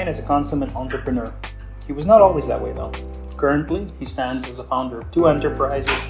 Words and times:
Ryan 0.00 0.08
is 0.08 0.18
a 0.18 0.22
consummate 0.22 0.74
entrepreneur. 0.74 1.30
He 1.86 1.92
was 1.92 2.06
not 2.06 2.22
always 2.22 2.46
that 2.46 2.62
way 2.62 2.72
though. 2.72 2.90
Currently, 3.36 3.86
he 3.98 4.06
stands 4.06 4.48
as 4.48 4.56
the 4.56 4.64
founder 4.64 5.02
of 5.02 5.10
two 5.10 5.28
enterprises 5.28 6.04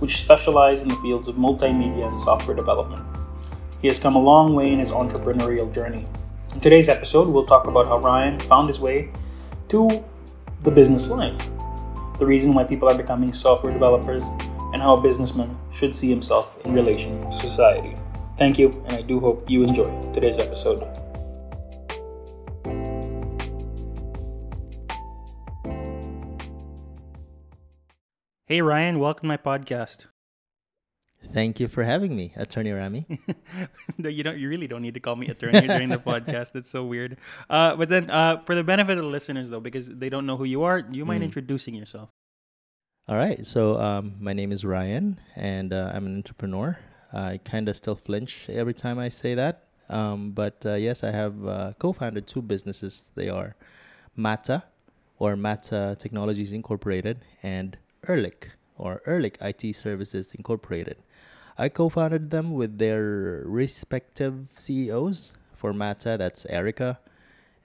which 0.00 0.16
specialize 0.16 0.82
in 0.82 0.88
the 0.88 0.96
fields 0.96 1.28
of 1.28 1.36
multimedia 1.36 2.08
and 2.08 2.18
software 2.18 2.56
development. 2.56 3.06
He 3.80 3.86
has 3.86 4.00
come 4.00 4.16
a 4.16 4.20
long 4.20 4.56
way 4.56 4.72
in 4.72 4.80
his 4.80 4.90
entrepreneurial 4.90 5.72
journey. 5.72 6.08
In 6.54 6.60
today's 6.60 6.88
episode, 6.88 7.28
we'll 7.28 7.46
talk 7.46 7.68
about 7.68 7.86
how 7.86 7.98
Ryan 7.98 8.40
found 8.40 8.66
his 8.66 8.80
way 8.80 9.12
to 9.68 10.04
the 10.62 10.72
business 10.72 11.06
life, 11.06 11.38
the 12.18 12.26
reason 12.26 12.52
why 12.52 12.64
people 12.64 12.88
are 12.88 12.98
becoming 12.98 13.32
software 13.32 13.72
developers, 13.72 14.24
and 14.72 14.82
how 14.82 14.96
a 14.96 15.00
businessman 15.00 15.56
should 15.70 15.94
see 15.94 16.10
himself 16.10 16.56
in 16.66 16.74
relation 16.74 17.30
to 17.30 17.36
society. 17.36 17.94
Thank 18.38 18.58
you, 18.58 18.82
and 18.88 18.96
I 18.96 19.02
do 19.02 19.20
hope 19.20 19.48
you 19.48 19.62
enjoy 19.62 19.88
today's 20.12 20.40
episode. 20.40 21.05
Hey 28.48 28.62
Ryan, 28.62 29.00
welcome 29.00 29.22
to 29.22 29.26
my 29.26 29.36
podcast. 29.36 30.06
Thank 31.32 31.58
you 31.58 31.66
for 31.66 31.82
having 31.82 32.14
me, 32.14 32.32
Attorney 32.36 32.70
Rami. 32.70 33.04
no, 33.98 34.08
you 34.08 34.22
don't. 34.22 34.38
You 34.38 34.48
really 34.48 34.68
don't 34.68 34.82
need 34.82 34.94
to 34.94 35.00
call 35.00 35.16
me 35.16 35.26
attorney 35.26 35.66
during 35.66 35.88
the 35.88 35.98
podcast. 36.12 36.52
That's 36.52 36.70
so 36.70 36.84
weird. 36.84 37.16
Uh, 37.50 37.74
but 37.74 37.88
then, 37.88 38.08
uh, 38.08 38.44
for 38.44 38.54
the 38.54 38.62
benefit 38.62 38.98
of 38.98 39.02
the 39.02 39.10
listeners, 39.10 39.50
though, 39.50 39.58
because 39.58 39.88
they 39.88 40.08
don't 40.08 40.26
know 40.26 40.36
who 40.36 40.44
you 40.44 40.62
are, 40.62 40.80
do 40.80 40.96
you 40.96 41.04
mind 41.04 41.22
mm. 41.22 41.24
introducing 41.24 41.74
yourself? 41.74 42.08
All 43.08 43.16
right. 43.16 43.44
So, 43.44 43.80
um, 43.80 44.14
my 44.20 44.32
name 44.32 44.52
is 44.52 44.64
Ryan, 44.64 45.18
and 45.34 45.72
uh, 45.72 45.90
I'm 45.92 46.06
an 46.06 46.14
entrepreneur. 46.14 46.78
I 47.12 47.40
kind 47.44 47.68
of 47.68 47.76
still 47.76 47.96
flinch 47.96 48.48
every 48.48 48.74
time 48.74 49.00
I 49.00 49.08
say 49.08 49.34
that. 49.34 49.64
Um, 49.88 50.30
but 50.30 50.64
uh, 50.64 50.74
yes, 50.74 51.02
I 51.02 51.10
have 51.10 51.44
uh, 51.44 51.72
co-founded 51.80 52.28
two 52.28 52.42
businesses. 52.42 53.10
They 53.16 53.28
are 53.28 53.56
Mata, 54.14 54.62
or 55.18 55.34
Mata 55.34 55.96
Technologies 55.98 56.52
Incorporated, 56.52 57.22
and 57.42 57.76
Ehrlich, 58.08 58.50
or 58.76 59.02
Ehrlich 59.06 59.36
IT 59.40 59.74
Services 59.74 60.34
Incorporated. 60.34 60.96
I 61.58 61.68
co 61.68 61.88
founded 61.88 62.30
them 62.30 62.52
with 62.52 62.78
their 62.78 63.42
respective 63.46 64.46
CEOs. 64.58 65.34
For 65.56 65.72
Mata, 65.72 66.16
that's 66.18 66.44
Erica, 66.46 67.00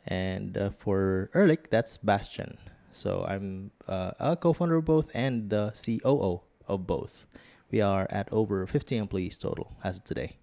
and 0.08 0.58
uh, 0.58 0.70
for 0.72 1.30
Ehrlich, 1.36 1.70
that's 1.70 1.98
Bastian. 1.98 2.58
So 2.92 3.26
I'm 3.28 3.72
uh, 3.88 4.12
a 4.18 4.38
co 4.38 4.54
founder 4.54 4.78
of 4.78 4.86
both 4.86 5.12
and 5.14 5.50
the 5.50 5.74
COO 5.76 6.42
of 6.68 6.88
both. 6.88 7.26
We 7.70 7.82
are 7.82 8.08
at 8.10 8.32
over 8.32 8.66
50 8.66 8.98
employees 8.98 9.38
total 9.38 9.76
as 9.84 9.98
of 9.98 10.04
today. 10.04 10.38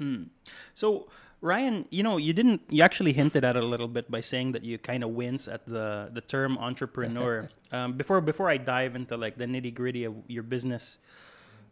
Mm. 0.00 0.28
So, 0.74 1.08
Ryan, 1.44 1.86
you 1.90 2.02
know, 2.02 2.16
you 2.16 2.32
didn't. 2.32 2.62
You 2.70 2.82
actually 2.82 3.12
hinted 3.12 3.44
at 3.44 3.54
it 3.54 3.62
a 3.62 3.66
little 3.66 3.86
bit 3.86 4.10
by 4.10 4.22
saying 4.22 4.52
that 4.52 4.64
you 4.64 4.78
kind 4.78 5.04
of 5.04 5.10
wince 5.10 5.46
at 5.46 5.66
the 5.66 6.08
the 6.10 6.22
term 6.22 6.56
entrepreneur. 6.56 7.50
um, 7.70 7.98
before 7.98 8.22
before 8.22 8.48
I 8.48 8.56
dive 8.56 8.96
into 8.96 9.18
like 9.18 9.36
the 9.36 9.44
nitty 9.44 9.74
gritty 9.74 10.04
of 10.04 10.14
your 10.26 10.42
business 10.42 10.96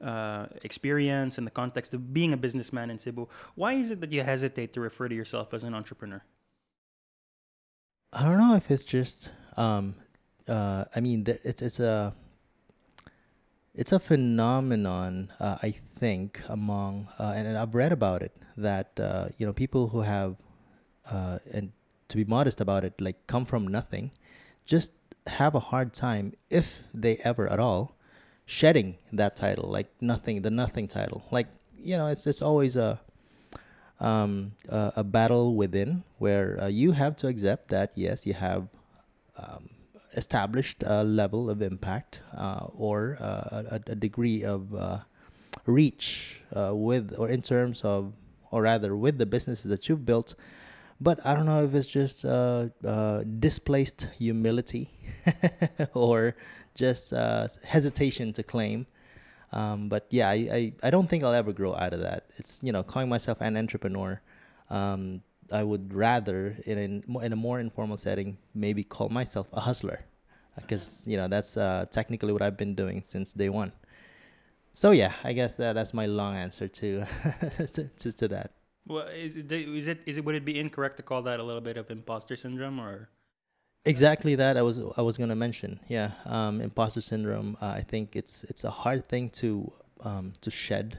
uh, 0.03 0.45
experience 0.63 1.39
and 1.39 1.47
the 1.47 1.51
context 1.51 1.95
of 1.95 2.13
being 2.13 2.35
a 2.35 2.37
businessman 2.37 2.91
in 2.91 2.99
Cebu, 2.99 3.29
why 3.55 3.73
is 3.73 3.91
it 3.91 4.03
that 4.03 4.13
you 4.13 4.23
hesitate 4.23 4.75
to 4.75 4.81
refer 4.83 5.09
to 5.09 5.15
yourself 5.15 5.55
as 5.55 5.65
an 5.65 5.73
entrepreneur? 5.73 6.23
I 8.13 8.25
don't 8.25 8.37
know 8.37 8.55
if 8.55 8.71
it's 8.71 8.85
just. 8.85 9.33
Um, 9.57 9.95
uh, 10.47 10.85
I 10.95 11.01
mean, 11.01 11.25
it's 11.27 11.63
it's 11.63 11.81
a 11.81 12.13
it's 13.75 13.93
a 13.93 13.99
phenomenon. 13.99 15.33
Uh, 15.41 15.57
I 15.63 15.77
think 16.03 16.41
among 16.49 17.07
uh, 17.23 17.33
and, 17.37 17.47
and, 17.47 17.57
I've 17.57 17.77
read 17.77 17.93
about 17.93 18.21
it 18.27 18.35
that 18.57 18.99
uh, 18.99 19.29
you 19.39 19.47
know 19.47 19.53
people 19.53 19.83
who 19.93 20.01
have 20.01 20.35
uh, 21.07 21.39
and 21.55 21.71
to 22.09 22.17
be 22.17 22.25
modest 22.25 22.61
about 22.61 22.85
it, 22.85 23.01
like 23.01 23.19
come 23.27 23.45
from 23.47 23.63
nothing, 23.69 24.11
just 24.67 24.91
have 25.41 25.55
a 25.55 25.61
hard 25.71 25.95
time 25.95 26.35
if 26.51 26.83
they 26.93 27.15
ever 27.31 27.47
at 27.47 27.61
all 27.61 27.95
shedding 28.47 28.99
that 29.13 29.37
title, 29.37 29.71
like 29.71 29.89
nothing, 30.01 30.43
the 30.43 30.51
nothing 30.51 30.89
title. 30.89 31.23
Like 31.31 31.47
you 31.79 31.97
know, 31.97 32.07
it's 32.07 32.27
it's 32.27 32.43
always 32.43 32.75
a 32.75 33.01
um, 34.01 34.53
a, 34.69 34.93
a 34.97 35.05
battle 35.05 35.55
within 35.55 36.03
where 36.19 36.59
uh, 36.61 36.67
you 36.67 36.93
have 36.93 37.15
to 37.23 37.29
accept 37.29 37.69
that 37.69 37.93
yes, 37.95 38.27
you 38.27 38.35
have 38.35 38.67
um, 39.39 39.71
established 40.17 40.83
a 40.85 41.05
level 41.05 41.49
of 41.49 41.63
impact 41.63 42.21
uh, 42.37 42.67
or 42.75 43.17
uh, 43.21 43.79
a, 43.79 43.81
a, 43.87 43.95
degree 43.95 44.43
of 44.45 44.75
reach 45.67 46.41
uh, 46.57 46.75
with 46.75 47.15
or 47.19 47.29
in 47.29 47.43
terms 47.43 47.83
of 47.83 48.13
or 48.51 48.63
rather 48.63 48.97
with 48.97 49.19
the 49.19 49.27
businesses 49.27 49.71
that 49.71 49.89
you've 49.89 50.05
built 50.05 50.35
but 51.03 51.19
I 51.27 51.35
don't 51.35 51.47
know 51.47 51.65
if 51.65 51.75
it's 51.75 51.87
just 51.89 52.25
uh, 52.25 52.69
uh, 52.87 53.25
displaced 53.41 54.07
humility 54.17 54.89
or 55.95 56.37
just 56.77 57.13
uh, 57.13 57.49
hesitation 57.65 58.33
to 58.35 58.45
claim. 58.45 58.87
Um, 59.51 59.89
but 59.89 60.07
yeah, 60.11 60.29
I, 60.31 60.35
I, 60.35 60.73
I, 60.85 60.91
don't 60.91 61.09
think 61.11 61.25
I'll 61.25 61.35
ever 61.35 61.53
grow 61.53 61.75
out 61.75 61.93
of 61.93 62.01
that. 62.01 62.27
It's, 62.37 62.61
you 62.63 62.73
know, 62.73 62.83
calling 62.83 63.09
myself 63.09 63.39
an 63.41 63.57
entrepreneur. 63.57 64.21
Um, 64.71 65.23
I 65.51 65.63
would 65.65 65.93
rather, 65.93 66.57
in 66.65 67.03
a, 67.05 67.19
in 67.19 67.33
a 67.33 67.37
more 67.37 67.59
informal 67.59 67.99
setting, 67.99 68.39
maybe 68.55 68.85
call 68.85 69.11
myself 69.11 69.49
a 69.53 69.61
hustler. 69.61 70.05
Because, 70.57 71.05
you 71.07 71.17
know, 71.17 71.29
that's 71.29 71.57
uh, 71.57 71.85
technically 71.91 72.33
what 72.33 72.43
I've 72.43 72.57
been 72.57 72.75
doing 72.75 73.03
since 73.03 73.33
day 73.33 73.49
one. 73.49 73.73
So 74.75 74.91
yeah, 74.91 75.13
I 75.23 75.33
guess 75.33 75.57
that's 75.57 75.93
my 75.93 76.07
long 76.07 76.35
answer 76.35 76.69
to, 76.69 77.05
to, 77.73 77.89
to, 77.89 78.13
to 78.13 78.29
that. 78.29 78.53
Well, 78.87 79.07
is 79.09 79.37
it, 79.37 79.53
is 79.53 79.87
it 79.87 80.01
is 80.07 80.17
it 80.17 80.25
would 80.25 80.35
it 80.35 80.45
be 80.45 80.59
incorrect 80.59 80.97
to 80.97 81.03
call 81.03 81.23
that 81.23 81.39
a 81.39 81.43
little 81.43 81.61
bit 81.61 81.77
of 81.77 81.91
imposter 81.91 82.35
syndrome 82.35 82.81
or? 82.81 83.11
Exactly 83.85 84.35
that 84.37 84.57
I 84.57 84.63
was 84.63 84.81
I 84.97 85.03
was 85.03 85.19
gonna 85.19 85.37
mention. 85.37 85.79
Yeah, 85.89 86.13
um, 86.25 86.61
imposter 86.61 87.01
syndrome. 87.01 87.57
Uh, 87.61 87.67
I 87.67 87.81
think 87.83 88.17
it's 88.17 88.45
it's 88.45 88.65
a 88.65 88.71
hard 88.71 89.07
thing 89.07 89.31
to 89.31 89.73
um, 90.01 90.33
to 90.41 90.51
shed, 90.51 90.99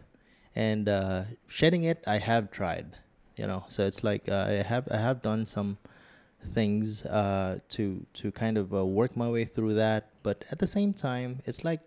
and 0.56 0.88
uh, 0.88 1.24
shedding 1.48 1.84
it 1.84 2.04
I 2.08 2.20
have 2.20 2.52
tried. 2.52 2.96
You 3.36 3.48
know, 3.48 3.66
so 3.68 3.84
it's 3.84 4.04
like 4.04 4.30
uh, 4.30 4.46
I 4.48 4.52
have 4.64 4.88
I 4.92 4.98
have 4.98 5.22
done 5.22 5.46
some 5.46 5.78
things 6.52 7.06
uh, 7.06 7.60
to 7.70 8.06
to 8.16 8.32
kind 8.32 8.58
of 8.58 8.74
uh, 8.74 8.86
work 8.86 9.16
my 9.18 9.30
way 9.30 9.46
through 9.46 9.74
that, 9.76 10.10
but 10.22 10.46
at 10.52 10.60
the 10.60 10.68
same 10.68 10.94
time, 10.94 11.42
it's 11.46 11.64
like 11.64 11.82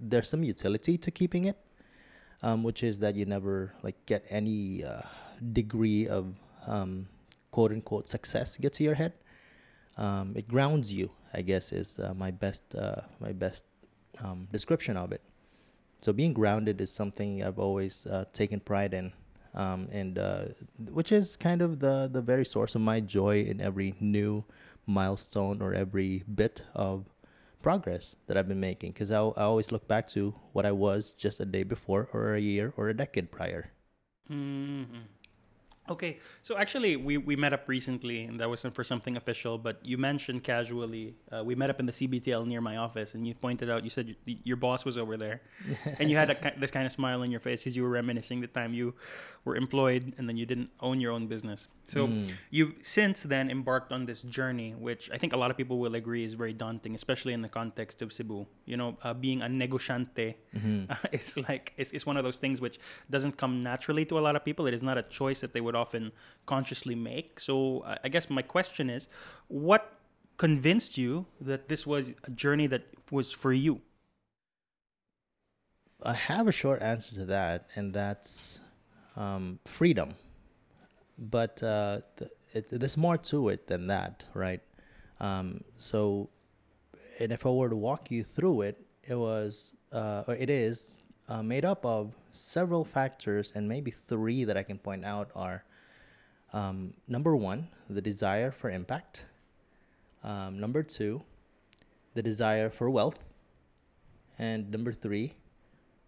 there's 0.00 0.28
some 0.28 0.42
utility 0.42 0.96
to 0.98 1.10
keeping 1.10 1.44
it 1.44 1.58
um, 2.42 2.62
which 2.62 2.82
is 2.82 3.00
that 3.00 3.14
you 3.14 3.24
never 3.24 3.72
like 3.82 3.96
get 4.06 4.24
any 4.30 4.84
uh, 4.84 5.02
degree 5.52 6.08
of 6.08 6.34
um, 6.66 7.06
quote 7.50 7.72
unquote 7.72 8.08
success 8.08 8.56
get 8.56 8.72
to 8.74 8.84
your 8.84 8.94
head. 8.94 9.12
Um, 9.96 10.32
it 10.34 10.48
grounds 10.48 10.92
you, 10.92 11.10
I 11.34 11.42
guess, 11.42 11.72
is 11.72 11.98
uh, 11.98 12.14
my 12.14 12.30
best 12.30 12.74
uh, 12.74 13.02
my 13.20 13.32
best 13.32 13.64
um, 14.22 14.48
description 14.52 14.96
of 14.96 15.12
it. 15.12 15.20
So 16.00 16.12
being 16.12 16.32
grounded 16.32 16.80
is 16.80 16.90
something 16.90 17.44
I've 17.44 17.58
always 17.58 18.06
uh, 18.06 18.24
taken 18.32 18.60
pride 18.60 18.94
in, 18.94 19.12
um, 19.54 19.88
and 19.92 20.18
uh, 20.18 20.44
which 20.92 21.12
is 21.12 21.36
kind 21.36 21.60
of 21.60 21.80
the 21.80 22.08
the 22.10 22.22
very 22.22 22.44
source 22.44 22.74
of 22.74 22.80
my 22.80 23.00
joy 23.00 23.42
in 23.42 23.60
every 23.60 23.94
new 24.00 24.44
milestone 24.86 25.60
or 25.60 25.74
every 25.74 26.24
bit 26.34 26.64
of 26.74 27.04
progress 27.62 28.16
that 28.26 28.36
I've 28.36 28.48
been 28.48 28.60
making 28.60 28.92
because 28.92 29.10
I, 29.10 29.18
I 29.20 29.44
always 29.44 29.72
look 29.72 29.86
back 29.86 30.08
to 30.08 30.34
what 30.52 30.66
I 30.66 30.72
was 30.72 31.12
just 31.12 31.40
a 31.40 31.44
day 31.44 31.62
before 31.62 32.08
or 32.12 32.34
a 32.34 32.40
year 32.40 32.72
or 32.76 32.88
a 32.88 32.96
decade 32.96 33.30
prior. 33.30 33.70
Mm-hmm. 34.30 35.06
Okay, 35.90 36.18
so 36.40 36.56
actually, 36.56 36.94
we, 36.94 37.18
we 37.18 37.34
met 37.34 37.52
up 37.52 37.68
recently, 37.68 38.22
and 38.22 38.38
that 38.38 38.48
wasn't 38.48 38.76
for 38.76 38.84
something 38.84 39.16
official, 39.16 39.58
but 39.58 39.84
you 39.84 39.98
mentioned 39.98 40.44
casually, 40.44 41.16
uh, 41.32 41.42
we 41.42 41.56
met 41.56 41.68
up 41.68 41.80
in 41.80 41.86
the 41.86 41.92
CBTL 41.92 42.46
near 42.46 42.60
my 42.60 42.76
office, 42.76 43.14
and 43.14 43.26
you 43.26 43.34
pointed 43.34 43.68
out, 43.68 43.82
you 43.82 43.90
said 43.90 44.06
your, 44.06 44.38
your 44.44 44.56
boss 44.56 44.84
was 44.84 44.96
over 44.96 45.16
there, 45.16 45.42
and 45.98 46.08
you 46.08 46.16
had 46.16 46.30
a, 46.30 46.52
this 46.58 46.70
kind 46.70 46.86
of 46.86 46.92
smile 46.92 47.22
on 47.22 47.30
your 47.32 47.40
face 47.40 47.62
because 47.62 47.76
you 47.76 47.82
were 47.82 47.90
reminiscing 47.90 48.40
the 48.40 48.46
time 48.46 48.72
you 48.72 48.94
were 49.44 49.56
employed 49.56 50.12
and 50.18 50.28
then 50.28 50.36
you 50.36 50.44
didn't 50.44 50.70
own 50.80 51.00
your 51.00 51.12
own 51.12 51.26
business. 51.26 51.68
So 51.88 52.06
mm. 52.06 52.30
you 52.50 52.74
since 52.82 53.22
then 53.22 53.50
embarked 53.50 53.90
on 53.90 54.04
this 54.04 54.22
journey, 54.22 54.74
which 54.78 55.10
I 55.10 55.18
think 55.18 55.32
a 55.32 55.36
lot 55.36 55.50
of 55.50 55.56
people 55.56 55.78
will 55.78 55.94
agree 55.94 56.24
is 56.24 56.34
very 56.34 56.52
daunting, 56.52 56.94
especially 56.94 57.32
in 57.32 57.42
the 57.42 57.48
context 57.48 58.02
of 58.02 58.12
Cebu. 58.12 58.46
You 58.66 58.76
know, 58.76 58.96
uh, 59.02 59.14
being 59.14 59.42
a 59.42 59.46
negosyante 59.46 60.34
mm-hmm. 60.54 60.84
uh, 60.90 60.94
is 61.12 61.36
like 61.48 61.72
it's, 61.76 61.90
it's 61.92 62.06
one 62.06 62.16
of 62.16 62.24
those 62.24 62.38
things 62.38 62.60
which 62.60 62.78
doesn't 63.10 63.36
come 63.36 63.62
naturally 63.62 64.04
to 64.06 64.18
a 64.18 64.20
lot 64.20 64.36
of 64.36 64.44
people. 64.44 64.66
It 64.66 64.74
is 64.74 64.82
not 64.82 64.98
a 64.98 65.02
choice 65.02 65.40
that 65.40 65.52
they 65.52 65.60
would 65.60 65.74
often 65.80 66.12
consciously 66.46 66.94
make. 66.94 67.40
So 67.40 67.84
I 68.04 68.08
guess 68.08 68.28
my 68.30 68.42
question 68.42 68.90
is, 68.90 69.08
what 69.48 69.82
convinced 70.36 70.92
you 70.96 71.26
that 71.40 71.68
this 71.68 71.82
was 71.86 72.04
a 72.24 72.30
journey 72.30 72.66
that 72.68 72.84
was 73.10 73.32
for 73.32 73.52
you? 73.52 73.74
I 76.02 76.14
have 76.14 76.46
a 76.48 76.52
short 76.52 76.80
answer 76.80 77.14
to 77.20 77.24
that, 77.26 77.58
and 77.76 77.92
that's 77.92 78.60
um, 79.16 79.58
freedom 79.66 80.14
but 81.20 81.62
uh, 81.62 82.00
it, 82.52 82.68
there's 82.70 82.96
more 82.96 83.18
to 83.18 83.50
it 83.50 83.66
than 83.66 83.86
that, 83.88 84.24
right? 84.34 84.60
Um, 85.20 85.62
so, 85.78 86.30
and 87.18 87.30
if 87.30 87.44
I 87.44 87.50
were 87.50 87.68
to 87.68 87.76
walk 87.76 88.10
you 88.10 88.24
through 88.24 88.62
it, 88.62 88.80
it 89.06 89.14
was, 89.14 89.74
uh, 89.92 90.24
or 90.26 90.34
it 90.34 90.48
is 90.48 90.98
uh, 91.28 91.42
made 91.42 91.64
up 91.64 91.84
of 91.84 92.14
several 92.32 92.84
factors, 92.84 93.52
and 93.54 93.68
maybe 93.68 93.90
three 93.90 94.44
that 94.44 94.56
I 94.56 94.62
can 94.62 94.78
point 94.78 95.04
out 95.04 95.30
are 95.34 95.64
um, 96.52 96.94
number 97.06 97.36
one, 97.36 97.68
the 97.88 98.02
desire 98.02 98.50
for 98.50 98.70
impact. 98.70 99.24
Um, 100.24 100.58
number 100.58 100.82
two, 100.82 101.22
the 102.14 102.22
desire 102.22 102.70
for 102.70 102.90
wealth. 102.90 103.18
And 104.38 104.70
number 104.70 104.92
three, 104.92 105.34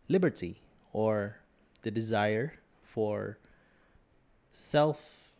liberty 0.08 0.60
or 0.92 1.36
the 1.82 1.90
desire 1.90 2.54
for 2.82 3.38
self 4.52 5.32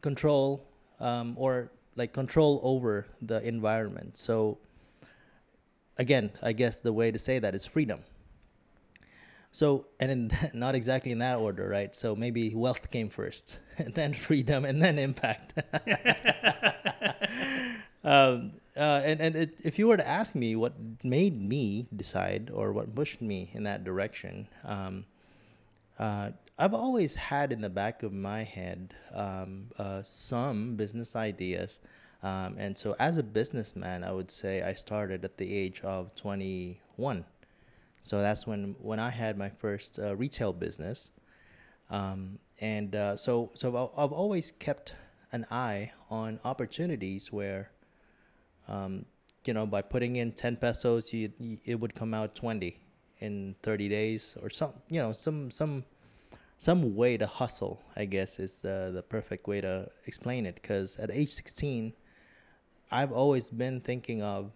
control 0.00 0.64
um, 1.00 1.34
or 1.36 1.70
like 1.96 2.12
control 2.12 2.60
over 2.62 3.06
the 3.22 3.46
environment. 3.46 4.16
So, 4.16 4.58
again, 5.98 6.30
I 6.42 6.52
guess 6.52 6.78
the 6.80 6.92
way 6.92 7.10
to 7.10 7.18
say 7.18 7.38
that 7.38 7.54
is 7.54 7.66
freedom. 7.66 8.00
So, 9.58 9.86
and 9.98 10.12
in 10.12 10.30
not 10.54 10.76
exactly 10.76 11.10
in 11.10 11.18
that 11.18 11.38
order, 11.38 11.68
right? 11.68 11.92
So 11.92 12.14
maybe 12.14 12.54
wealth 12.54 12.92
came 12.92 13.08
first, 13.08 13.58
and 13.78 13.92
then 13.92 14.14
freedom, 14.14 14.64
and 14.64 14.80
then 14.80 15.00
impact. 15.00 15.54
um, 18.04 18.52
uh, 18.76 19.02
and 19.04 19.20
and 19.20 19.34
it, 19.34 19.58
if 19.64 19.76
you 19.76 19.88
were 19.88 19.96
to 19.96 20.06
ask 20.06 20.36
me 20.36 20.54
what 20.54 20.74
made 21.02 21.36
me 21.36 21.88
decide 21.96 22.52
or 22.54 22.72
what 22.72 22.94
pushed 22.94 23.20
me 23.20 23.50
in 23.52 23.64
that 23.64 23.82
direction, 23.82 24.46
um, 24.64 25.04
uh, 25.98 26.30
I've 26.56 26.74
always 26.74 27.16
had 27.16 27.50
in 27.50 27.60
the 27.60 27.68
back 27.68 28.04
of 28.04 28.12
my 28.12 28.44
head 28.44 28.94
um, 29.12 29.72
uh, 29.76 30.04
some 30.04 30.76
business 30.76 31.16
ideas. 31.16 31.80
Um, 32.22 32.54
and 32.58 32.78
so, 32.78 32.94
as 33.00 33.18
a 33.18 33.24
businessman, 33.24 34.04
I 34.04 34.12
would 34.12 34.30
say 34.30 34.62
I 34.62 34.74
started 34.74 35.24
at 35.24 35.36
the 35.36 35.52
age 35.52 35.80
of 35.80 36.14
21. 36.14 37.24
So 38.02 38.20
that's 38.20 38.46
when 38.46 38.74
when 38.80 39.00
I 39.00 39.10
had 39.10 39.36
my 39.36 39.50
first 39.50 39.98
uh, 39.98 40.16
retail 40.16 40.52
business, 40.52 41.10
um, 41.90 42.38
and 42.60 42.94
uh, 42.94 43.16
so 43.16 43.50
so 43.54 43.90
I've 43.96 44.12
always 44.12 44.50
kept 44.52 44.94
an 45.32 45.46
eye 45.50 45.92
on 46.10 46.40
opportunities 46.44 47.32
where, 47.32 47.70
um, 48.66 49.04
you 49.44 49.52
know, 49.52 49.66
by 49.66 49.82
putting 49.82 50.16
in 50.16 50.32
10 50.32 50.56
pesos, 50.56 51.12
you, 51.12 51.30
it 51.64 51.78
would 51.78 51.94
come 51.94 52.14
out 52.14 52.34
20 52.34 52.78
in 53.20 53.54
30 53.62 53.88
days 53.88 54.36
or 54.42 54.48
some 54.48 54.72
you 54.88 55.00
know 55.00 55.12
some 55.12 55.50
some 55.50 55.84
some 56.58 56.96
way 56.96 57.16
to 57.16 57.26
hustle, 57.26 57.80
I 57.96 58.04
guess 58.04 58.38
is 58.38 58.60
the 58.60 58.90
the 58.92 59.02
perfect 59.02 59.46
way 59.46 59.60
to 59.60 59.88
explain 60.06 60.46
it. 60.46 60.56
Because 60.56 60.96
at 60.96 61.10
age 61.12 61.30
16, 61.30 61.92
I've 62.90 63.12
always 63.12 63.50
been 63.50 63.80
thinking 63.80 64.22
of 64.22 64.50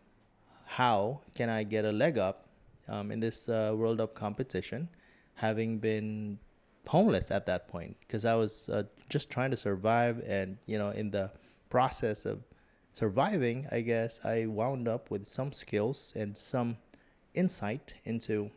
how 0.64 1.20
can 1.34 1.50
I 1.50 1.64
get 1.64 1.84
a 1.84 1.92
leg 1.92 2.18
up 2.18 2.48
um, 2.88 3.10
in 3.10 3.20
this 3.20 3.48
uh, 3.48 3.72
World 3.74 4.00
of 4.00 4.14
competition, 4.14 4.88
having 5.34 5.78
been 5.78 6.38
homeless 6.86 7.30
at 7.30 7.46
that 7.46 7.68
point 7.68 7.96
because 8.00 8.24
I 8.24 8.34
was 8.34 8.68
uh, 8.68 8.82
just 9.08 9.30
trying 9.30 9.50
to 9.50 9.56
survive, 9.56 10.22
and 10.26 10.58
you 10.66 10.78
know, 10.78 10.90
in 10.90 11.10
the 11.10 11.30
process 11.70 12.26
of 12.26 12.42
surviving, 12.92 13.66
I 13.72 13.80
guess 13.80 14.24
I 14.24 14.46
wound 14.46 14.88
up 14.88 15.10
with 15.10 15.26
some 15.26 15.52
skills 15.52 16.12
and 16.16 16.36
some 16.36 16.76
insight 17.34 17.94
into 18.04 18.50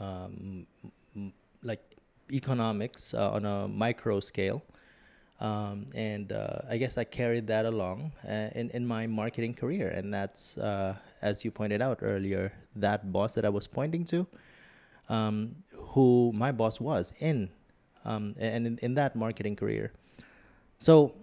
um, 0.00 0.66
like 1.62 1.96
economics 2.32 3.14
uh, 3.14 3.30
on 3.30 3.44
a 3.44 3.68
micro 3.68 4.20
scale. 4.20 4.62
Um, 5.40 5.86
and 5.94 6.32
uh, 6.32 6.58
I 6.68 6.78
guess 6.78 6.98
I 6.98 7.04
carried 7.04 7.46
that 7.46 7.64
along 7.64 8.12
uh, 8.28 8.50
in, 8.54 8.70
in 8.70 8.86
my 8.86 9.06
marketing 9.06 9.54
career. 9.54 9.88
And 9.88 10.12
that's, 10.12 10.58
uh, 10.58 10.96
as 11.22 11.44
you 11.44 11.50
pointed 11.50 11.82
out 11.82 11.98
earlier, 12.02 12.52
that 12.76 13.12
boss 13.12 13.34
that 13.34 13.44
I 13.44 13.48
was 13.48 13.66
pointing 13.66 14.04
to, 14.06 14.26
um, 15.08 15.56
who 15.72 16.32
my 16.34 16.52
boss 16.52 16.80
was 16.80 17.12
in, 17.20 17.48
um, 18.04 18.34
and 18.38 18.66
in, 18.66 18.78
in 18.82 18.94
that 18.94 19.16
marketing 19.16 19.56
career. 19.56 19.92
So, 20.78 21.14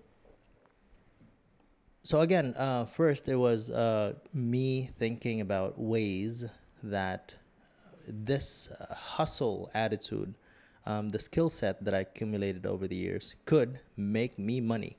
so 2.04 2.22
again, 2.22 2.54
uh, 2.58 2.86
first 2.86 3.30
it 3.30 3.36
was 3.36 3.70
uh, 3.70 4.14
me 4.34 4.90
thinking 4.98 5.42
about 5.42 5.80
ways 5.80 6.46
that 6.84 7.34
this 8.08 8.70
hustle 8.92 9.72
attitude 9.74 10.36
um, 10.86 11.10
the 11.10 11.20
skill 11.20 11.50
set 11.50 11.84
that 11.84 11.94
I 11.94 12.00
accumulated 12.00 12.66
over 12.66 12.88
the 12.88 12.96
years 12.96 13.36
could 13.46 13.80
make 13.98 14.38
me 14.38 14.62
money. 14.62 14.98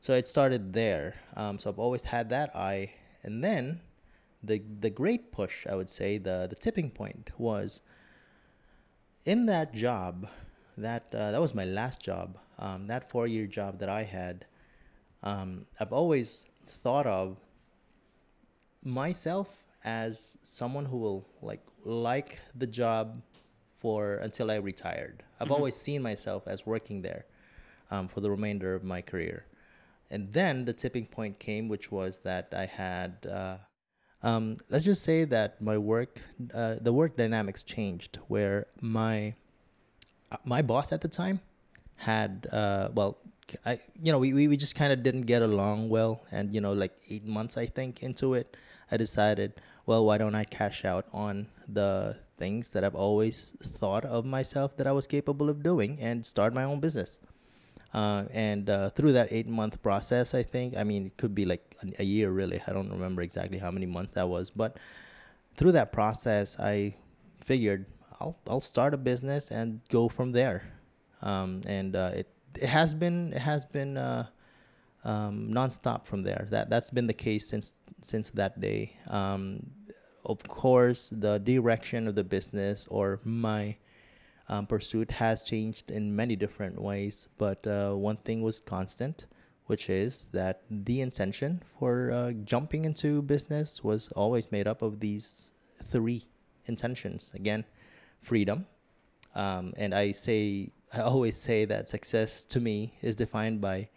So 0.00 0.14
it 0.14 0.26
started 0.26 0.72
there. 0.72 1.14
Um, 1.36 1.58
so 1.58 1.70
I've 1.70 1.78
always 1.78 2.02
had 2.02 2.28
that 2.30 2.54
eye. 2.56 2.92
And 3.22 3.42
then 3.42 3.80
the 4.42 4.62
the 4.80 4.90
great 4.90 5.32
push, 5.32 5.66
I 5.66 5.74
would 5.74 5.88
say, 5.88 6.18
the 6.18 6.46
the 6.48 6.56
tipping 6.56 6.90
point 6.90 7.30
was 7.38 7.82
in 9.24 9.46
that 9.46 9.72
job. 9.74 10.28
That 10.78 11.14
uh, 11.14 11.32
that 11.32 11.40
was 11.40 11.54
my 11.54 11.64
last 11.64 12.02
job. 12.02 12.38
Um, 12.58 12.86
that 12.86 13.10
four 13.10 13.26
year 13.26 13.46
job 13.46 13.78
that 13.80 13.88
I 13.88 14.02
had. 14.02 14.46
Um, 15.22 15.66
I've 15.78 15.92
always 15.92 16.46
thought 16.66 17.06
of 17.06 17.36
myself 18.84 19.62
as 19.84 20.38
someone 20.42 20.84
who 20.84 20.98
will 20.98 21.28
like 21.40 21.62
like 21.84 22.38
the 22.54 22.66
job 22.66 23.22
for 23.78 24.14
until 24.16 24.50
I 24.50 24.56
retired. 24.56 25.22
I've 25.38 25.46
mm-hmm. 25.46 25.54
always 25.54 25.76
seen 25.76 26.02
myself 26.02 26.46
as 26.46 26.66
working 26.66 27.02
there 27.02 27.26
um, 27.90 28.08
for 28.08 28.20
the 28.20 28.30
remainder 28.30 28.74
of 28.74 28.84
my 28.84 29.02
career. 29.02 29.44
And 30.10 30.32
then 30.32 30.64
the 30.64 30.72
tipping 30.72 31.06
point 31.06 31.38
came, 31.38 31.68
which 31.68 31.90
was 31.90 32.18
that 32.18 32.52
I 32.56 32.66
had, 32.66 33.26
uh, 33.26 33.56
um, 34.22 34.56
let's 34.70 34.84
just 34.84 35.02
say 35.02 35.24
that 35.24 35.60
my 35.60 35.78
work, 35.78 36.20
uh, 36.54 36.76
the 36.80 36.92
work 36.92 37.16
dynamics 37.16 37.62
changed, 37.62 38.18
where 38.28 38.66
my 38.80 39.34
uh, 40.30 40.36
my 40.44 40.62
boss 40.62 40.92
at 40.92 41.00
the 41.00 41.08
time 41.08 41.40
had, 41.96 42.46
uh, 42.52 42.88
well, 42.94 43.18
I, 43.64 43.78
you 44.02 44.12
know, 44.12 44.18
we, 44.18 44.32
we, 44.32 44.48
we 44.48 44.56
just 44.56 44.74
kind 44.74 44.92
of 44.92 45.02
didn't 45.02 45.22
get 45.22 45.42
along 45.42 45.88
well. 45.88 46.24
And, 46.32 46.52
you 46.54 46.60
know, 46.60 46.72
like 46.72 46.92
eight 47.08 47.26
months, 47.26 47.56
I 47.56 47.66
think, 47.66 48.02
into 48.02 48.34
it, 48.34 48.56
I 48.90 48.96
decided, 48.96 49.54
well, 49.86 50.04
why 50.04 50.18
don't 50.18 50.34
I 50.34 50.44
cash 50.44 50.84
out 50.84 51.06
on 51.12 51.46
the 51.68 52.16
things 52.38 52.70
that 52.70 52.82
I've 52.82 52.94
always 52.94 53.56
thought 53.62 54.04
of 54.04 54.24
myself 54.24 54.76
that 54.76 54.86
I 54.86 54.92
was 54.92 55.06
capable 55.06 55.48
of 55.48 55.62
doing 55.62 55.98
and 56.00 56.24
start 56.24 56.54
my 56.54 56.64
own 56.64 56.80
business. 56.80 57.18
Uh, 57.92 58.24
and 58.32 58.70
uh, 58.70 58.90
through 58.90 59.12
that 59.12 59.28
eight 59.30 59.46
month 59.46 59.82
process, 59.82 60.34
I 60.34 60.42
think, 60.42 60.76
I 60.76 60.84
mean, 60.84 61.06
it 61.06 61.16
could 61.16 61.34
be 61.34 61.44
like 61.44 61.76
a, 61.98 62.04
year 62.04 62.30
really. 62.30 62.60
I 62.66 62.72
don't 62.72 62.90
remember 62.90 63.22
exactly 63.22 63.58
how 63.58 63.70
many 63.70 63.86
months 63.86 64.14
that 64.14 64.28
was, 64.28 64.50
but 64.50 64.78
through 65.56 65.72
that 65.72 65.92
process, 65.92 66.58
I 66.58 66.96
figured 67.44 67.84
I'll, 68.18 68.36
I'll 68.46 68.60
start 68.60 68.94
a 68.94 68.96
business 68.96 69.50
and 69.50 69.80
go 69.90 70.08
from 70.08 70.32
there. 70.32 70.72
Um, 71.20 71.60
and 71.66 71.94
uh, 71.94 72.12
it, 72.14 72.28
it 72.54 72.68
has 72.68 72.94
been, 72.94 73.32
it 73.32 73.40
has 73.40 73.66
been, 73.66 73.96
uh, 73.96 74.26
um, 75.04 75.48
nonstop 75.50 76.06
from 76.06 76.22
there. 76.22 76.46
That 76.50 76.70
that's 76.70 76.90
been 76.90 77.06
the 77.06 77.14
case 77.14 77.48
since 77.48 77.78
since 78.00 78.30
that 78.30 78.60
day. 78.60 78.96
Um, 79.08 79.70
of 80.24 80.42
course, 80.44 81.10
the 81.10 81.38
direction 81.38 82.06
of 82.06 82.14
the 82.14 82.24
business 82.24 82.86
or 82.88 83.20
my 83.24 83.76
um, 84.52 84.66
pursuit 84.66 85.10
has 85.10 85.40
changed 85.40 85.90
in 85.90 86.14
many 86.14 86.36
different 86.36 86.78
ways, 86.78 87.28
but 87.38 87.66
uh, 87.66 87.94
one 87.94 88.16
thing 88.16 88.42
was 88.42 88.60
constant, 88.60 89.24
which 89.64 89.88
is 89.88 90.24
that 90.32 90.60
the 90.70 91.00
intention 91.00 91.62
for 91.78 92.12
uh, 92.12 92.32
jumping 92.44 92.84
into 92.84 93.22
business 93.22 93.82
was 93.82 94.12
always 94.14 94.52
made 94.52 94.68
up 94.68 94.82
of 94.82 95.00
these 95.00 95.50
three 95.82 96.28
intentions. 96.66 97.32
Again, 97.34 97.64
freedom. 98.20 98.66
Um, 99.34 99.72
and 99.78 99.94
I 99.94 100.12
say, 100.12 100.68
I 100.92 101.00
always 101.00 101.38
say 101.38 101.64
that 101.64 101.88
success 101.88 102.44
to 102.52 102.60
me 102.60 102.92
is 103.00 103.16
defined 103.16 103.62
by 103.62 103.88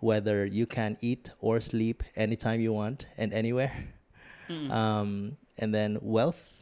whether 0.00 0.44
you 0.44 0.66
can 0.66 0.96
eat 1.02 1.30
or 1.38 1.60
sleep 1.60 2.02
anytime 2.16 2.60
you 2.60 2.72
want 2.72 3.06
and 3.16 3.32
anywhere. 3.32 3.72
Mm. 4.48 4.70
Um, 4.72 5.36
and 5.58 5.72
then 5.72 5.98
wealth, 6.02 6.52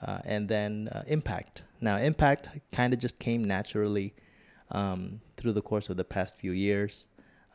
uh, 0.00 0.20
and 0.24 0.48
then 0.48 0.88
uh, 0.88 1.02
impact. 1.06 1.64
Now, 1.80 1.96
impact 1.96 2.48
kind 2.72 2.92
of 2.92 2.98
just 2.98 3.18
came 3.18 3.44
naturally 3.44 4.14
um, 4.70 5.20
through 5.36 5.52
the 5.52 5.62
course 5.62 5.88
of 5.88 5.96
the 5.96 6.04
past 6.04 6.36
few 6.36 6.52
years. 6.52 7.06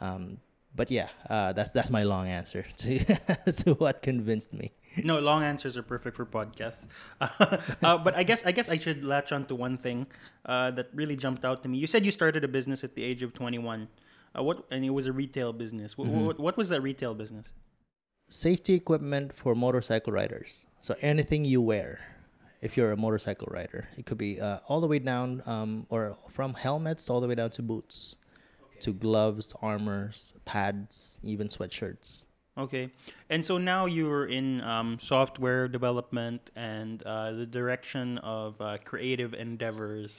Um, 0.01 0.37
but 0.75 0.89
yeah, 0.89 1.09
uh, 1.29 1.53
that's 1.53 1.71
that's 1.71 1.89
my 1.89 2.03
long 2.03 2.27
answer 2.27 2.65
to, 2.77 2.99
to 3.63 3.73
what 3.75 4.01
convinced 4.01 4.53
me. 4.53 4.71
No, 5.03 5.19
long 5.19 5.43
answers 5.43 5.75
are 5.77 5.83
perfect 5.83 6.15
for 6.15 6.25
podcasts. 6.25 6.87
Uh, 7.83 7.97
but 7.97 8.15
I 8.15 8.23
guess 8.23 8.45
I 8.45 8.51
guess 8.51 8.69
I 8.69 8.77
should 8.77 9.03
latch 9.03 9.31
on 9.31 9.45
to 9.45 9.55
one 9.55 9.77
thing 9.77 10.07
uh, 10.45 10.71
that 10.71 10.89
really 10.93 11.15
jumped 11.15 11.43
out 11.45 11.61
to 11.63 11.69
me. 11.69 11.77
You 11.77 11.87
said 11.87 12.05
you 12.05 12.11
started 12.11 12.43
a 12.43 12.47
business 12.47 12.83
at 12.83 12.95
the 12.95 13.03
age 13.03 13.23
of 13.23 13.33
21. 13.33 13.87
Uh, 14.35 14.43
what 14.43 14.65
and 14.71 14.85
it 14.85 14.89
was 14.89 15.05
a 15.05 15.13
retail 15.13 15.51
business. 15.53 15.97
What, 15.97 16.07
mm-hmm. 16.07 16.25
what, 16.25 16.39
what 16.39 16.57
was 16.57 16.69
that 16.69 16.81
retail 16.81 17.13
business? 17.13 17.51
safety 18.33 18.73
equipment 18.73 19.33
for 19.33 19.55
motorcycle 19.55 20.13
riders. 20.13 20.65
So 20.81 20.95
anything 21.01 21.45
you 21.45 21.61
wear, 21.61 21.99
if 22.63 22.77
you're 22.77 22.93
a 22.93 22.97
motorcycle 22.97 23.47
rider, 23.51 23.89
it 23.97 24.05
could 24.05 24.17
be 24.17 24.39
uh, 24.39 24.59
all 24.69 24.79
the 24.79 24.87
way 24.87 24.97
down, 24.97 25.43
um, 25.45 25.85
or 25.89 26.17
from 26.29 26.53
helmets 26.53 27.09
all 27.09 27.19
the 27.19 27.27
way 27.27 27.35
down 27.35 27.49
to 27.51 27.61
boots, 27.61 28.15
okay. 28.63 28.79
to 28.79 28.93
gloves, 28.93 29.53
armors, 29.61 30.33
pads, 30.45 31.19
even 31.23 31.47
sweatshirts. 31.49 32.25
Okay, 32.57 32.89
and 33.33 33.41
so 33.49 33.57
now 33.57 33.83
you're 33.97 34.25
in 34.39 34.47
um, 34.73 34.89
software 34.99 35.67
development 35.77 36.41
and 36.55 37.01
uh, 37.03 37.31
the 37.41 37.47
direction 37.59 38.17
of 38.19 38.49
uh, 38.61 38.77
creative 38.89 39.31
endeavors. 39.45 40.11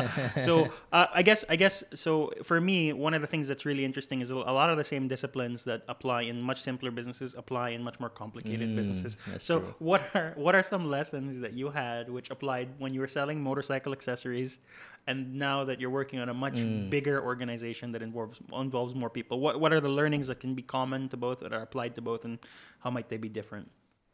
so 0.48 0.54
uh, 0.92 1.06
I 1.14 1.22
guess 1.28 1.40
I 1.48 1.56
guess 1.56 1.84
so 1.94 2.32
for 2.48 2.58
me, 2.70 2.92
one 3.06 3.14
of 3.14 3.20
the 3.24 3.30
things 3.32 3.46
that's 3.50 3.64
really 3.70 3.84
interesting 3.90 4.18
is 4.24 4.30
a 4.30 4.36
lot 4.60 4.68
of 4.72 4.76
the 4.82 4.88
same 4.94 5.04
disciplines 5.14 5.58
that 5.64 5.80
apply 5.94 6.22
in 6.32 6.36
much 6.50 6.60
simpler 6.68 6.90
businesses 6.90 7.34
apply 7.42 7.68
in 7.76 7.80
much 7.88 7.98
more 8.02 8.10
complicated 8.22 8.68
Mm, 8.70 8.76
businesses. 8.80 9.12
So 9.38 9.54
true. 9.60 9.74
what 9.90 10.02
are 10.18 10.28
what 10.46 10.54
are 10.58 10.62
some 10.74 10.84
lessons 10.96 11.30
that 11.44 11.52
you 11.60 11.66
had 11.82 12.02
which 12.16 12.28
applied 12.34 12.68
when 12.82 12.90
you 12.94 13.00
were 13.04 13.12
selling 13.18 13.38
motorcycle 13.50 13.92
accessories, 13.98 14.58
and 15.06 15.18
now 15.46 15.58
that 15.68 15.76
you're 15.80 15.94
working 16.00 16.18
on 16.24 16.28
a 16.28 16.34
much 16.46 16.58
Mm. 16.66 16.90
bigger 16.96 17.16
organization 17.32 17.86
that 17.94 18.02
involves 18.08 18.36
involves 18.66 18.92
more 19.02 19.10
people? 19.18 19.34
What 19.44 19.54
what 19.62 19.70
are 19.76 19.82
the 19.88 19.94
learnings 20.00 20.26
that 20.30 20.40
can 20.44 20.52
be 20.60 20.64
common 20.78 21.00
to 21.12 21.16
both 21.26 21.38
that 21.44 21.52
are 21.52 21.64
applied 21.68 21.92
to 21.98 22.02
both, 22.10 22.22
and 22.28 22.36
how 22.80 22.90
might 22.90 23.08
they 23.08 23.16
be 23.16 23.28
different? 23.28 23.70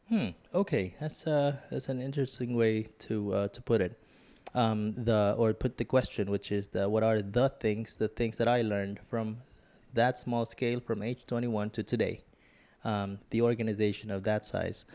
Hmm. 0.09 0.29
Okay, 0.53 0.95
that's 0.99 1.25
uh 1.27 1.55
that's 1.71 1.89
an 1.89 2.01
interesting 2.01 2.55
way 2.55 2.83
to 2.99 3.33
uh, 3.33 3.47
to 3.49 3.61
put 3.61 3.81
it. 3.81 3.99
Um, 4.53 4.93
the 4.95 5.33
or 5.37 5.53
put 5.53 5.77
the 5.77 5.85
question, 5.85 6.29
which 6.29 6.51
is 6.51 6.67
the 6.67 6.87
what 6.87 7.03
are 7.03 7.21
the 7.21 7.49
things, 7.49 7.95
the 7.95 8.07
things 8.07 8.37
that 8.37 8.47
I 8.47 8.61
learned 8.61 8.99
from 9.09 9.37
that 9.93 10.17
small 10.17 10.45
scale 10.45 10.79
from 10.79 11.01
age 11.03 11.25
21 11.27 11.69
to 11.71 11.83
today, 11.83 12.21
um, 12.83 13.19
the 13.29 13.41
organization 13.41 14.11
of 14.11 14.23
that 14.23 14.45
size. 14.45 14.85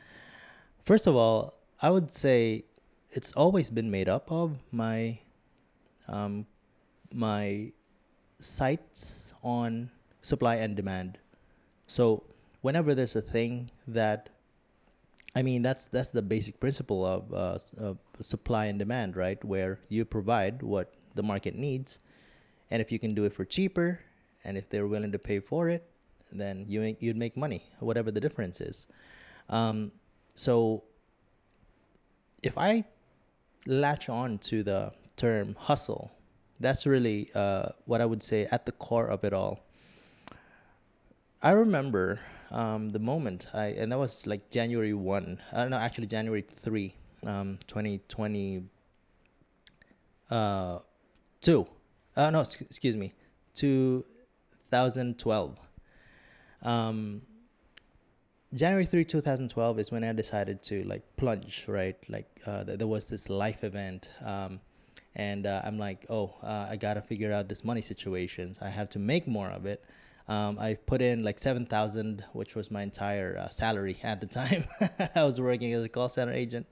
First 0.84 1.06
of 1.06 1.16
all, 1.16 1.54
I 1.80 1.90
would 1.90 2.12
say 2.12 2.64
it's 3.10 3.32
always 3.32 3.70
been 3.70 3.90
made 3.90 4.08
up 4.08 4.30
of 4.30 4.58
my 4.72 5.18
um, 6.08 6.46
my 7.12 7.72
sights 8.38 9.32
on 9.42 9.90
supply 10.22 10.56
and 10.56 10.76
demand. 10.76 11.18
So 11.86 12.22
whenever 12.62 12.94
there's 12.94 13.16
a 13.16 13.22
thing 13.22 13.70
that 13.86 14.30
I 15.34 15.42
mean 15.42 15.62
that's 15.62 15.88
that's 15.88 16.10
the 16.10 16.22
basic 16.22 16.58
principle 16.58 17.04
of 17.04 17.32
uh, 17.32 17.58
of 17.78 17.98
supply 18.20 18.66
and 18.66 18.78
demand, 18.78 19.16
right? 19.16 19.42
Where 19.44 19.78
you 19.88 20.04
provide 20.04 20.62
what 20.62 20.94
the 21.14 21.22
market 21.22 21.54
needs, 21.54 22.00
and 22.70 22.80
if 22.80 22.90
you 22.90 22.98
can 22.98 23.14
do 23.14 23.24
it 23.24 23.32
for 23.32 23.44
cheaper, 23.44 24.00
and 24.44 24.56
if 24.56 24.68
they're 24.68 24.86
willing 24.86 25.12
to 25.12 25.18
pay 25.18 25.40
for 25.40 25.68
it, 25.68 25.88
then 26.32 26.64
you 26.68 26.96
you'd 27.00 27.16
make 27.16 27.36
money, 27.36 27.64
whatever 27.80 28.10
the 28.10 28.20
difference 28.20 28.60
is. 28.60 28.86
Um, 29.48 29.92
so 30.34 30.84
if 32.42 32.56
I 32.56 32.84
latch 33.66 34.08
on 34.08 34.38
to 34.38 34.62
the 34.62 34.92
term 35.16 35.56
hustle, 35.58 36.10
that's 36.60 36.86
really 36.86 37.30
uh, 37.34 37.68
what 37.84 38.00
I 38.00 38.06
would 38.06 38.22
say 38.22 38.46
at 38.50 38.66
the 38.66 38.72
core 38.72 39.08
of 39.08 39.24
it 39.24 39.32
all. 39.32 39.64
I 41.42 41.50
remember 41.50 42.20
um, 42.50 42.90
the 42.90 42.98
moment 42.98 43.46
I, 43.54 43.66
and 43.66 43.92
that 43.92 43.98
was 43.98 44.26
like 44.26 44.50
January 44.50 44.94
1, 44.94 45.40
I 45.52 45.56
don't 45.56 45.70
know, 45.70 45.78
actually 45.78 46.06
January 46.06 46.42
3, 46.42 46.94
um, 47.26 47.58
2020, 47.66 48.64
uh, 50.30 50.78
two, 51.40 51.66
uh, 52.16 52.30
no, 52.30 52.44
sc- 52.44 52.62
excuse 52.62 52.96
me, 52.96 53.12
2012. 53.54 55.58
Um, 56.62 57.22
January 58.54 58.86
3, 58.86 59.04
2012 59.04 59.78
is 59.78 59.90
when 59.90 60.04
I 60.04 60.12
decided 60.12 60.62
to 60.64 60.82
like 60.84 61.02
plunge, 61.16 61.66
right? 61.68 61.96
Like 62.08 62.40
uh, 62.46 62.64
th- 62.64 62.78
there 62.78 62.86
was 62.86 63.08
this 63.08 63.28
life 63.28 63.62
event. 63.62 64.08
Um, 64.24 64.60
and 65.14 65.46
uh, 65.46 65.60
I'm 65.64 65.78
like, 65.78 66.06
oh, 66.08 66.34
uh, 66.42 66.66
I 66.70 66.76
gotta 66.76 67.02
figure 67.02 67.32
out 67.32 67.48
this 67.48 67.64
money 67.64 67.82
situations. 67.82 68.58
I 68.62 68.70
have 68.70 68.88
to 68.90 68.98
make 68.98 69.26
more 69.26 69.50
of 69.50 69.66
it. 69.66 69.84
Um, 70.28 70.58
I 70.58 70.74
put 70.74 71.00
in 71.00 71.24
like 71.24 71.38
seven 71.38 71.64
thousand, 71.64 72.24
which 72.32 72.54
was 72.54 72.70
my 72.70 72.82
entire 72.82 73.38
uh, 73.38 73.48
salary 73.48 73.98
at 74.02 74.20
the 74.20 74.26
time. 74.26 74.64
I 75.14 75.24
was 75.24 75.40
working 75.40 75.72
as 75.72 75.82
a 75.84 75.88
call 75.88 76.08
center 76.08 76.32
agent. 76.32 76.66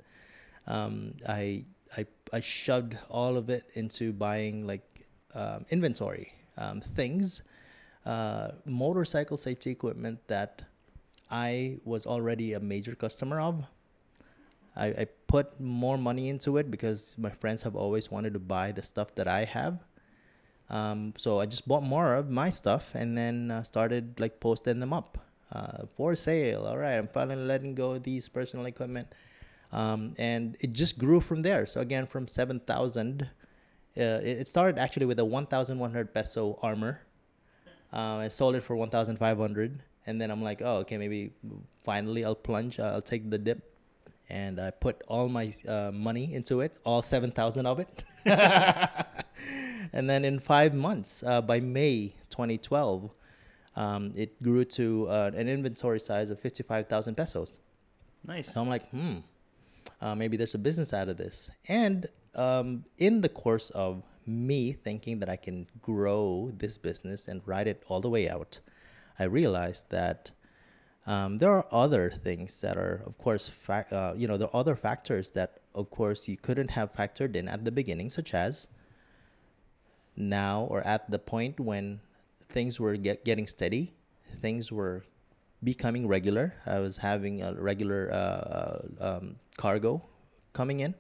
Um, 0.67 1.15
I 1.29 1.65
I 1.97 2.07
I 2.33 2.41
shoved 2.41 2.99
all 3.09 3.37
of 3.37 3.49
it 3.51 3.65
into 3.75 4.13
buying 4.13 4.67
like 4.67 5.07
um, 5.35 5.65
inventory 5.71 6.33
um, 6.59 6.81
things, 6.81 7.43
uh, 8.05 8.53
motorcycle 8.65 9.37
safety 9.37 9.71
equipment 9.71 10.19
that 10.29 10.63
I 11.31 11.79
was 11.85 12.07
already 12.07 12.53
a 12.55 12.61
major 12.61 12.95
customer 12.95 13.41
of. 13.41 13.65
I 14.79 15.07
put 15.27 15.59
more 15.59 15.97
money 15.97 16.29
into 16.29 16.59
it 16.59 16.71
because 16.71 17.17
my 17.19 17.31
friends 17.31 17.63
have 17.63 17.75
always 17.75 18.11
wanted 18.11 18.35
to 18.35 18.39
buy 18.39 18.73
the 18.73 18.83
stuff 18.83 19.15
that 19.15 19.27
I 19.27 19.45
have. 19.45 19.79
Um, 20.69 21.15
so 21.17 21.41
I 21.41 21.47
just 21.47 21.67
bought 21.69 21.83
more 21.83 22.15
of 22.15 22.29
my 22.31 22.51
stuff 22.51 22.95
and 22.95 23.17
then 23.17 23.51
uh, 23.51 23.63
started 23.63 24.19
like 24.19 24.41
posting 24.41 24.81
them 24.81 24.93
up 24.93 25.19
uh, 25.53 25.87
for 25.97 26.15
sale. 26.15 26.67
All 26.67 26.77
right, 26.77 26.95
I'm 26.95 27.09
finally 27.09 27.37
letting 27.43 27.75
go 27.75 27.93
of 27.93 28.03
these 28.03 28.29
personal 28.29 28.67
equipment, 28.67 29.15
um, 29.73 30.15
and 30.19 30.57
it 30.61 30.73
just 30.73 30.99
grew 30.99 31.21
from 31.21 31.41
there. 31.43 31.67
So 31.67 31.81
again, 31.81 32.07
from 32.07 32.27
seven 32.27 32.59
thousand, 32.61 33.23
uh, 33.97 34.21
it, 34.23 34.49
started 34.49 34.79
actually 34.79 35.07
with 35.07 35.21
a 35.21 35.25
one 35.25 35.47
thousand 35.47 35.79
one 35.79 35.93
hundred 35.93 36.13
peso 36.13 36.59
armor. 36.63 37.01
Um, 37.93 38.19
I 38.19 38.29
sold 38.29 38.57
it 38.57 38.63
for 38.63 38.75
one 38.75 38.91
thousand 38.91 39.19
five 39.19 39.39
hundred, 39.39 39.79
and 40.07 40.21
then 40.21 40.33
I'm 40.33 40.43
like, 40.43 40.63
oh, 40.63 40.79
okay, 40.79 40.97
maybe 40.97 41.33
finally 41.85 42.25
I'll 42.25 42.35
plunge. 42.35 42.81
I'll 42.81 43.03
take 43.03 43.31
the 43.31 43.39
dip 43.39 43.63
and 44.29 44.61
I 44.61 44.73
put 44.73 45.03
all 45.07 45.29
my 45.29 45.53
uh, 45.69 45.93
money 45.95 46.35
into 46.35 46.61
it, 46.61 46.77
all 46.85 47.03
seven 47.03 47.31
thousand 47.31 47.67
of 47.67 47.79
it. 47.79 48.05
and 49.93 50.09
then 50.09 50.25
in 50.25 50.39
five 50.39 50.75
months, 50.75 51.23
uh, 51.23 51.41
by 51.41 51.61
May 51.61 52.15
2012, 52.31 53.11
um, 53.77 54.13
it 54.17 54.43
grew 54.43 54.65
to 54.65 55.07
uh, 55.09 55.31
an 55.35 55.49
inventory 55.49 56.01
size 56.01 56.31
of 56.31 56.41
fifty-five 56.41 56.89
thousand 56.89 57.15
pesos. 57.17 57.59
Nice. 58.27 58.53
So 58.53 58.61
I'm 58.61 58.69
like, 58.69 58.89
hmm, 58.91 59.19
uh, 60.01 60.15
maybe 60.15 60.37
there's 60.37 60.55
a 60.55 60.59
business 60.59 60.93
out 60.93 61.09
of 61.09 61.17
this. 61.17 61.51
And 61.69 62.07
um, 62.35 62.85
in 62.99 63.21
the 63.21 63.29
course 63.29 63.71
of 63.71 64.03
me 64.27 64.73
thinking 64.73 65.21
that 65.21 65.29
I 65.29 65.37
can 65.37 65.67
grow 65.83 66.51
this 66.57 66.77
business 66.77 67.29
and 67.29 67.41
ride 67.47 67.69
it 67.69 67.83
all 67.89 68.01
the 68.01 68.11
way 68.11 68.29
out, 68.29 68.59
I 69.19 69.25
realized 69.25 69.91
that 69.91 70.31
um, 71.07 71.39
there 71.39 71.53
are 71.53 71.67
other 71.71 72.11
things 72.11 72.61
that 72.63 72.77
are, 72.77 73.03
of 73.07 73.17
course, 73.19 73.49
fac- 73.49 73.93
uh, 73.93 74.15
you 74.17 74.27
know, 74.27 74.37
there 74.37 74.49
are 74.49 74.57
other 74.57 74.75
factors 74.75 75.31
that, 75.33 75.61
of 75.75 75.89
course, 75.91 76.27
you 76.27 76.37
couldn't 76.37 76.71
have 76.71 76.93
factored 76.93 77.37
in 77.37 77.49
at 77.49 77.65
the 77.65 77.71
beginning, 77.71 78.11
such 78.11 78.35
as 78.35 78.69
now 80.17 80.67
or 80.71 80.81
at 80.83 81.11
the 81.11 81.19
point 81.19 81.61
when 81.61 82.01
things 82.49 82.81
were 82.81 82.97
get, 82.97 83.25
getting 83.25 83.47
steady, 83.47 83.93
things 84.41 84.73
were 84.73 85.05
becoming 85.63 86.07
regular. 86.07 86.55
I 86.67 86.81
was 86.81 86.97
having 86.97 87.43
a 87.43 87.53
regular 87.55 88.13
uh, 88.13 88.79
um, 89.01 89.37
cargo 89.57 90.03
coming 90.53 90.81
in. 90.81 90.95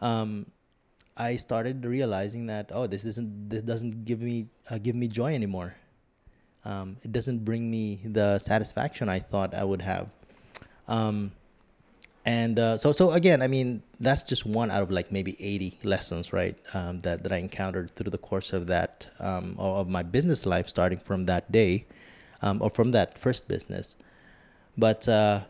Um, 0.00 0.46
I 1.16 1.36
started 1.36 1.84
realizing 1.84 2.46
that 2.46 2.70
oh, 2.72 2.86
this 2.86 3.04
isn't 3.04 3.50
this 3.50 3.62
doesn't 3.62 4.04
give 4.04 4.20
me 4.20 4.48
uh, 4.70 4.78
give 4.78 4.96
me 4.96 5.08
joy 5.08 5.34
anymore. 5.34 5.74
Um, 6.64 6.96
it 7.02 7.12
doesn't 7.12 7.44
bring 7.44 7.70
me 7.70 8.00
the 8.04 8.38
satisfaction 8.38 9.08
I 9.08 9.18
thought 9.18 9.54
I 9.54 9.64
would 9.64 9.82
have. 9.82 10.08
Um, 10.88 11.32
and 12.24 12.58
uh, 12.58 12.76
so 12.76 12.92
so 12.92 13.12
again, 13.12 13.42
I 13.42 13.48
mean 13.48 13.82
that's 14.00 14.22
just 14.22 14.46
one 14.46 14.70
out 14.70 14.82
of 14.82 14.90
like 14.90 15.10
maybe 15.10 15.36
eighty 15.40 15.78
lessons, 15.82 16.32
right? 16.32 16.56
Um, 16.74 17.00
that 17.00 17.22
that 17.24 17.32
I 17.32 17.38
encountered 17.38 17.90
through 17.96 18.10
the 18.10 18.18
course 18.18 18.52
of 18.52 18.66
that 18.68 19.08
um, 19.18 19.56
of 19.58 19.88
my 19.88 20.02
business 20.02 20.46
life, 20.46 20.68
starting 20.68 20.98
from 20.98 21.24
that 21.24 21.50
day, 21.50 21.86
um, 22.42 22.62
or 22.62 22.70
from 22.70 22.92
that 22.92 23.18
first 23.18 23.48
business. 23.48 23.96
But 24.78 25.08
uh, 25.08 25.42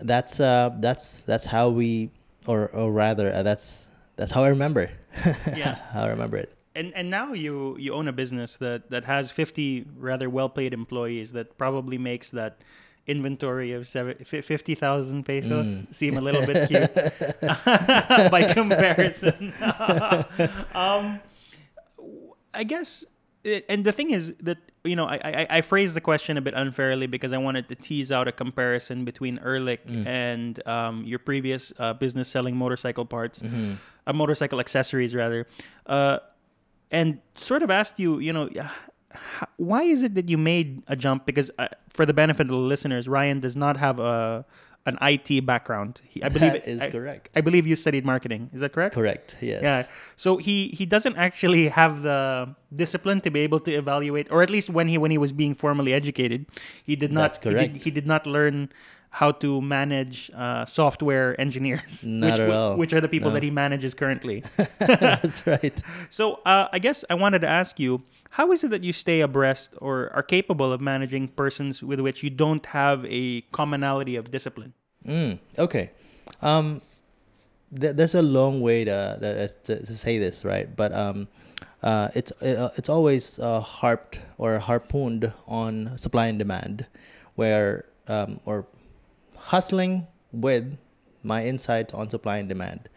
that's 0.00 0.40
uh, 0.40 0.70
that's 0.78 1.20
that's 1.22 1.46
how 1.46 1.68
we, 1.70 2.10
or 2.46 2.68
or 2.68 2.92
rather, 2.92 3.32
uh, 3.32 3.42
that's 3.42 3.88
that's 4.16 4.32
how 4.32 4.44
I 4.44 4.48
remember. 4.48 4.90
Yeah. 5.56 5.76
how 5.92 6.04
I 6.04 6.08
remember 6.08 6.36
it. 6.36 6.54
And 6.74 6.94
and 6.94 7.10
now 7.10 7.32
you 7.32 7.76
you 7.78 7.92
own 7.92 8.06
a 8.08 8.12
business 8.12 8.56
that 8.58 8.90
that 8.90 9.04
has 9.04 9.30
50 9.30 9.86
rather 9.96 10.30
well-paid 10.30 10.72
employees 10.72 11.32
that 11.32 11.58
probably 11.58 11.98
makes 11.98 12.30
that 12.30 12.62
inventory 13.08 13.72
of 13.72 13.86
seven, 13.86 14.14
fi- 14.24 14.42
50,000 14.42 15.24
pesos 15.24 15.68
Mm. 15.82 15.94
seem 15.94 16.16
a 16.16 16.20
little 16.20 16.44
bit 16.46 16.68
cute 16.68 16.94
by 18.30 18.52
comparison. 18.52 19.52
um, 20.74 21.20
I 22.54 22.64
guess, 22.64 23.04
it, 23.44 23.64
and 23.68 23.84
the 23.84 23.92
thing 23.92 24.10
is 24.10 24.34
that 24.42 24.58
you 24.84 24.96
know 24.96 25.06
I, 25.06 25.16
I 25.24 25.46
I 25.58 25.60
phrased 25.60 25.94
the 25.94 26.00
question 26.00 26.36
a 26.36 26.40
bit 26.40 26.54
unfairly 26.54 27.06
because 27.06 27.32
I 27.32 27.38
wanted 27.38 27.68
to 27.68 27.74
tease 27.74 28.10
out 28.12 28.26
a 28.28 28.32
comparison 28.32 29.04
between 29.04 29.38
Ehrlich 29.38 29.80
Mm. 29.86 30.06
and 30.06 30.66
um, 30.66 31.04
your 31.04 31.18
previous 31.18 31.72
uh, 31.78 31.92
business 31.94 32.28
selling 32.28 32.56
motorcycle 32.56 33.04
parts, 33.04 33.40
Mm-hmm. 33.40 33.72
uh, 34.06 34.12
motorcycle 34.12 34.60
accessories 34.60 35.14
rather, 35.14 35.46
uh, 35.86 36.18
and 36.90 37.18
sort 37.34 37.62
of 37.62 37.70
asked 37.70 37.98
you, 37.98 38.18
you 38.18 38.32
know. 38.32 38.48
H- 39.14 39.48
Why 39.56 39.82
is 39.84 40.02
it 40.02 40.14
that 40.14 40.28
you 40.28 40.38
made 40.38 40.82
a 40.86 40.96
jump? 40.96 41.26
Because 41.26 41.50
uh, 41.58 41.68
for 41.88 42.04
the 42.06 42.14
benefit 42.14 42.42
of 42.42 42.48
the 42.48 42.56
listeners, 42.56 43.08
Ryan 43.08 43.40
does 43.40 43.56
not 43.56 43.76
have 43.76 43.98
a 44.00 44.44
an 44.86 44.96
IT 45.02 45.44
background. 45.44 46.00
He, 46.08 46.22
I 46.22 46.30
believe 46.30 46.52
That 46.52 46.66
is 46.66 46.80
I, 46.80 46.90
correct. 46.90 47.28
I 47.36 47.42
believe 47.42 47.66
you 47.66 47.76
studied 47.76 48.06
marketing. 48.06 48.48
Is 48.54 48.60
that 48.60 48.72
correct? 48.72 48.94
Correct. 48.94 49.36
Yes. 49.40 49.62
Yeah. 49.62 49.82
So 50.16 50.38
he 50.38 50.68
he 50.68 50.86
doesn't 50.86 51.16
actually 51.16 51.68
have 51.68 52.02
the 52.02 52.54
discipline 52.74 53.20
to 53.22 53.30
be 53.30 53.40
able 53.40 53.60
to 53.60 53.72
evaluate, 53.72 54.30
or 54.32 54.42
at 54.42 54.48
least 54.48 54.70
when 54.70 54.88
he 54.88 54.96
when 54.96 55.10
he 55.10 55.18
was 55.18 55.32
being 55.32 55.54
formally 55.54 55.92
educated, 55.92 56.46
he 56.82 56.96
did 56.96 57.12
not. 57.12 57.22
That's 57.32 57.38
He 57.38 57.50
did, 57.50 57.54
correct. 57.58 57.76
he 57.84 57.90
did 57.90 58.06
not 58.06 58.26
learn 58.26 58.70
how 59.10 59.32
to 59.32 59.60
manage 59.60 60.30
uh, 60.36 60.64
software 60.66 61.38
engineers, 61.40 62.04
Not 62.06 62.30
which 62.32 62.40
at 62.40 62.50
all. 62.50 62.76
which 62.76 62.92
are 62.94 63.00
the 63.00 63.08
people 63.08 63.30
No. 63.30 63.34
that 63.34 63.42
he 63.42 63.50
manages 63.50 63.92
currently. 63.94 64.44
That's 64.78 65.46
right. 65.46 65.82
So 66.10 66.40
uh, 66.46 66.68
I 66.72 66.78
guess 66.78 67.04
I 67.10 67.14
wanted 67.14 67.40
to 67.40 67.48
ask 67.48 67.80
you, 67.80 68.02
how 68.30 68.52
is 68.52 68.64
it 68.64 68.70
that 68.70 68.84
you 68.84 68.92
stay 68.92 69.20
abreast 69.20 69.74
or 69.78 70.10
are 70.14 70.22
capable 70.22 70.72
of 70.72 70.80
managing 70.80 71.28
persons 71.28 71.82
with 71.82 72.00
which 72.00 72.22
you 72.22 72.30
don't 72.30 72.64
have 72.66 73.04
a 73.06 73.42
commonality 73.52 74.16
of 74.16 74.30
discipline? 74.30 74.74
Mm, 75.06 75.38
okay. 75.58 75.90
Um, 76.42 76.82
th- 77.78 77.96
there's 77.96 78.14
a 78.14 78.22
long 78.22 78.60
way 78.60 78.84
to, 78.84 79.48
to, 79.64 79.84
to, 79.84 79.96
say 79.96 80.18
this, 80.18 80.44
right? 80.44 80.74
But 80.74 80.92
um, 80.92 81.28
uh, 81.82 82.08
it's 82.14 82.32
uh, 82.42 82.70
it's 82.76 82.88
always 82.88 83.38
uh, 83.38 83.60
harped 83.60 84.20
or 84.36 84.58
harpooned 84.58 85.32
on 85.46 85.96
supply 85.96 86.26
and 86.26 86.38
demand, 86.38 86.86
where 87.36 87.86
um, 88.08 88.40
or 88.44 88.66
hustling 89.36 90.06
with 90.32 90.76
my 91.22 91.44
insight 91.44 91.94
on 91.94 92.10
supply 92.10 92.38
and 92.38 92.48
demand. 92.48 92.88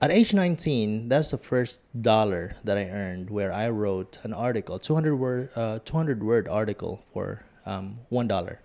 At 0.00 0.10
age 0.10 0.32
19, 0.34 1.08
that's 1.08 1.30
the 1.30 1.38
first 1.38 1.80
dollar 2.02 2.56
that 2.64 2.76
I 2.78 2.88
earned 2.88 3.28
where 3.30 3.52
I 3.52 3.68
wrote 3.68 4.18
an 4.22 4.32
article, 4.32 4.78
200 4.78 5.14
word, 5.16 5.50
uh, 5.54 5.78
200 5.84 6.22
word 6.22 6.48
article 6.48 7.02
for 7.12 7.44
um, 7.66 7.98
one 8.08 8.26
dollar 8.26 8.60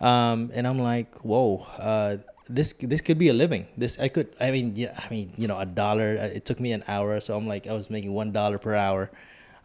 um, 0.00 0.50
and 0.54 0.66
I'm 0.66 0.78
like, 0.78 1.14
whoa, 1.18 1.66
uh, 1.78 2.16
this 2.48 2.72
this 2.74 3.00
could 3.00 3.18
be 3.18 3.28
a 3.28 3.32
living. 3.32 3.66
This 3.76 3.98
I 4.00 4.08
could. 4.08 4.34
I 4.40 4.50
mean, 4.50 4.72
yeah, 4.74 4.98
I 4.98 5.08
mean, 5.10 5.32
you 5.36 5.46
know, 5.46 5.58
a 5.58 5.66
dollar. 5.66 6.16
uh, 6.20 6.26
It 6.26 6.44
took 6.44 6.58
me 6.58 6.72
an 6.72 6.82
hour, 6.88 7.20
so 7.20 7.36
I'm 7.36 7.46
like, 7.46 7.66
I 7.66 7.72
was 7.74 7.90
making 7.90 8.12
one 8.12 8.32
dollar 8.32 8.58
per 8.58 8.74
hour. 8.74 9.10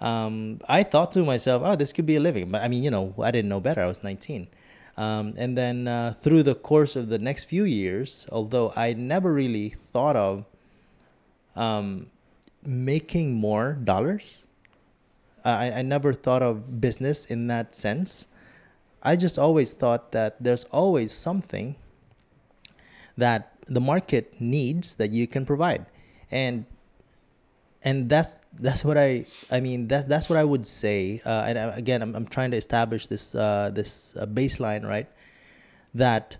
Um, 0.01 0.59
I 0.67 0.83
thought 0.83 1.11
to 1.13 1.23
myself, 1.23 1.63
oh, 1.65 1.75
this 1.75 1.93
could 1.93 2.05
be 2.05 2.17
a 2.17 2.19
living. 2.19 2.51
But 2.51 2.63
I 2.63 2.67
mean, 2.67 2.83
you 2.83 2.91
know, 2.91 3.13
I 3.21 3.31
didn't 3.31 3.49
know 3.49 3.59
better. 3.61 3.81
I 3.81 3.87
was 3.87 4.03
19. 4.03 4.47
Um, 4.97 5.33
and 5.37 5.57
then 5.57 5.87
uh, 5.87 6.13
through 6.19 6.43
the 6.43 6.55
course 6.55 6.95
of 6.95 7.09
the 7.09 7.19
next 7.19 7.45
few 7.45 7.63
years, 7.63 8.27
although 8.31 8.71
I 8.75 8.93
never 8.93 9.33
really 9.33 9.69
thought 9.69 10.15
of 10.15 10.45
um, 11.55 12.07
making 12.63 13.33
more 13.33 13.73
dollars, 13.73 14.47
I, 15.43 15.71
I 15.71 15.81
never 15.83 16.13
thought 16.13 16.41
of 16.41 16.81
business 16.81 17.25
in 17.25 17.47
that 17.47 17.75
sense. 17.75 18.27
I 19.03 19.15
just 19.15 19.37
always 19.37 19.73
thought 19.73 20.11
that 20.13 20.41
there's 20.43 20.63
always 20.65 21.11
something 21.11 21.75
that 23.17 23.53
the 23.67 23.79
market 23.79 24.41
needs 24.41 24.95
that 24.95 25.11
you 25.11 25.27
can 25.27 25.45
provide, 25.45 25.85
and 26.31 26.65
and 27.83 28.09
that's 28.09 28.41
that's 28.59 28.83
what 28.83 28.97
I 28.97 29.27
I 29.51 29.59
mean 29.61 29.87
that's 29.87 30.05
that's 30.05 30.27
what 30.27 30.37
I 30.37 30.43
would 30.43 30.65
say. 30.65 31.21
Uh, 31.23 31.45
and 31.47 31.57
uh, 31.57 31.71
again, 31.75 32.01
I'm 32.01 32.15
I'm 32.15 32.25
trying 32.25 32.51
to 32.51 32.57
establish 32.57 33.07
this 33.07 33.35
uh, 33.35 33.69
this 33.73 34.17
uh, 34.17 34.25
baseline, 34.25 34.83
right? 34.83 35.07
That 35.93 36.37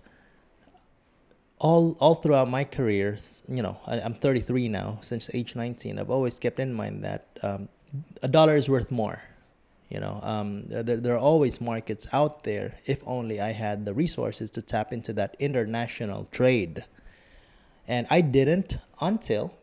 all 1.59 1.95
all 1.99 2.15
throughout 2.15 2.49
my 2.49 2.63
career, 2.63 3.17
you 3.47 3.61
know, 3.61 3.77
I, 3.87 3.99
I'm 4.01 4.13
33 4.13 4.69
now. 4.69 4.99
Since 5.01 5.29
age 5.33 5.55
19, 5.55 5.99
I've 5.99 6.09
always 6.09 6.39
kept 6.39 6.59
in 6.59 6.73
mind 6.73 7.03
that 7.03 7.27
um, 7.43 7.69
a 8.21 8.27
dollar 8.27 8.55
is 8.55 8.69
worth 8.69 8.91
more. 8.91 9.21
You 9.89 9.99
know, 9.99 10.19
um, 10.23 10.63
there, 10.67 10.97
there 10.97 11.13
are 11.13 11.19
always 11.19 11.61
markets 11.61 12.07
out 12.11 12.43
there. 12.43 12.77
If 12.85 13.03
only 13.05 13.39
I 13.39 13.51
had 13.51 13.85
the 13.85 13.93
resources 13.93 14.49
to 14.51 14.61
tap 14.61 14.91
into 14.91 15.13
that 15.13 15.35
international 15.39 16.25
trade, 16.31 16.83
and 17.87 18.07
I 18.09 18.21
didn't 18.21 18.77
until 18.99 19.53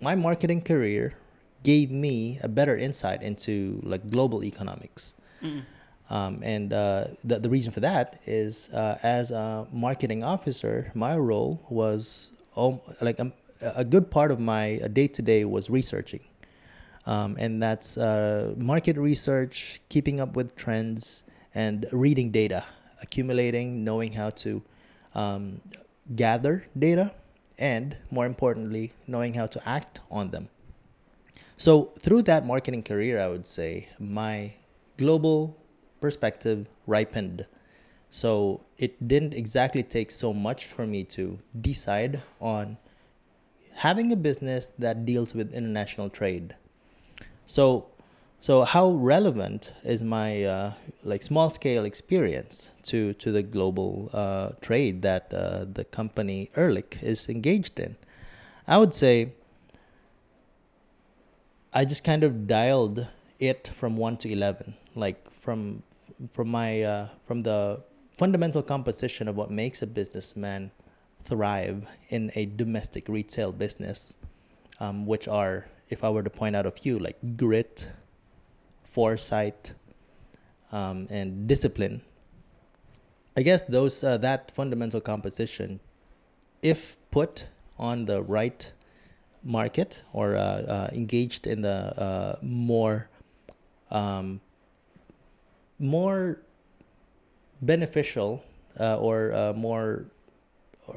my 0.00 0.16
marketing 0.16 0.62
career 0.62 1.14
gave 1.62 1.92
me 1.92 2.40
a 2.42 2.48
better 2.48 2.76
insight 2.76 3.22
into 3.22 3.80
like 3.84 4.10
global 4.10 4.42
economics. 4.44 5.14
Um, 6.12 6.40
and 6.42 6.74
uh, 6.74 7.06
the, 7.24 7.38
the 7.38 7.48
reason 7.48 7.72
for 7.72 7.80
that 7.80 8.20
is 8.26 8.68
uh, 8.74 8.98
as 9.02 9.30
a 9.30 9.66
marketing 9.72 10.22
officer, 10.22 10.92
my 10.94 11.16
role 11.16 11.64
was 11.70 12.32
um, 12.54 12.80
like 13.00 13.18
um, 13.18 13.32
a 13.62 13.82
good 13.82 14.10
part 14.10 14.30
of 14.30 14.38
my 14.38 14.76
day 14.92 15.08
to 15.08 15.22
day 15.22 15.46
was 15.46 15.70
researching. 15.70 16.20
Um, 17.06 17.36
and 17.40 17.62
that's 17.62 17.96
uh, 17.96 18.52
market 18.58 18.98
research, 18.98 19.80
keeping 19.88 20.20
up 20.20 20.36
with 20.36 20.54
trends, 20.54 21.24
and 21.54 21.86
reading 21.92 22.30
data, 22.30 22.62
accumulating, 23.00 23.82
knowing 23.82 24.12
how 24.12 24.28
to 24.44 24.62
um, 25.14 25.62
gather 26.14 26.66
data, 26.78 27.14
and 27.58 27.96
more 28.10 28.26
importantly, 28.26 28.92
knowing 29.06 29.32
how 29.32 29.46
to 29.46 29.66
act 29.66 30.00
on 30.10 30.30
them. 30.30 30.50
So, 31.56 31.92
through 31.98 32.22
that 32.22 32.44
marketing 32.44 32.82
career, 32.82 33.18
I 33.18 33.28
would 33.28 33.46
say 33.46 33.88
my 33.98 34.54
global 34.98 35.56
perspective 36.02 36.66
ripened. 36.86 37.46
So, 38.10 38.60
it 38.76 39.08
didn't 39.08 39.32
exactly 39.32 39.82
take 39.82 40.10
so 40.10 40.34
much 40.34 40.66
for 40.66 40.86
me 40.86 41.04
to 41.16 41.38
decide 41.58 42.22
on 42.40 42.76
having 43.74 44.12
a 44.12 44.16
business 44.16 44.70
that 44.78 45.06
deals 45.06 45.34
with 45.34 45.54
international 45.54 46.10
trade. 46.10 46.56
So, 47.46 47.86
so 48.40 48.62
how 48.62 48.90
relevant 48.90 49.72
is 49.84 50.02
my 50.02 50.44
uh, 50.44 50.72
like 51.04 51.22
small 51.22 51.48
scale 51.48 51.84
experience 51.84 52.72
to 52.90 53.14
to 53.14 53.32
the 53.32 53.42
global 53.42 54.10
uh, 54.12 54.50
trade 54.60 55.02
that 55.02 55.32
uh, 55.32 55.64
the 55.72 55.84
company 55.84 56.50
Ehrlich 56.56 56.98
is 57.02 57.28
engaged 57.28 57.78
in? 57.78 57.96
I 58.66 58.78
would 58.78 58.94
say 58.94 59.32
I 61.72 61.84
just 61.84 62.04
kind 62.04 62.24
of 62.24 62.46
dialed 62.46 63.08
it 63.38 63.70
from 63.74 63.96
one 63.96 64.16
to 64.18 64.28
eleven, 64.28 64.74
like 64.94 65.30
from 65.30 65.82
from 66.30 66.48
my 66.48 66.82
uh, 66.82 67.08
from 67.26 67.40
the 67.40 67.82
fundamental 68.16 68.62
composition 68.62 69.28
of 69.28 69.36
what 69.36 69.50
makes 69.50 69.82
a 69.82 69.86
businessman 69.86 70.70
thrive 71.24 71.86
in 72.08 72.30
a 72.34 72.46
domestic 72.46 73.08
retail 73.08 73.52
business, 73.52 74.16
um, 74.80 75.06
which 75.06 75.28
are, 75.28 75.66
if 75.88 76.04
I 76.04 76.10
were 76.10 76.22
to 76.22 76.30
point 76.30 76.56
out 76.56 76.66
a 76.66 76.70
few, 76.70 76.98
like 76.98 77.16
grit, 77.36 77.88
foresight, 78.84 79.72
um, 80.72 81.06
and 81.10 81.46
discipline. 81.46 82.02
I 83.36 83.42
guess 83.42 83.62
those 83.64 84.04
uh, 84.04 84.18
that 84.18 84.50
fundamental 84.50 85.00
composition, 85.00 85.80
if 86.62 86.96
put 87.10 87.46
on 87.78 88.04
the 88.04 88.22
right 88.22 88.70
market 89.42 90.02
or 90.12 90.36
uh, 90.36 90.40
uh, 90.40 90.88
engaged 90.92 91.46
in 91.46 91.62
the 91.62 92.00
uh, 92.00 92.36
more 92.42 93.08
um, 93.90 94.40
more 95.82 96.38
beneficial 97.60 98.42
uh, 98.80 98.96
or 98.98 99.32
uh, 99.32 99.52
more 99.52 100.04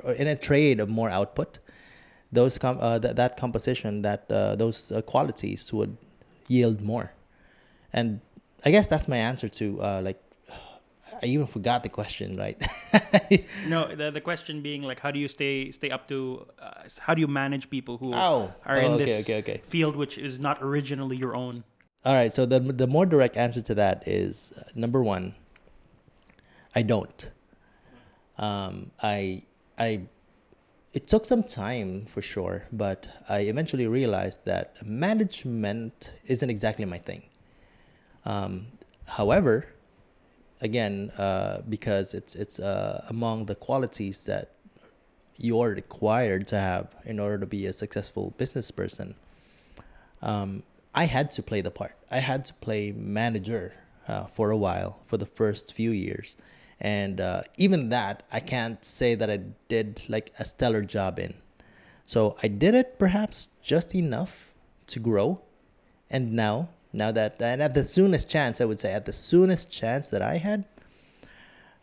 or 0.04 0.13
in 0.13 0.28
a 0.28 0.36
trade 0.36 0.80
of 0.80 0.89
more 0.89 1.10
output 1.10 1.60
those 2.32 2.58
com- 2.58 2.80
uh, 2.82 3.00
th- 3.00 3.15
that 3.15 3.38
composition 3.38 4.02
that 4.02 4.26
uh, 4.32 4.56
those 4.56 4.91
uh, 4.91 5.02
qualities 5.02 5.71
would 5.74 5.95
yield 6.48 6.82
more 6.82 7.13
and 7.93 8.19
i 8.65 8.71
guess 8.71 8.88
that's 8.88 9.08
my 9.08 9.17
answer 9.17 9.48
to 9.48 9.80
uh, 9.82 10.02
like 10.04 10.19
i 11.21 11.26
even 11.26 11.45
forgot 11.45 11.84
the 11.84 11.89
question 11.89 12.36
right 12.38 12.58
No, 13.67 13.93
the, 13.95 14.12
the 14.12 14.21
question 14.21 14.62
being 14.62 14.82
like, 14.84 15.00
how 15.00 15.12
do 15.12 15.19
you 15.19 15.28
stay 15.28 15.71
stay 15.71 15.89
up 15.89 16.08
to? 16.08 16.45
Uh, 16.60 16.84
how 17.00 17.13
do 17.13 17.19
you 17.21 17.28
manage 17.28 17.69
people 17.69 17.98
who 17.98 18.12
Oh. 18.13 18.54
are 18.65 18.78
Oh, 18.78 18.86
in 18.86 18.91
okay, 18.93 19.06
this 19.06 19.24
okay, 19.26 19.38
okay. 19.39 19.62
field 19.67 19.95
which 19.95 20.17
is 20.17 20.39
not 20.39 20.58
originally 20.62 21.17
your 21.17 21.36
own? 21.36 21.63
All 22.06 22.13
right. 22.13 22.34
So 22.34 22.46
the 22.46 22.60
the 22.60 22.88
more 22.88 23.06
direct 23.08 23.36
answer 23.36 23.62
to 23.63 23.76
that 23.76 24.08
is 24.08 24.54
uh, 24.58 24.63
number 24.76 25.04
one. 25.04 25.34
I 26.76 26.84
don't. 26.84 27.32
Um, 28.38 28.91
I 29.02 29.44
I. 29.80 30.02
It 30.94 31.08
took 31.08 31.26
some 31.26 31.44
time 31.44 32.06
for 32.06 32.22
sure, 32.22 32.65
but 32.72 33.08
I 33.28 33.39
eventually 33.39 33.88
realized 33.88 34.46
that 34.46 34.86
management 34.86 36.13
isn't 36.26 36.50
exactly 36.50 36.86
my 36.86 37.00
thing. 37.00 37.24
Um, 38.24 38.68
however, 39.08 39.65
again, 40.62 41.12
uh, 41.18 41.63
because 41.68 42.13
it's 42.13 42.36
it's 42.36 42.60
uh, 42.60 43.04
among 43.10 43.48
the 43.48 43.56
qualities 43.56 44.26
that 44.26 44.52
you're 45.38 45.72
required 45.72 46.48
to 46.50 46.60
have 46.60 46.96
in 47.06 47.20
order 47.20 47.38
to 47.39 47.46
be 47.46 47.65
a 47.65 47.74
successful 47.74 48.34
business 48.38 48.72
person 48.72 49.15
um, 50.22 50.63
I 50.96 51.04
had 51.04 51.30
to 51.32 51.44
play 51.44 51.60
the 51.60 51.72
part. 51.72 51.96
I 52.10 52.20
had 52.20 52.46
to 52.46 52.54
play 52.54 52.94
manager 52.94 53.74
uh, 54.08 54.26
for 54.26 54.52
a 54.52 54.58
while, 54.58 55.02
for 55.06 55.18
the 55.18 55.26
first 55.26 55.74
few 55.74 55.92
years. 55.92 56.38
And 56.80 57.20
uh, 57.20 57.42
even 57.58 57.90
that, 57.90 58.24
I 58.32 58.40
can't 58.40 58.84
say 58.84 59.14
that 59.16 59.30
I 59.30 59.42
did 59.68 60.02
like 60.08 60.34
a 60.40 60.46
stellar 60.46 60.84
job 60.84 61.20
in. 61.20 61.34
So 62.06 62.38
I 62.42 62.48
did 62.48 62.76
it 62.76 62.98
perhaps 62.98 63.50
just 63.62 63.94
enough 63.94 64.54
to 64.88 65.00
grow. 65.00 65.42
And 66.10 66.34
now, 66.34 66.70
now 66.94 67.12
that, 67.12 67.42
and 67.42 67.62
at 67.62 67.74
the 67.74 67.84
soonest 67.84 68.30
chance, 68.30 68.62
I 68.62 68.66
would 68.66 68.80
say, 68.80 68.94
at 68.94 69.06
the 69.06 69.14
soonest 69.14 69.70
chance 69.70 70.08
that 70.10 70.22
I 70.22 70.38
had, 70.38 70.64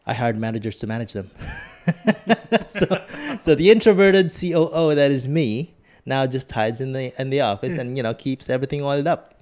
I 0.06 0.14
hired 0.14 0.38
managers 0.38 0.76
to 0.76 0.86
manage 0.86 1.12
them. 1.12 1.30
so, 2.68 3.04
so 3.40 3.54
the 3.54 3.70
introverted 3.70 4.32
COO 4.32 4.94
that 4.94 5.10
is 5.10 5.28
me 5.28 5.74
now 6.04 6.26
just 6.26 6.50
hides 6.50 6.80
in 6.80 6.92
the 6.92 7.12
in 7.20 7.30
the 7.30 7.40
office 7.42 7.78
and 7.78 7.96
you 7.96 8.02
know 8.02 8.14
keeps 8.14 8.50
everything 8.50 8.82
oiled 8.82 9.06
up. 9.06 9.34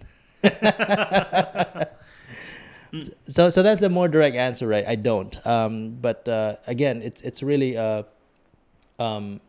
so 3.25 3.51
so 3.51 3.63
that's 3.63 3.81
the 3.81 3.89
more 3.89 4.09
direct 4.09 4.37
answer, 4.37 4.67
right? 4.67 4.87
I 4.87 4.97
don't. 4.97 5.37
Um, 5.47 5.97
but 6.01 6.29
uh, 6.29 6.57
again, 6.67 7.03
it's 7.03 7.23
it's 7.23 7.43
really 7.43 7.77
uh, 7.77 8.03
um, 8.99 9.41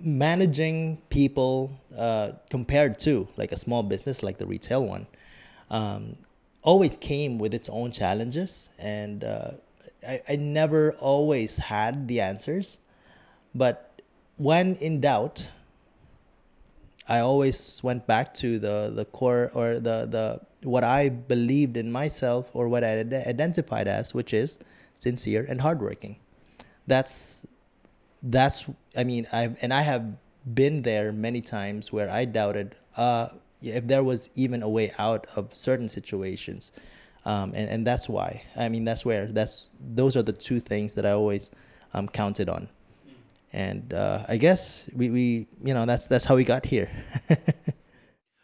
managing 0.00 0.98
people 1.10 1.70
uh, 1.96 2.32
compared 2.50 2.98
to 3.00 3.28
like 3.36 3.52
a 3.52 3.56
small 3.56 3.82
business 3.82 4.22
like 4.22 4.38
the 4.38 4.46
retail 4.46 4.86
one. 4.86 5.06
Um, 5.70 6.16
always 6.62 6.96
came 6.96 7.38
with 7.38 7.52
its 7.54 7.68
own 7.68 7.92
challenges 7.92 8.70
and 8.78 9.22
uh, 9.22 9.50
I, 10.06 10.20
I 10.30 10.36
never 10.36 10.92
always 10.92 11.58
had 11.58 12.08
the 12.08 12.20
answers 12.22 12.78
but 13.54 13.93
when 14.36 14.74
in 14.76 15.00
doubt 15.00 15.48
i 17.08 17.18
always 17.18 17.80
went 17.82 18.06
back 18.06 18.32
to 18.34 18.58
the, 18.58 18.90
the 18.94 19.04
core 19.06 19.50
or 19.54 19.74
the, 19.74 20.06
the 20.06 20.40
what 20.68 20.82
i 20.82 21.08
believed 21.08 21.76
in 21.76 21.90
myself 21.90 22.50
or 22.54 22.68
what 22.68 22.82
i 22.82 23.00
identified 23.26 23.86
as 23.86 24.14
which 24.14 24.32
is 24.32 24.58
sincere 24.94 25.44
and 25.48 25.60
hardworking. 25.60 26.16
That's 26.86 27.46
that's 28.22 28.64
i 28.96 29.04
mean 29.04 29.26
i 29.32 29.54
and 29.60 29.70
i 29.72 29.82
have 29.82 30.16
been 30.54 30.80
there 30.80 31.12
many 31.12 31.42
times 31.42 31.92
where 31.92 32.08
i 32.08 32.24
doubted 32.24 32.74
uh 32.96 33.28
if 33.60 33.86
there 33.86 34.02
was 34.02 34.30
even 34.34 34.62
a 34.62 34.68
way 34.68 34.92
out 34.98 35.26
of 35.36 35.54
certain 35.54 35.88
situations. 35.88 36.72
Um, 37.26 37.52
and, 37.54 37.70
and 37.70 37.86
that's 37.86 38.06
why. 38.10 38.42
I 38.54 38.68
mean 38.68 38.84
that's 38.84 39.06
where 39.06 39.26
that's 39.26 39.70
those 39.80 40.14
are 40.18 40.22
the 40.22 40.32
two 40.32 40.60
things 40.60 40.94
that 40.94 41.06
i 41.06 41.12
always 41.12 41.50
um, 41.94 42.06
counted 42.08 42.48
on 42.48 42.68
and 43.54 43.94
uh, 43.94 44.24
i 44.28 44.36
guess 44.36 44.90
we, 44.94 45.08
we 45.10 45.46
you 45.62 45.72
know 45.72 45.86
that's 45.86 46.06
that's 46.08 46.24
how 46.24 46.34
we 46.36 46.44
got 46.44 46.66
here. 46.66 46.90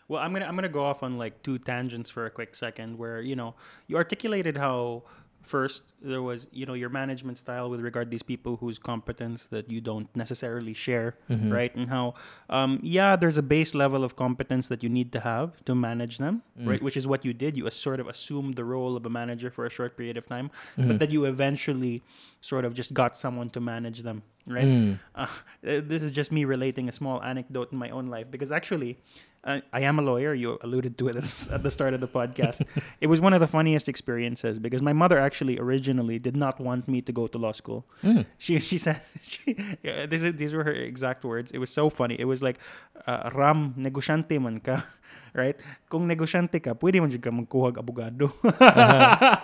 Well 0.09 0.21
i'm 0.21 0.33
gonna 0.33 0.45
i'm 0.47 0.57
gonna 0.57 0.69
go 0.69 0.83
off 0.83 1.05
on 1.05 1.19
like 1.19 1.41
two 1.45 1.57
tangents 1.59 2.11
for 2.11 2.27
a 2.27 2.31
quick 2.31 2.57
second 2.57 2.99
where 2.99 3.21
you 3.21 3.37
know 3.37 3.55
you 3.87 3.97
articulated 3.97 4.57
how 4.57 5.05
first 5.41 5.85
there 6.03 6.23
was 6.23 6.49
you 6.53 6.65
know 6.65 6.73
your 6.75 6.89
management 6.89 7.37
style 7.39 7.69
with 7.69 7.81
regard 7.81 8.07
to 8.07 8.11
these 8.11 8.23
people 8.23 8.57
whose 8.57 8.79
competence 8.79 9.47
that 9.49 9.71
you 9.71 9.81
don't 9.81 10.09
necessarily 10.17 10.73
share 10.73 11.15
Mhm. 11.29 11.53
right 11.53 11.75
and 11.77 11.89
how 11.89 12.15
um, 12.49 12.79
yeah 12.83 13.17
there's 13.17 13.37
a 13.39 13.43
base 13.43 13.75
level 13.75 14.03
of 14.05 14.17
competence 14.17 14.69
that 14.69 14.83
you 14.83 14.89
need 14.89 15.13
to 15.13 15.21
have 15.21 15.63
to 15.67 15.75
manage 15.75 16.19
them 16.19 16.43
Mm. 16.59 16.69
right 16.71 16.83
which 16.83 16.97
is 16.97 17.07
what 17.07 17.25
you 17.25 17.33
did 17.33 17.57
you 17.57 17.67
uh, 17.67 17.71
sort 17.71 18.01
of 18.01 18.09
assumed 18.09 18.55
the 18.57 18.65
role 18.65 18.97
of 18.97 19.05
a 19.05 19.11
manager 19.11 19.51
for 19.51 19.67
a 19.67 19.71
short 19.71 19.97
period 19.97 20.17
of 20.17 20.27
time 20.27 20.51
Mhm. 20.79 20.89
but 20.89 20.99
that 21.01 21.11
you 21.11 21.25
eventually 21.25 22.03
sort 22.41 22.65
of 22.65 22.73
just 22.75 22.95
got 22.95 23.17
someone 23.17 23.51
to 23.51 23.61
manage 23.61 24.03
them 24.03 24.23
right 24.47 24.65
Mm. 24.65 24.99
uh, 25.15 25.27
this 25.63 26.03
is 26.03 26.11
just 26.11 26.33
me 26.33 26.45
relating 26.45 26.89
a 26.89 26.93
small 26.93 27.23
anecdote 27.23 27.73
in 27.73 27.79
my 27.79 27.91
own 27.91 28.07
life 28.07 28.31
because 28.31 28.51
actually 28.51 28.97
uh, 29.43 29.59
I 29.73 29.81
am 29.81 29.99
a 29.99 30.03
lawyer. 30.03 30.35
You 30.35 30.59
alluded 30.61 30.99
to 30.99 31.09
it 31.09 31.17
at 31.17 31.63
the 31.63 31.71
start 31.71 31.95
of 31.95 32.01
the 32.03 32.07
podcast. 32.07 32.61
it 33.01 33.07
was 33.07 33.23
one 33.23 33.33
of 33.33 33.41
the 33.41 33.47
funniest 33.47 33.89
experiences 33.89 34.59
because 34.59 34.83
my 34.83 34.93
mother 34.93 35.19
actually 35.19 35.59
originally 35.59 35.90
did 35.99 36.37
not 36.37 36.61
want 36.61 36.87
me 36.87 37.01
to 37.03 37.13
go 37.13 37.27
to 37.27 37.39
law 37.39 37.53
school. 37.53 37.85
Mm. 38.03 38.27
She 38.39 38.59
she 38.59 38.79
said 38.79 39.01
she, 39.21 39.57
yeah, 39.83 40.07
this 40.07 40.23
is, 40.23 40.35
these 40.37 40.55
were 40.55 40.65
her 40.65 40.73
exact 40.73 41.25
words. 41.25 41.51
It 41.51 41.59
was 41.59 41.71
so 41.71 41.91
funny. 41.91 42.15
It 42.19 42.25
was 42.27 42.43
like 42.43 42.59
uh, 43.07 43.31
Ram 43.35 43.75
negosyante 43.79 44.41
man 44.41 44.61
ka, 44.61 44.85
right? 45.35 45.57
Kung 45.89 46.07
negosyante 46.07 46.63
ka, 46.63 46.75
pwede 46.75 47.01
man 47.01 47.11
jud 47.11 47.23
ka 47.23 47.31
magkuha 47.31 47.75
og 47.75 47.79
abogado. 47.81 48.33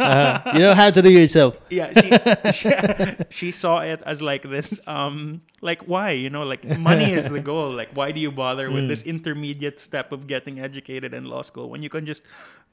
Uh, 0.07 0.53
you 0.55 0.61
don't 0.61 0.77
have 0.77 0.93
to 0.93 1.03
do 1.03 1.09
it 1.09 1.13
yourself 1.27 1.57
yeah 1.71 1.89
she, 1.91 2.09
she 2.53 2.69
she 3.31 3.49
saw 3.51 3.81
it 3.81 4.01
as 4.07 4.21
like 4.23 4.43
this 4.43 4.79
um 4.87 5.41
like 5.63 5.83
why 5.89 6.11
you 6.11 6.29
know 6.31 6.43
like 6.43 6.63
money 6.79 7.13
is 7.13 7.31
the 7.31 7.41
goal 7.41 7.71
like 7.73 7.89
why 7.97 8.13
do 8.13 8.21
you 8.21 8.31
bother 8.31 8.71
with 8.71 8.85
Mm. 8.85 8.89
this 8.93 9.03
intermediate 9.05 9.81
step 9.81 10.13
of 10.13 10.27
getting 10.27 10.61
educated 10.61 11.15
in 11.15 11.25
law 11.25 11.43
school 11.43 11.71
when 11.71 11.83
you 11.83 11.89
can 11.89 12.05
just 12.07 12.23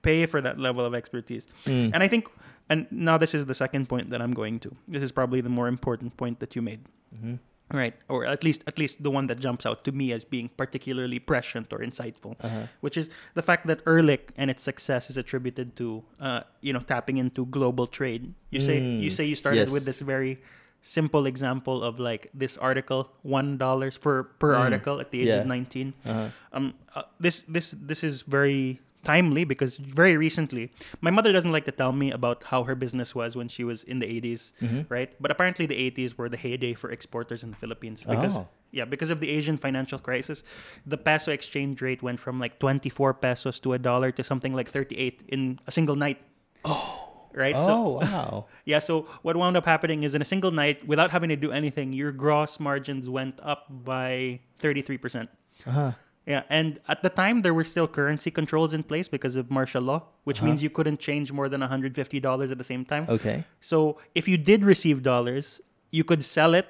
pay 0.03 0.25
for 0.27 0.41
that 0.41 0.59
level 0.59 0.83
of 0.85 0.93
expertise 0.93 1.47
Mm. 1.65 1.91
and 1.95 2.03
i 2.03 2.07
think 2.07 2.27
and 2.69 2.87
now 2.91 3.17
this 3.17 3.33
is 3.33 3.45
the 3.45 3.53
second 3.53 3.87
point 3.89 4.09
that 4.09 4.21
i'm 4.21 4.33
going 4.33 4.59
to 4.59 4.75
this 4.87 5.03
is 5.03 5.11
probably 5.11 5.41
the 5.41 5.49
more 5.49 5.67
important 5.67 6.15
point 6.17 6.39
that 6.39 6.55
you 6.55 6.61
made 6.61 6.81
Mhm. 7.13 7.39
right 7.71 7.93
or 8.09 8.25
at 8.25 8.43
least 8.43 8.63
at 8.67 8.77
least 8.81 9.01
the 9.03 9.11
one 9.11 9.27
that 9.27 9.39
jumps 9.39 9.65
out 9.65 9.83
to 9.85 9.91
me 9.91 10.11
as 10.11 10.23
being 10.25 10.49
particularly 10.57 11.19
prescient 11.19 11.71
or 11.73 11.79
insightful 11.79 12.33
Uh-huh. 12.43 12.65
which 12.81 12.97
is 12.97 13.09
the 13.35 13.41
fact 13.41 13.67
that 13.67 13.81
Ehrlich 13.85 14.31
and 14.37 14.49
its 14.49 14.63
success 14.63 15.09
is 15.09 15.17
attributed 15.17 15.75
to, 15.77 16.03
uh, 16.19 16.41
you 16.61 16.73
know, 16.73 16.79
tapping 16.81 17.17
into 17.17 17.45
global 17.47 17.85
trade. 17.87 18.33
You 18.49 18.59
say 18.61 18.77
Mm, 18.81 18.99
you 19.05 19.09
say 19.09 19.25
you 19.25 19.35
started 19.35 19.69
with 19.71 19.85
this 19.85 20.01
very 20.01 20.41
simple 20.81 21.25
example 21.25 21.81
of 21.83 21.99
like 21.99 22.27
this 22.33 22.57
article, 22.57 23.09
one 23.23 23.57
dollars 23.57 23.95
per 23.97 24.23
per 24.41 24.53
Mm, 24.53 24.59
article 24.65 24.99
at 24.99 25.11
the 25.15 25.21
age 25.21 25.31
yeah. 25.31 25.41
of 25.41 25.47
nineteen. 25.47 25.93
Uh-huh. 26.05 26.27
Um, 26.51 26.73
uh, 26.97 27.03
this 27.19 27.45
this 27.47 27.71
this 27.79 28.03
is 28.03 28.21
very 28.27 28.81
timely 29.03 29.43
because 29.43 29.77
very 29.77 30.15
recently 30.17 30.71
my 31.01 31.11
mother 31.11 31.31
doesn't 31.31 31.51
like 31.51 31.65
to 31.65 31.71
tell 31.71 31.91
me 31.91 32.11
about 32.11 32.43
how 32.51 32.63
her 32.63 32.75
business 32.75 33.13
was 33.13 33.35
when 33.35 33.47
she 33.47 33.63
was 33.63 33.83
in 33.83 33.99
the 33.99 34.07
80s 34.07 34.53
Mhm. 34.61 34.85
right 34.89 35.11
but 35.19 35.29
apparently 35.31 35.65
the 35.65 35.75
80s 35.75 36.17
were 36.17 36.29
the 36.29 36.37
heyday 36.37 36.73
for 36.73 36.89
exporters 36.89 37.43
in 37.43 37.51
the 37.51 37.59
philippines 37.59 38.03
because 38.07 38.37
Oh. 38.37 38.47
yeah 38.71 38.85
because 38.85 39.09
of 39.11 39.19
the 39.19 39.29
asian 39.29 39.57
financial 39.57 39.99
crisis 39.99 40.43
the 40.87 40.97
peso 40.97 41.31
exchange 41.31 41.81
rate 41.81 42.01
went 42.01 42.19
from 42.19 42.39
like 42.39 42.59
24 42.59 43.13
pesos 43.19 43.59
to 43.61 43.73
a 43.73 43.79
dollar 43.79 44.11
to 44.15 44.23
something 44.23 44.53
like 44.55 44.69
38 44.71 45.21
in 45.27 45.59
a 45.67 45.71
single 45.71 45.95
night 45.95 46.23
oh 46.63 47.27
right 47.33 47.57
so 47.59 47.73
oh 47.73 47.89
wow 48.01 48.45
yeah 48.65 48.79
so 48.79 49.07
what 49.25 49.35
wound 49.35 49.57
up 49.57 49.65
happening 49.65 50.03
is 50.07 50.13
in 50.13 50.21
a 50.21 50.29
single 50.33 50.51
night 50.51 50.85
without 50.87 51.11
having 51.11 51.29
to 51.29 51.35
do 51.35 51.51
anything 51.51 51.91
your 51.91 52.11
gross 52.13 52.59
margins 52.59 53.09
went 53.09 53.35
up 53.41 53.65
by 53.69 54.39
33% 54.61 55.27
uh-huh. 55.67 55.91
Yeah, 56.25 56.43
and 56.49 56.79
at 56.87 57.03
the 57.03 57.09
time 57.09 57.41
there 57.41 57.53
were 57.53 57.63
still 57.63 57.87
currency 57.87 58.31
controls 58.31 58.73
in 58.73 58.83
place 58.83 59.07
because 59.07 59.35
of 59.35 59.51
martial 59.51 59.81
law, 59.83 60.03
which 60.23 60.39
Uh-huh. 60.39 60.47
means 60.47 60.63
you 60.63 60.69
couldn't 60.69 60.99
change 60.99 61.31
more 61.31 61.49
than 61.49 61.61
$150 61.61 62.51
at 62.51 62.57
the 62.57 62.63
same 62.63 62.85
time. 62.85 63.05
okay 63.09 63.43
So 63.59 63.97
if 64.15 64.27
you 64.27 64.37
did 64.37 64.63
receive 64.63 65.03
dollars, 65.03 65.59
you 65.91 66.03
could 66.03 66.23
sell 66.23 66.53
it 66.53 66.67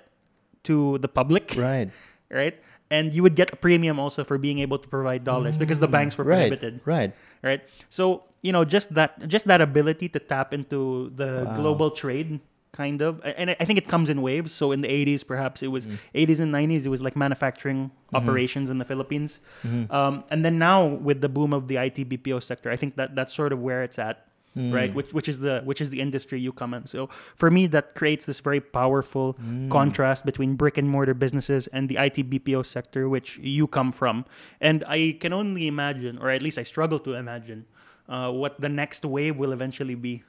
to 0.64 0.98
the 1.00 1.08
public, 1.08 1.54
right 1.58 1.90
right? 2.34 2.58
And 2.90 3.14
you 3.14 3.22
would 3.26 3.36
get 3.36 3.54
a 3.54 3.56
premium 3.58 3.98
also 4.00 4.24
for 4.24 4.38
being 4.38 4.60
able 4.60 4.78
to 4.78 4.88
provide 4.88 5.24
dollars 5.24 5.58
because 5.58 5.80
the 5.80 5.88
banks 5.90 6.18
were 6.18 6.26
right 6.26 6.50
prohibited, 6.50 6.82
right 6.86 7.12
right? 7.42 7.62
So, 7.90 8.26
you 8.42 8.52
know, 8.52 8.66
just 8.66 8.94
that 8.94 9.18
just 9.30 9.46
that 9.50 9.62
ability 9.62 10.10
to 10.14 10.20
tap 10.20 10.54
into 10.54 11.10
the 11.16 11.46
Wow. 11.46 11.56
global 11.58 11.90
trade 11.92 12.40
kind 12.74 13.02
of 13.02 13.22
and 13.24 13.52
I- 13.52 13.66
think 13.66 13.78
it 13.80 13.88
comes 13.88 14.10
in 14.10 14.22
waves. 14.22 14.52
So 14.52 14.72
in 14.74 14.82
the 14.82 14.90
80s 14.90 15.24
perhaps 15.24 15.62
it 15.64 15.70
was 15.70 15.86
Mm. 15.88 15.98
80s 16.16 16.40
and 16.44 16.52
90s 16.52 16.86
it 16.86 16.90
was 16.90 17.02
like 17.02 17.16
manufacturing 17.16 17.80
Mm-hmm. 17.92 18.16
operations 18.18 18.70
in 18.70 18.78
the 18.82 18.86
Philippines. 18.86 19.40
Mhm. 19.64 19.90
Um, 19.92 20.24
and 20.32 20.44
then 20.46 20.58
now 20.60 20.86
with 20.86 21.22
the 21.22 21.30
boom 21.30 21.54
of 21.54 21.68
the 21.68 21.78
IT 21.78 22.04
BPO 22.10 22.40
sector, 22.42 22.70
I 22.70 22.76
think 22.76 22.96
that 22.98 23.16
that's 23.16 23.34
sort 23.34 23.52
of 23.54 23.60
where 23.60 23.82
it's 23.88 23.98
at, 23.98 24.26
right? 24.56 24.92
Mm. 24.92 24.94
Which 24.98 25.14
which 25.18 25.28
is 25.34 25.38
the 25.40 25.62
which 25.70 25.82
is 25.82 25.90
the 25.90 26.00
industry 26.02 26.40
you 26.40 26.52
come 26.52 26.74
in. 26.78 26.86
So 26.86 27.10
for 27.42 27.50
me, 27.50 27.66
that 27.76 27.94
creates 28.00 28.26
this 28.30 28.40
very 28.50 28.60
powerful 28.62 29.28
Mm. 29.42 29.70
contrast 29.78 30.26
between 30.30 30.56
brick 30.62 30.78
and 30.78 30.88
mortar 30.90 31.14
businesses 31.26 31.66
and 31.76 31.90
the 31.90 31.98
IT 31.98 32.18
BPO 32.32 32.62
sector, 32.76 33.10
which 33.10 33.38
you 33.42 33.66
come 33.68 33.92
from. 33.92 34.26
And 34.62 34.84
I 34.88 35.18
can 35.22 35.34
only 35.34 35.66
imagine, 35.66 36.18
or 36.22 36.30
at 36.30 36.42
least 36.46 36.58
I 36.58 36.66
struggle 36.74 37.00
to 37.08 37.14
imagine, 37.24 37.66
uh, 38.10 38.30
what 38.42 38.62
the 38.62 38.70
next 38.70 39.02
wave 39.06 39.38
will 39.42 39.54
eventually 39.54 39.96
be. 39.96 40.22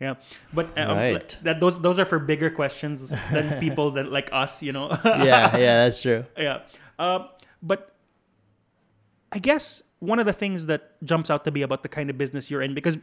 Yeah, 0.00 0.14
but 0.52 0.76
um, 0.78 0.96
Right. 0.98 1.38
that 1.42 1.58
those 1.60 1.80
those 1.80 1.98
are 1.98 2.04
for 2.04 2.18
bigger 2.18 2.50
questions 2.50 3.14
than 3.32 3.58
people 3.64 3.92
that 3.92 4.12
like 4.12 4.28
us, 4.32 4.62
you 4.62 4.72
know. 4.72 4.90
yeah 5.04 5.56
yeah 5.56 5.84
that's 5.84 6.02
true 6.02 6.24
Yeah. 6.36 6.60
Uh, 6.98 7.28
but 7.62 7.94
I 9.32 9.38
guess 9.38 9.82
one 9.98 10.18
of 10.18 10.26
the 10.26 10.32
things 10.32 10.66
that 10.66 11.02
jumps 11.02 11.30
out 11.30 11.44
to 11.44 11.50
be 11.50 11.62
about 11.62 11.82
the 11.82 11.88
kind 11.88 12.10
of 12.10 12.18
business 12.18 12.50
you're 12.50 12.62
in, 12.62 12.74
because 12.74 12.98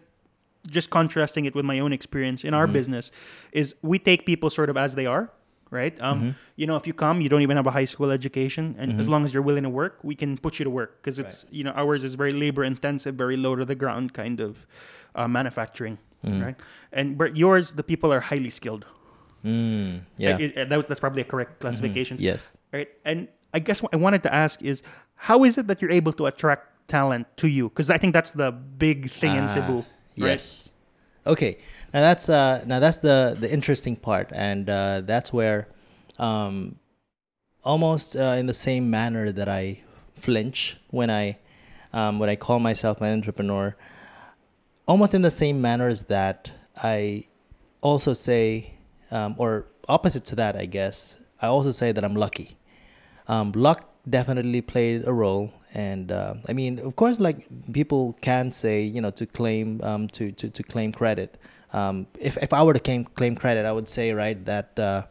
just 0.67 0.89
contrasting 0.89 1.45
it 1.45 1.55
with 1.55 1.65
my 1.65 1.79
own 1.79 1.91
experience 1.91 2.43
in 2.43 2.53
our 2.53 2.67
Mhm. 2.67 2.73
business, 2.73 3.11
is 3.51 3.75
we 3.81 3.99
take 3.99 4.25
people 4.25 4.49
sort 4.49 4.69
of 4.69 4.77
as 4.77 4.95
they 4.95 5.05
are, 5.05 5.29
right? 5.71 5.99
Um, 5.99 6.21
Mhm. 6.21 6.35
You 6.55 6.67
know, 6.67 6.75
if 6.77 6.85
you 6.87 6.93
come, 6.93 7.19
you 7.21 7.29
don't 7.29 7.41
even 7.41 7.57
have 7.57 7.65
a 7.67 7.71
high 7.71 7.85
school 7.89 8.11
education, 8.11 8.75
and 8.77 8.99
as 8.99 9.07
Mhm. 9.07 9.09
long 9.09 9.23
as 9.25 9.33
you're 9.33 9.43
willing 9.43 9.63
to 9.63 9.69
work, 9.69 9.97
we 10.03 10.13
can 10.15 10.37
put 10.37 10.59
you 10.59 10.63
to 10.63 10.69
work 10.69 11.01
because 11.01 11.17
it's 11.19 11.45
you 11.49 11.63
know 11.63 11.71
ours 11.75 12.03
is 12.03 12.13
very 12.13 12.31
labor 12.31 12.63
intensive, 12.63 13.15
very 13.15 13.35
low 13.35 13.55
to 13.55 13.65
the 13.65 13.75
ground 13.75 14.13
kind 14.13 14.39
of 14.39 14.65
uh, 15.15 15.27
manufacturing, 15.27 15.97
Mm. 16.23 16.41
right? 16.45 16.55
And 16.91 17.17
but 17.17 17.35
yours, 17.35 17.71
the 17.71 17.83
people 17.83 18.13
are 18.13 18.21
highly 18.21 18.49
skilled. 18.49 18.85
Mm, 19.43 20.01
yeah? 20.17 20.37
It- 20.39 20.57
uh, 20.57 20.63
that- 20.65 20.87
that's 20.87 20.99
probably 20.99 21.21
a 21.21 21.25
correct 21.27 21.59
classification 21.59 22.15
Mhm. 22.17 22.21
yes 22.31 22.55
right? 22.71 22.87
And 23.03 23.27
I 23.53 23.59
guess 23.59 23.83
what 23.83 23.93
I 23.93 23.97
wanted 23.97 24.23
to 24.23 24.33
ask 24.33 24.61
is, 24.63 24.81
how 25.29 25.43
is 25.43 25.57
it 25.59 25.67
that 25.67 25.81
you're 25.81 25.91
able 25.91 26.13
to 26.13 26.25
attract 26.25 26.87
talent 26.87 27.27
to 27.37 27.47
you? 27.47 27.67
Because 27.69 27.89
I 27.91 27.97
think 27.97 28.13
that's 28.13 28.31
the 28.31 28.51
big 28.51 29.11
thing 29.11 29.35
in 29.35 29.43
Ah, 29.45 29.53
Cebu. 29.55 29.75
right? 30.17 30.39
Yes. 30.39 30.71
Okay. 31.27 31.57
Now 31.93 32.01
that's 32.01 32.27
uh 32.29 32.63
now 32.65 32.79
that's 32.79 32.99
the 32.99 33.35
the 33.39 33.51
interesting 33.51 33.95
part, 33.95 34.31
and 34.33 34.69
uh, 34.69 35.01
that's 35.05 35.31
where, 35.31 35.67
um, 36.19 36.79
almost 37.63 38.15
uh, 38.15 38.35
in 38.39 38.45
the 38.47 38.53
same 38.53 38.89
manner 38.89 39.31
that 39.31 39.47
I 39.47 39.81
flinch 40.15 40.77
when 40.89 41.09
I, 41.09 41.37
um, 41.93 42.19
when 42.19 42.29
I 42.29 42.35
call 42.35 42.59
myself 42.59 43.01
an 43.01 43.11
entrepreneur, 43.13 43.75
almost 44.87 45.13
in 45.13 45.21
the 45.21 45.31
same 45.31 45.61
manner 45.61 45.87
as 45.87 46.03
that 46.03 46.53
I, 46.75 47.27
also 47.81 48.13
say, 48.13 48.73
um, 49.11 49.35
or 49.37 49.65
opposite 49.87 50.23
to 50.25 50.35
that, 50.37 50.55
I 50.55 50.65
guess, 50.65 51.21
I 51.41 51.47
also 51.47 51.71
say 51.71 51.91
that 51.91 52.03
I'm 52.03 52.15
lucky. 52.15 52.57
Um, 53.27 53.51
luck 53.51 53.89
definitely 54.09 54.61
played 54.61 55.05
a 55.05 55.13
role, 55.13 55.53
and 55.73 56.11
uh, 56.11 56.35
I 56.47 56.53
mean, 56.53 56.79
of 56.79 56.95
course, 56.95 57.19
like 57.19 57.45
people 57.71 58.17
can 58.21 58.51
say, 58.51 58.81
you 58.81 59.01
know, 59.01 59.11
to 59.11 59.25
claim 59.25 59.81
um, 59.83 60.07
to, 60.09 60.31
to 60.31 60.49
to 60.49 60.63
claim 60.63 60.91
credit. 60.91 61.37
Um, 61.73 62.07
if 62.19 62.37
if 62.37 62.53
I 62.53 62.63
were 62.63 62.73
to 62.73 62.79
claim 62.79 63.05
claim 63.05 63.35
credit, 63.35 63.65
I 63.65 63.71
would 63.71 63.87
say 63.89 64.13
right 64.13 64.43
that 64.45 64.79
uh, 64.79 65.03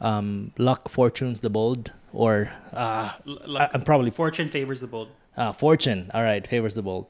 um, 0.00 0.52
luck 0.58 0.88
fortunes 0.88 1.40
the 1.40 1.50
bold, 1.50 1.92
or 2.12 2.50
uh, 2.72 3.12
luck- 3.24 3.70
I'm 3.74 3.82
probably 3.82 4.10
fortune 4.10 4.48
favors 4.48 4.80
the 4.80 4.86
bold. 4.86 5.08
uh, 5.36 5.52
fortune. 5.52 6.10
All 6.14 6.22
right, 6.22 6.46
favors 6.46 6.74
the 6.74 6.82
bold. 6.82 7.06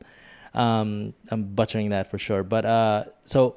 Um, 0.54 1.14
I'm 1.30 1.54
butchering 1.54 1.90
that 1.90 2.10
for 2.10 2.18
sure. 2.18 2.42
But 2.42 2.64
uh, 2.64 3.04
so, 3.22 3.56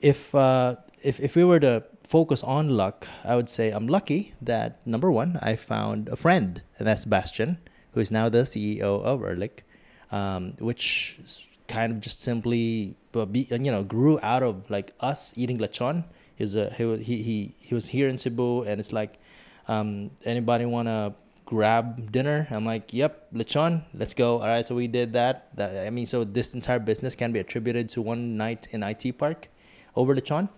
if 0.00 0.34
uh, 0.34 0.76
if 1.02 1.20
if 1.20 1.34
we 1.34 1.44
were 1.44 1.60
to 1.60 1.84
focus 2.04 2.42
on 2.42 2.70
luck, 2.70 3.06
I 3.24 3.36
would 3.36 3.50
say 3.50 3.70
I'm 3.70 3.86
lucky 3.86 4.34
that 4.40 4.84
number 4.86 5.10
one, 5.10 5.38
I 5.42 5.56
found 5.56 6.08
a 6.08 6.16
friend, 6.16 6.62
and 6.78 6.86
that's 6.86 7.04
Bastian, 7.04 7.58
who 7.92 8.00
is 8.00 8.10
now 8.10 8.28
the 8.28 8.38
CEO 8.38 9.02
of 9.02 9.22
Ehrlich, 9.22 9.64
um, 10.10 10.54
which 10.58 11.18
kind 11.66 11.92
of 11.92 12.00
just 12.00 12.20
simply, 12.22 12.96
uh, 13.14 13.26
you 13.32 13.70
know, 13.70 13.84
grew 13.84 14.18
out 14.22 14.42
of 14.42 14.70
like 14.70 14.94
us 15.00 15.34
eating 15.36 15.58
lechon. 15.58 16.04
He's 16.36 16.54
a, 16.54 16.70
he, 16.70 16.96
he 16.98 17.22
he 17.22 17.54
he 17.58 17.74
was 17.74 17.86
here 17.88 18.08
in 18.08 18.16
Cebu, 18.16 18.62
and 18.62 18.80
it's 18.80 18.92
like, 18.92 19.18
um, 19.66 20.10
anybody 20.24 20.64
wanna 20.64 21.14
grab 21.48 22.12
dinner? 22.12 22.46
I'm 22.50 22.66
like, 22.66 22.92
yep, 22.92 23.26
lechon, 23.32 23.82
let's 23.94 24.12
go. 24.12 24.38
All 24.40 24.48
right, 24.48 24.62
so 24.62 24.74
we 24.74 24.86
did 24.86 25.14
that. 25.14 25.48
that. 25.56 25.86
I 25.86 25.88
mean, 25.88 26.04
so 26.04 26.22
this 26.22 26.52
entire 26.52 26.78
business 26.78 27.14
can 27.14 27.32
be 27.32 27.40
attributed 27.40 27.88
to 27.90 28.02
one 28.02 28.36
night 28.36 28.68
in 28.72 28.82
IT 28.82 29.16
Park 29.16 29.48
over 29.96 30.14
lechon. 30.14 30.50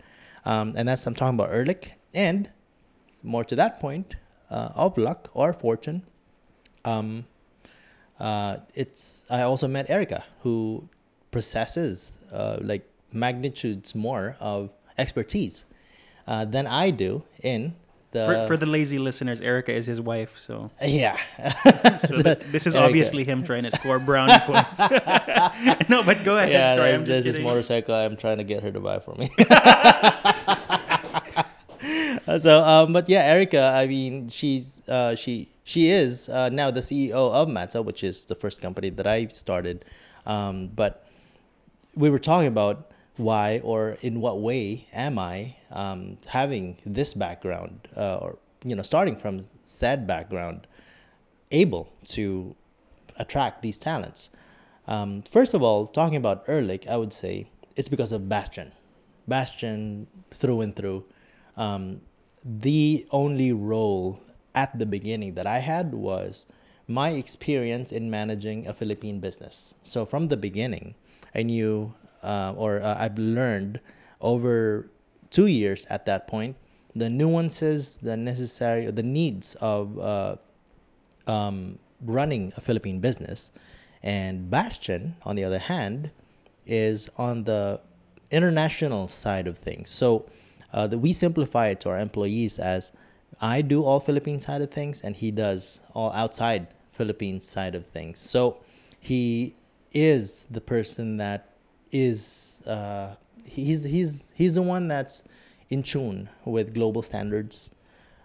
Um, 0.44 0.74
and 0.76 0.88
that's 0.88 1.06
I'm 1.06 1.14
talking 1.14 1.38
about 1.38 1.50
Ehrlich. 1.52 1.92
And 2.12 2.50
more 3.22 3.44
to 3.44 3.54
that 3.54 3.78
point, 3.78 4.16
uh, 4.50 4.70
of 4.74 4.98
luck 4.98 5.28
or 5.32 5.52
fortune, 5.52 6.02
um, 6.84 7.24
uh, 8.18 8.56
it's 8.74 9.24
I 9.30 9.42
also 9.42 9.68
met 9.68 9.90
Erica, 9.90 10.24
who 10.40 10.88
possesses 11.30 12.10
uh, 12.32 12.58
like 12.60 12.84
magnitudes 13.12 13.94
more 13.94 14.36
of 14.40 14.70
expertise 14.98 15.66
uh, 16.26 16.44
than 16.46 16.66
I 16.66 16.90
do 16.90 17.22
in 17.44 17.76
the 18.12 18.24
For, 18.24 18.46
for 18.48 18.56
the 18.56 18.66
lazy 18.66 18.98
listeners, 18.98 19.40
Erica 19.40 19.72
is 19.72 19.86
his 19.86 20.00
wife, 20.00 20.36
so, 20.38 20.70
yeah. 20.82 21.16
so 21.98 22.22
th- 22.22 22.38
this 22.50 22.66
is 22.66 22.74
Erica. 22.74 22.86
obviously 22.88 23.24
him 23.24 23.42
trying 23.44 23.62
to 23.62 23.70
score 23.70 23.98
brownie 24.00 24.38
points. 24.46 24.78
no, 25.88 26.02
but 26.02 26.24
go 26.24 26.36
ahead. 26.36 26.50
yeah, 26.50 26.74
Sorry, 26.74 26.90
there's, 26.90 27.00
I'm 27.00 27.06
there's 27.06 27.24
just 27.24 27.38
this 27.38 27.46
motorcycle 27.46 27.94
I'm 27.94 28.16
trying 28.16 28.38
to 28.38 28.44
get 28.44 28.62
her 28.64 28.72
to 28.72 28.80
buy 28.80 28.98
for 28.98 29.14
me. 29.14 29.28
so, 32.38 32.62
um, 32.62 32.92
but 32.92 33.08
yeah, 33.08 33.22
Erica, 33.24 33.72
I 33.74 33.86
mean, 33.86 34.28
she's 34.28 34.86
uh, 34.88 35.14
she 35.14 35.48
she 35.64 35.88
is 35.90 36.28
uh, 36.28 36.48
now 36.48 36.70
the 36.70 36.80
CEO 36.80 37.32
of 37.32 37.48
Matza, 37.48 37.84
which 37.84 38.02
is 38.02 38.26
the 38.26 38.34
first 38.34 38.60
company 38.60 38.90
that 38.90 39.06
I 39.06 39.28
started. 39.28 39.84
Um, 40.26 40.68
but 40.68 41.06
we 41.94 42.10
were 42.10 42.18
talking 42.18 42.48
about 42.48 42.89
why 43.20 43.60
or 43.62 43.96
in 44.00 44.20
what 44.20 44.40
way 44.40 44.86
am 44.92 45.18
I 45.18 45.56
um, 45.70 46.18
having 46.26 46.76
this 46.84 47.14
background 47.14 47.88
uh, 47.96 48.16
or 48.16 48.38
you 48.64 48.74
know 48.74 48.82
starting 48.82 49.16
from 49.16 49.42
said 49.62 50.06
background 50.06 50.66
able 51.50 51.92
to 52.06 52.54
attract 53.16 53.62
these 53.62 53.78
talents. 53.78 54.30
Um, 54.86 55.22
first 55.22 55.54
of 55.54 55.62
all, 55.62 55.86
talking 55.86 56.16
about 56.16 56.48
Ehrlich, 56.48 56.86
I 56.88 56.96
would 56.96 57.12
say 57.12 57.48
it's 57.76 57.88
because 57.88 58.12
of 58.12 58.28
Bastian. 58.28 58.72
Bastian 59.28 60.06
through 60.30 60.62
and 60.62 60.74
through. 60.74 61.04
Um, 61.56 62.00
the 62.44 63.06
only 63.10 63.52
role 63.52 64.20
at 64.54 64.78
the 64.78 64.86
beginning 64.86 65.34
that 65.34 65.46
I 65.46 65.58
had 65.58 65.94
was 65.94 66.46
my 66.88 67.10
experience 67.10 67.92
in 67.92 68.10
managing 68.10 68.66
a 68.66 68.72
Philippine 68.72 69.20
business. 69.20 69.74
So 69.82 70.04
from 70.04 70.28
the 70.28 70.36
beginning, 70.36 70.94
I 71.34 71.44
knew 71.44 71.94
uh, 72.22 72.54
or 72.56 72.80
uh, 72.80 72.96
I've 72.98 73.18
learned 73.18 73.80
over 74.20 74.90
two 75.30 75.46
years 75.46 75.86
at 75.86 76.06
that 76.06 76.26
point 76.26 76.56
the 76.94 77.08
nuances, 77.08 77.98
the 78.02 78.16
necessary, 78.16 78.90
the 78.90 79.02
needs 79.02 79.54
of 79.60 79.98
uh, 79.98 80.36
um, 81.26 81.78
running 82.00 82.52
a 82.56 82.60
Philippine 82.60 83.00
business. 83.00 83.52
And 84.02 84.50
Bastian, 84.50 85.16
on 85.22 85.36
the 85.36 85.44
other 85.44 85.58
hand, 85.58 86.10
is 86.66 87.08
on 87.16 87.44
the 87.44 87.80
international 88.30 89.08
side 89.08 89.46
of 89.46 89.58
things. 89.58 89.90
So 89.90 90.26
uh, 90.72 90.88
we 90.92 91.12
simplify 91.12 91.68
it 91.68 91.80
to 91.82 91.90
our 91.90 91.98
employees 91.98 92.58
as 92.58 92.92
I 93.40 93.62
do 93.62 93.84
all 93.84 94.00
Philippine 94.00 94.40
side 94.40 94.60
of 94.60 94.70
things, 94.70 95.00
and 95.00 95.16
he 95.16 95.30
does 95.30 95.82
all 95.94 96.12
outside 96.12 96.68
Philippine 96.92 97.40
side 97.40 97.74
of 97.74 97.86
things. 97.86 98.18
So 98.18 98.58
he 98.98 99.54
is 99.92 100.46
the 100.50 100.60
person 100.60 101.16
that 101.16 101.49
is 101.92 102.62
uh, 102.66 103.14
he's 103.44 103.84
he's 103.84 104.28
he's 104.34 104.54
the 104.54 104.62
one 104.62 104.88
that's 104.88 105.24
in 105.68 105.82
tune 105.82 106.28
with 106.44 106.74
global 106.74 107.02
standards 107.02 107.70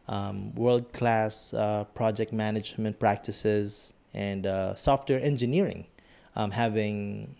um, 0.08 0.54
world 0.56 0.91
class 0.93 1.54
uh, 1.54 1.84
project 1.95 2.32
management 2.32 2.99
practices 2.99 3.93
and 4.13 4.45
uh, 4.45 4.75
software 4.75 5.19
engineering. 5.21 5.86
Um, 6.38 6.51
having 6.51 7.34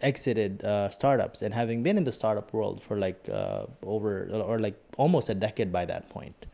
exited 0.00 0.62
uh, 0.64 0.90
startups 0.90 1.42
and 1.42 1.54
having 1.54 1.82
been 1.82 1.96
in 1.96 2.04
the 2.04 2.12
startup 2.12 2.52
world 2.52 2.82
for 2.82 2.98
like 2.98 3.28
uh, 3.32 3.66
over 3.84 4.28
or 4.32 4.58
like 4.58 4.74
almost 4.96 5.28
a 5.28 5.34
decade 5.34 5.72
by 5.72 5.84
that 5.84 6.08
point. 6.08 6.46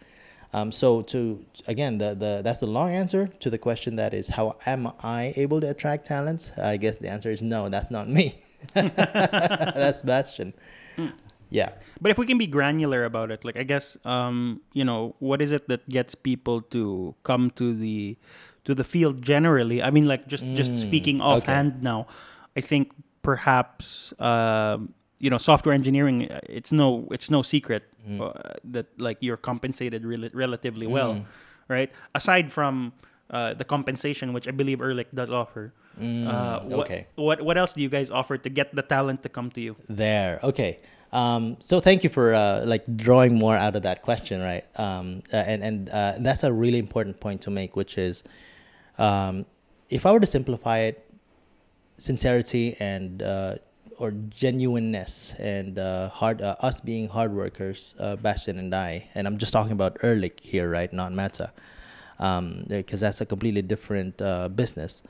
Um, 0.52 0.70
so 0.70 1.00
to 1.02 1.42
again 1.66 1.96
the, 1.96 2.14
the 2.14 2.42
that's 2.44 2.60
the 2.60 2.66
long 2.66 2.90
answer 2.90 3.28
to 3.40 3.48
the 3.48 3.56
question 3.56 3.96
that 3.96 4.12
is 4.12 4.28
how 4.28 4.58
am 4.66 4.92
I 5.02 5.32
able 5.36 5.62
to 5.62 5.70
attract 5.70 6.06
talents? 6.06 6.52
I 6.58 6.76
guess 6.76 6.98
the 6.98 7.08
answer 7.08 7.30
is 7.30 7.42
no, 7.42 7.70
that's 7.70 7.90
not 7.90 8.08
me. 8.08 8.34
that's 8.74 10.02
Bastian. 10.02 10.52
Yeah. 11.50 11.72
But 12.00 12.10
if 12.10 12.18
we 12.18 12.26
can 12.26 12.38
be 12.38 12.46
granular 12.46 13.04
about 13.04 13.30
it, 13.30 13.44
like 13.44 13.56
I 13.56 13.62
guess, 13.62 13.96
um, 14.04 14.60
you 14.72 14.84
know, 14.84 15.14
what 15.18 15.42
is 15.42 15.52
it 15.52 15.68
that 15.68 15.88
gets 15.88 16.14
people 16.14 16.62
to 16.72 17.14
come 17.24 17.50
to 17.56 17.74
the 17.76 18.16
to 18.64 18.74
the 18.74 18.84
field 18.84 19.20
generally? 19.22 19.82
I 19.82 19.90
mean, 19.90 20.06
like 20.06 20.26
just 20.28 20.44
just 20.54 20.76
speaking 20.78 21.20
offhand 21.20 21.82
now, 21.82 22.06
I 22.56 22.60
think 22.62 22.92
perhaps 23.22 24.14
um, 24.18 24.94
you 25.20 25.28
know 25.30 25.38
software 25.38 25.74
engineering. 25.74 26.30
uh, 26.30 26.40
It's 26.48 26.72
no 26.72 27.06
it's 27.12 27.28
no 27.30 27.42
secret 27.42 27.84
uh, 28.20 28.32
that 28.64 28.86
like 28.98 29.18
you're 29.20 29.36
compensated 29.36 30.04
rel- 30.04 30.32
relatively 30.32 30.86
well, 30.86 31.22
right? 31.68 31.90
Aside 32.14 32.50
from 32.50 32.92
uh, 33.30 33.54
the 33.54 33.64
compensation, 33.64 34.32
which 34.32 34.48
I 34.48 34.52
believe 34.52 34.80
Ehrlich 34.80 35.08
does 35.14 35.30
offer. 35.30 35.72
Uh, 36.00 36.60
what, 36.60 36.80
okay. 36.80 37.06
What 37.16 37.42
what 37.42 37.58
else 37.58 37.74
do 37.74 37.82
you 37.82 37.88
guys 37.88 38.10
offer 38.10 38.38
to 38.38 38.48
get 38.48 38.74
the 38.74 38.82
talent 38.82 39.22
to 39.24 39.28
come 39.28 39.50
to 39.50 39.60
you? 39.60 39.76
There. 39.88 40.40
Okay. 40.42 40.80
Um, 41.12 41.58
so 41.60 41.78
thank 41.78 42.02
you 42.04 42.08
for 42.08 42.32
uh, 42.32 42.64
like 42.64 42.84
drawing 42.96 43.34
more 43.34 43.56
out 43.56 43.76
of 43.76 43.82
that 43.82 44.00
question, 44.02 44.40
right? 44.40 44.64
Um, 44.76 45.22
uh, 45.32 45.36
and 45.36 45.62
and 45.62 45.88
uh, 45.90 46.14
that's 46.20 46.42
a 46.42 46.52
really 46.52 46.78
important 46.78 47.20
point 47.20 47.42
to 47.42 47.50
make, 47.50 47.76
which 47.76 47.98
is, 47.98 48.24
um, 48.96 49.44
if 49.90 50.06
I 50.06 50.12
were 50.12 50.20
to 50.20 50.26
simplify 50.26 50.78
it, 50.78 51.04
sincerity 51.98 52.76
and 52.80 53.22
uh, 53.22 53.56
or 53.98 54.12
genuineness 54.30 55.34
and 55.38 55.78
uh, 55.78 56.08
hard 56.08 56.40
uh, 56.40 56.56
us 56.60 56.80
being 56.80 57.08
hard 57.08 57.34
workers, 57.34 57.94
uh, 58.00 58.16
Bastian 58.16 58.58
and 58.58 58.74
I, 58.74 59.08
and 59.14 59.26
I'm 59.26 59.36
just 59.36 59.52
talking 59.52 59.72
about 59.72 59.98
Ehrlich 60.02 60.40
here, 60.40 60.70
right? 60.70 60.90
Not 60.90 61.12
Meta, 61.12 61.52
um, 62.18 62.64
because 62.68 63.00
that's 63.00 63.20
a 63.20 63.26
completely 63.26 63.62
different 63.62 64.20
uh, 64.22 64.48
business 64.48 65.02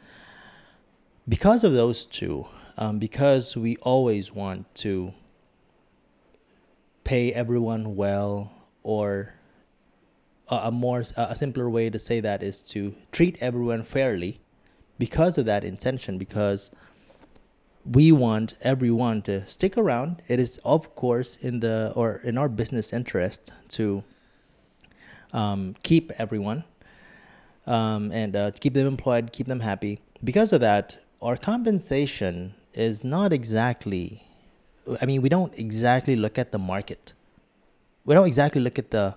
because 1.29 1.65
of 1.65 1.73
those 1.73 2.05
two, 2.05 2.47
um, 2.77 2.99
because 2.99 3.57
we 3.57 3.77
always 3.77 4.33
want 4.33 4.73
to 4.77 5.13
pay 7.05 7.33
everyone 7.33 7.97
well, 7.97 8.53
or 8.83 9.35
a, 10.49 10.57
a 10.65 10.71
more 10.71 11.03
a 11.17 11.35
simpler 11.37 11.69
way 11.69 11.91
to 11.91 11.99
say 11.99 12.21
that 12.21 12.43
is 12.43 12.63
to 12.63 12.95
treat 13.11 13.41
everyone 13.43 13.83
fairly. 13.83 14.41
Because 14.99 15.37
of 15.39 15.47
that 15.47 15.65
intention, 15.65 16.17
because 16.19 16.71
we 17.85 18.13
want 18.13 18.55
everyone 18.61 19.23
to 19.23 19.47
stick 19.47 19.77
around. 19.77 20.23
It 20.29 20.39
is 20.39 20.61
of 20.65 20.95
course 20.95 21.37
in 21.37 21.61
the 21.61 21.93
or 21.97 22.21
in 22.23 22.39
our 22.39 22.49
business 22.49 22.93
interest 22.93 23.53
to 23.71 24.05
um, 25.33 25.75
keep 25.83 26.13
everyone 26.19 26.65
um, 27.67 28.13
and 28.13 28.37
uh, 28.37 28.51
to 28.51 28.61
keep 28.61 28.75
them 28.75 28.87
employed, 28.87 29.33
keep 29.33 29.47
them 29.47 29.61
happy. 29.61 30.01
Because 30.23 30.53
of 30.53 30.61
that, 30.61 30.99
our 31.23 31.37
compensation 31.37 32.55
is 32.75 33.05
not 33.05 33.33
exactly. 33.33 34.25
I 35.01 35.07
mean, 35.07 35.23
we 35.23 35.29
don't 35.29 35.57
exactly 35.57 36.17
look 36.17 36.37
at 36.37 36.51
the 36.51 36.59
market. 36.59 37.13
We 38.05 38.15
don't 38.15 38.27
exactly 38.27 38.61
look 38.61 38.79
at 38.79 38.91
the 38.91 39.17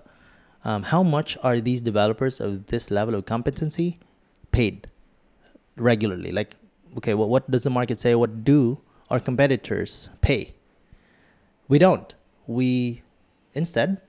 um, 0.64 0.84
how 0.84 1.02
much 1.02 1.36
are 1.42 1.60
these 1.60 1.82
developers 1.82 2.40
of 2.40 2.66
this 2.66 2.90
level 2.90 3.14
of 3.14 3.26
competency 3.26 3.98
paid 4.52 4.88
regularly. 5.76 6.32
Like, 6.32 6.56
okay, 6.96 7.14
well, 7.14 7.28
what 7.28 7.50
does 7.50 7.64
the 7.64 7.70
market 7.70 7.98
say? 7.98 8.14
What 8.14 8.44
do 8.44 8.80
our 9.10 9.20
competitors 9.20 10.08
pay? 10.20 10.54
We 11.68 11.78
don't. 11.78 12.14
We 12.46 13.02
instead, 13.54 14.00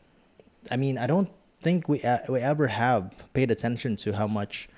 I 0.69 0.77
mean, 0.77 0.99
I 0.99 1.07
don't 1.07 1.29
think 1.61 1.89
we 1.89 2.03
uh, 2.03 2.19
we 2.29 2.39
ever 2.39 2.67
have 2.67 3.15
paid 3.33 3.49
attention 3.49 3.95
to 3.97 4.13
how 4.13 4.27
much 4.27 4.69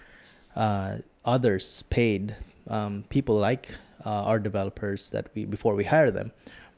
uh, 0.55 0.99
others 1.25 1.83
paid 1.89 2.37
um, 2.69 3.03
people 3.09 3.35
like 3.35 3.69
uh, 4.05 4.23
our 4.23 4.39
developers 4.39 5.09
that 5.09 5.27
we 5.35 5.45
before 5.45 5.75
we 5.75 5.83
hire 5.83 6.11
them, 6.11 6.31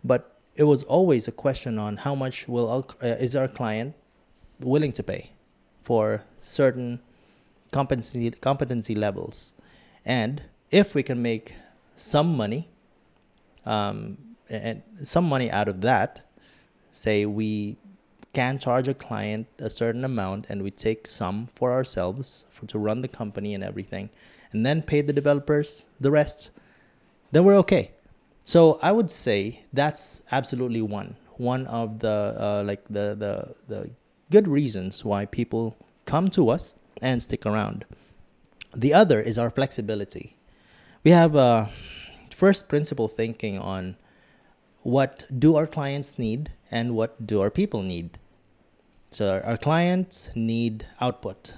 but 0.04 0.40
it 0.56 0.64
was 0.64 0.84
always 0.84 1.28
a 1.28 1.32
question 1.32 1.78
on 1.80 1.98
how 1.98 2.16
much 2.16 2.48
will 2.48 2.70
our, 2.70 2.84
uh, 3.02 3.16
is 3.20 3.36
our 3.36 3.48
client 3.48 3.94
willing 4.60 4.92
to 4.92 5.04
pay 5.04 5.32
for 5.84 6.24
certain 6.40 7.00
competency 7.72 8.32
competency 8.32 8.96
levels, 8.96 9.54
and 10.06 10.44
if 10.72 10.96
we 10.96 11.04
can 11.04 11.22
make 11.22 11.56
some 11.96 12.36
money, 12.36 12.70
um, 13.66 14.18
and 14.50 14.82
some 15.04 15.26
money 15.26 15.52
out 15.52 15.68
of 15.68 15.82
that, 15.82 16.22
say 16.92 17.26
we 17.26 17.78
can 18.34 18.58
charge 18.58 18.88
a 18.88 18.94
client 18.94 19.46
a 19.60 19.70
certain 19.70 20.06
amount 20.06 20.50
and 20.50 20.64
we 20.64 20.72
take 20.72 21.06
some 21.06 21.48
for 21.48 21.72
ourselves 21.72 22.46
for, 22.52 22.66
to 22.66 22.80
run 22.80 23.02
the 23.02 23.08
company 23.08 23.54
and 23.54 23.64
everything 23.64 24.10
and 24.52 24.66
then 24.66 24.82
pay 24.82 25.02
the 25.02 25.14
developers 25.14 25.88
the 26.00 26.12
rest 26.12 26.50
then 27.32 27.46
we're 27.46 27.58
okay. 27.58 27.92
So 28.44 28.80
i 28.82 28.92
would 28.92 29.10
say 29.10 29.64
that's 29.72 30.22
absolutely 30.32 30.82
one 30.82 31.16
one 31.38 31.66
of 31.68 32.00
the 32.00 32.36
uh, 32.38 32.64
like 32.66 32.84
the, 32.86 33.16
the 33.18 33.56
the 33.68 33.90
good 34.30 34.48
reasons 34.48 35.04
why 35.04 35.26
people 35.26 35.76
come 36.06 36.30
to 36.30 36.50
us 36.50 36.76
and 37.02 37.22
stick 37.22 37.46
around. 37.46 37.86
The 38.76 38.94
other 38.94 39.20
is 39.20 39.38
our 39.38 39.50
flexibility. 39.50 40.38
We 41.04 41.12
have 41.12 41.36
a 41.36 41.70
first 42.34 42.70
principle 42.70 43.08
thinking 43.08 43.58
on 43.58 43.98
what 44.84 45.26
do 45.38 45.56
our 45.56 45.68
clients 45.68 46.18
need 46.18 46.52
and 46.70 46.96
what 46.96 47.26
do 47.26 47.42
our 47.42 47.50
people 47.50 47.82
need. 47.84 48.18
So 49.12 49.42
our 49.44 49.58
clients 49.58 50.30
need 50.36 50.86
output 51.02 51.54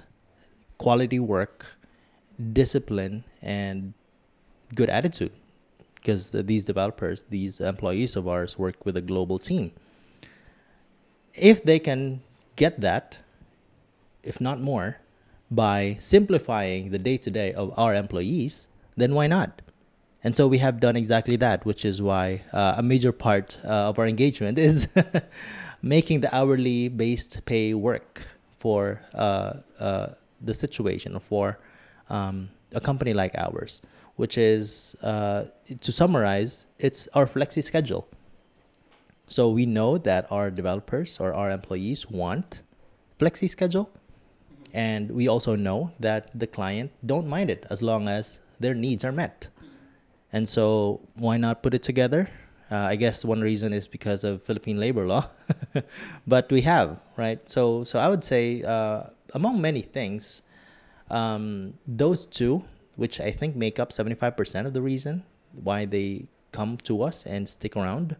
quality 0.78 1.20
work 1.20 1.76
discipline 2.52 3.24
and 3.42 3.94
good 4.74 4.90
attitude. 4.90 5.32
Because 5.94 6.32
these 6.32 6.64
developers 6.64 7.24
these 7.30 7.60
employees 7.60 8.14
of 8.16 8.28
ours 8.28 8.58
work 8.58 8.84
with 8.84 8.96
a 8.96 9.00
global 9.00 9.38
team. 9.38 9.72
If 11.32 11.64
they 11.64 11.78
can 11.78 12.20
get 12.56 12.80
that 12.82 13.18
if 14.22 14.40
not 14.40 14.60
more 14.60 14.98
by 15.50 15.96
simplifying 16.00 16.90
the 16.90 16.98
day-to-day 16.98 17.52
of 17.54 17.72
our 17.78 17.94
employees 17.94 18.68
then 18.96 19.14
why 19.14 19.26
not? 19.26 19.62
And 20.22 20.34
so 20.34 20.46
we 20.46 20.58
have 20.58 20.80
done 20.80 20.96
exactly 20.96 21.36
that, 21.36 21.66
which 21.66 21.84
is 21.84 22.00
why 22.00 22.42
uh, 22.52 22.74
a 22.78 22.82
major 22.82 23.12
part 23.12 23.58
uh, 23.64 23.90
of 23.90 23.98
our 23.98 24.06
engagement 24.06 24.58
is 24.58 24.88
making 25.82 26.20
the 26.20 26.34
hourly 26.34 26.88
based 26.88 27.44
pay 27.44 27.74
work 27.74 28.22
for 28.58 29.00
uh, 29.12 29.54
uh 29.78 30.08
the 30.40 30.54
situation 30.54 31.18
for 31.20 31.58
um, 32.10 32.50
a 32.72 32.80
company 32.80 33.14
like 33.14 33.34
ours, 33.36 33.82
which 34.16 34.38
is, 34.38 34.96
uh, 35.02 35.46
to 35.80 35.92
summarize, 35.92 36.66
it's 36.78 37.08
our 37.14 37.26
flexi 37.26 37.62
schedule. 37.62 38.06
So 39.26 39.50
we 39.50 39.66
know 39.66 39.98
that 39.98 40.30
our 40.30 40.50
developers 40.50 41.18
or 41.18 41.32
our 41.32 41.50
employees 41.50 42.10
want 42.10 42.62
flexi 43.18 43.48
schedule. 43.48 43.90
And 44.72 45.10
we 45.10 45.28
also 45.28 45.54
know 45.54 45.92
that 46.00 46.30
the 46.38 46.46
client 46.46 46.90
don't 47.06 47.28
mind 47.28 47.48
it 47.48 47.64
as 47.70 47.80
long 47.80 48.08
as 48.08 48.38
their 48.58 48.74
needs 48.74 49.04
are 49.04 49.12
met. 49.12 49.48
And 50.32 50.48
so, 50.48 51.00
why 51.14 51.36
not 51.36 51.62
put 51.62 51.74
it 51.74 51.82
together? 51.84 52.28
Uh, 52.70 52.76
I 52.76 52.96
guess 52.96 53.24
one 53.24 53.40
reason 53.40 53.72
is 53.72 53.86
because 53.86 54.24
of 54.24 54.42
Philippine 54.42 54.80
labor 54.80 55.06
law, 55.06 55.28
but 56.26 56.50
we 56.50 56.62
have 56.62 56.98
right. 57.16 57.38
So, 57.48 57.84
so 57.84 58.00
I 58.00 58.08
would 58.08 58.24
say 58.24 58.62
uh, 58.62 59.04
among 59.34 59.60
many 59.60 59.82
things, 59.82 60.42
um, 61.10 61.74
those 61.86 62.26
two, 62.26 62.64
which 62.96 63.20
I 63.20 63.30
think 63.30 63.56
make 63.56 63.78
up 63.78 63.92
seventy 63.92 64.14
five 64.14 64.36
percent 64.36 64.66
of 64.66 64.72
the 64.72 64.82
reason 64.82 65.24
why 65.52 65.84
they 65.84 66.26
come 66.52 66.76
to 66.78 67.02
us 67.02 67.26
and 67.26 67.48
stick 67.48 67.76
around, 67.76 68.16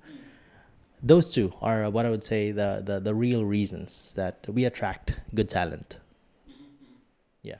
those 1.02 1.32
two 1.32 1.52
are 1.62 1.88
what 1.90 2.06
I 2.06 2.10
would 2.10 2.24
say 2.24 2.50
the 2.50 2.82
the, 2.84 3.00
the 3.00 3.14
real 3.14 3.44
reasons 3.44 4.14
that 4.14 4.46
we 4.48 4.64
attract 4.64 5.20
good 5.34 5.48
talent. 5.48 5.98
Yeah. 7.42 7.58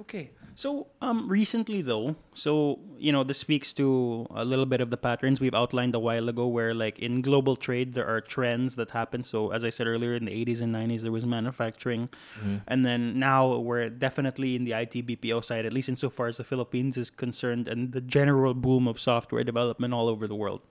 Okay. 0.00 0.30
So 0.58 0.88
um, 1.00 1.28
recently, 1.28 1.82
though, 1.82 2.16
so 2.34 2.80
you 2.98 3.12
know 3.12 3.22
this 3.22 3.38
speaks 3.38 3.72
to 3.74 4.26
a 4.34 4.44
little 4.44 4.66
bit 4.66 4.80
of 4.80 4.90
the 4.90 4.96
patterns 4.96 5.40
we've 5.40 5.54
outlined 5.54 5.94
a 5.94 6.00
while 6.00 6.28
ago, 6.28 6.48
where 6.48 6.74
like 6.74 6.98
in 6.98 7.22
global 7.22 7.54
trade 7.54 7.92
there 7.92 8.08
are 8.08 8.20
trends 8.20 8.74
that 8.74 8.90
happen. 8.90 9.22
So 9.22 9.52
as 9.52 9.62
I 9.62 9.68
said 9.70 9.86
earlier, 9.86 10.14
in 10.14 10.24
the 10.24 10.32
80s 10.32 10.60
and 10.60 10.74
90s 10.74 11.02
there 11.02 11.12
was 11.12 11.24
manufacturing, 11.24 12.08
mm-hmm. 12.40 12.56
and 12.66 12.84
then 12.84 13.20
now 13.20 13.56
we're 13.58 13.88
definitely 13.88 14.56
in 14.56 14.64
the 14.64 14.72
IT 14.72 14.94
BPO 15.06 15.44
side, 15.44 15.64
at 15.64 15.72
least 15.72 15.88
insofar 15.88 16.26
as 16.26 16.38
the 16.38 16.44
Philippines 16.52 16.96
is 16.96 17.08
concerned, 17.08 17.68
and 17.68 17.92
the 17.92 18.00
general 18.00 18.52
boom 18.52 18.88
of 18.88 18.98
software 18.98 19.44
development 19.44 19.94
all 19.94 20.08
over 20.08 20.26
the 20.26 20.34
world. 20.34 20.62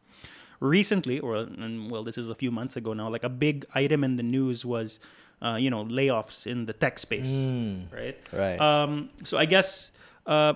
Recently, 0.60 1.18
or 1.22 1.38
and, 1.38 1.90
well, 1.90 2.04
this 2.04 2.18
is 2.18 2.30
a 2.30 2.36
few 2.36 2.52
months 2.52 2.76
ago 2.76 2.92
now, 2.92 3.08
like 3.08 3.24
a 3.24 3.30
big 3.30 3.66
item 3.74 4.04
in 4.04 4.18
the 4.18 4.24
news 4.24 4.66
was 4.66 5.00
uh, 5.42 5.58
you 5.60 5.70
know 5.70 5.86
layoffs 5.86 6.48
in 6.48 6.66
the 6.66 6.74
tech 6.74 7.00
space, 7.00 7.30
mm, 7.30 7.92
right? 7.92 8.18
Right. 8.32 8.60
Um, 8.60 9.10
so 9.24 9.38
I 9.38 9.46
guess 9.46 9.92
uh, 10.26 10.54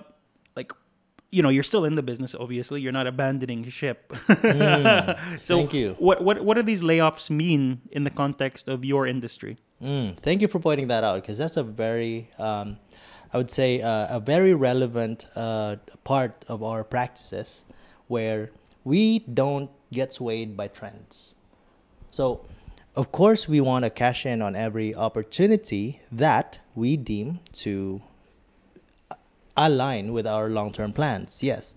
like 0.56 0.72
you 1.30 1.42
know 1.42 1.48
you're 1.48 1.62
still 1.62 1.84
in 1.84 1.94
the 1.94 2.02
business. 2.02 2.34
Obviously, 2.34 2.80
you're 2.80 2.92
not 2.92 3.06
abandoning 3.06 3.68
ship. 3.68 4.08
mm, 4.12 5.42
so 5.42 5.56
thank 5.56 5.72
you. 5.72 5.94
What 5.98 6.22
what 6.22 6.44
what 6.44 6.56
do 6.56 6.62
these 6.62 6.82
layoffs 6.82 7.30
mean 7.30 7.80
in 7.90 8.04
the 8.04 8.10
context 8.10 8.68
of 8.68 8.84
your 8.84 9.06
industry? 9.06 9.58
Mm, 9.82 10.16
thank 10.18 10.42
you 10.42 10.48
for 10.48 10.60
pointing 10.60 10.88
that 10.88 11.04
out 11.04 11.20
because 11.22 11.38
that's 11.38 11.56
a 11.56 11.64
very 11.64 12.30
um, 12.38 12.78
I 13.32 13.38
would 13.38 13.50
say 13.50 13.80
uh, 13.80 14.16
a 14.16 14.20
very 14.20 14.54
relevant 14.54 15.26
uh, 15.34 15.76
part 16.04 16.44
of 16.48 16.62
our 16.62 16.84
practices 16.84 17.64
where 18.08 18.50
we 18.84 19.20
don't 19.20 19.70
get 19.90 20.12
swayed 20.12 20.56
by 20.56 20.68
trends. 20.68 21.36
So 22.10 22.44
of 22.94 23.10
course, 23.10 23.48
we 23.48 23.60
want 23.60 23.84
to 23.84 23.90
cash 23.90 24.26
in 24.26 24.42
on 24.42 24.54
every 24.54 24.94
opportunity 24.94 26.00
that 26.10 26.60
we 26.74 26.96
deem 26.96 27.40
to 27.52 28.02
align 29.56 30.12
with 30.12 30.26
our 30.26 30.48
long 30.48 30.72
term 30.72 30.92
plans. 30.92 31.42
Yes. 31.42 31.74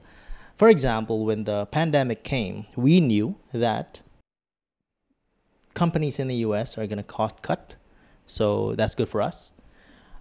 For 0.55 0.69
example, 0.69 1.25
when 1.25 1.43
the 1.43 1.65
pandemic 1.67 2.23
came, 2.23 2.65
we 2.75 2.99
knew 2.99 3.35
that 3.53 4.01
companies 5.73 6.19
in 6.19 6.27
the 6.27 6.35
US 6.35 6.77
are 6.77 6.87
going 6.87 6.97
to 6.97 7.03
cost 7.03 7.41
cut. 7.41 7.75
So 8.25 8.73
that's 8.75 8.95
good 8.95 9.09
for 9.09 9.21
us. 9.21 9.51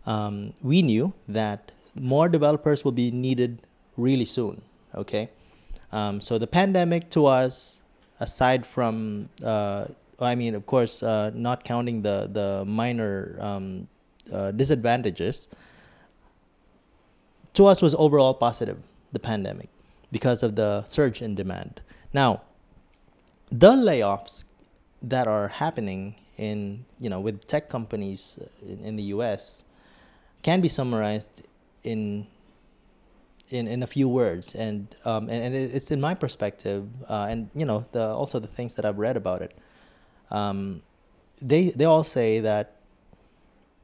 Um, 0.07 0.52
we 0.61 0.83
knew 0.83 1.14
that 1.28 1.72
more 1.94 2.28
developers 2.28 2.85
will 2.85 2.92
be 2.92 3.11
needed 3.11 3.66
really 3.96 4.24
soon. 4.24 4.62
Okay. 4.94 5.30
Um, 5.92 6.20
so 6.20 6.38
the 6.38 6.48
pandemic 6.48 7.11
to 7.11 7.26
us, 7.26 7.83
aside 8.18 8.66
from 8.66 9.28
uh, 9.44 9.87
I 10.20 10.35
mean, 10.35 10.55
of 10.55 10.66
course, 10.66 11.03
uh, 11.03 11.31
not 11.35 11.64
counting 11.64 12.03
the 12.03 12.29
the 12.31 12.64
minor 12.64 13.37
um, 13.40 13.88
uh, 14.33 14.50
disadvantages, 14.53 15.48
to 17.55 17.66
us 17.66 17.83
was 17.83 17.94
overall 17.94 18.35
positive. 18.35 18.79
The 19.12 19.20
pandemic, 19.20 19.68
because 20.11 20.42
of 20.42 20.57
the 20.57 20.85
surge 20.87 21.22
in 21.22 21.37
demand. 21.37 21.81
Now, 22.12 22.42
the 23.50 23.72
layoffs 23.72 24.44
that 25.03 25.29
are 25.29 25.48
happening 25.48 26.16
in 26.37 26.85
you 26.98 27.09
know 27.09 27.20
with 27.20 27.46
tech 27.46 27.68
companies 27.68 28.38
in, 28.66 28.81
in 28.81 28.96
the 28.96 29.05
U.S. 29.14 29.64
can 30.42 30.61
be 30.61 30.68
summarized 30.68 31.46
in 31.85 32.27
in, 33.50 33.68
in 33.68 33.83
a 33.83 33.87
few 33.87 34.09
words 34.09 34.55
and 34.55 34.96
um, 35.05 35.29
and, 35.29 35.44
and 35.44 35.55
it's 35.55 35.90
in 35.90 36.00
my 36.00 36.14
perspective 36.14 36.88
uh, 37.09 37.27
and 37.29 37.50
you 37.55 37.64
know 37.64 37.87
the 37.92 38.05
also 38.05 38.38
the 38.38 38.48
things 38.48 38.74
that 38.77 38.85
I've 38.85 38.98
read 38.98 39.16
about 39.16 39.42
it 39.42 39.57
um, 40.30 40.82
they 41.40 41.70
they 41.70 41.84
all 41.84 42.04
say 42.04 42.40
that 42.40 42.76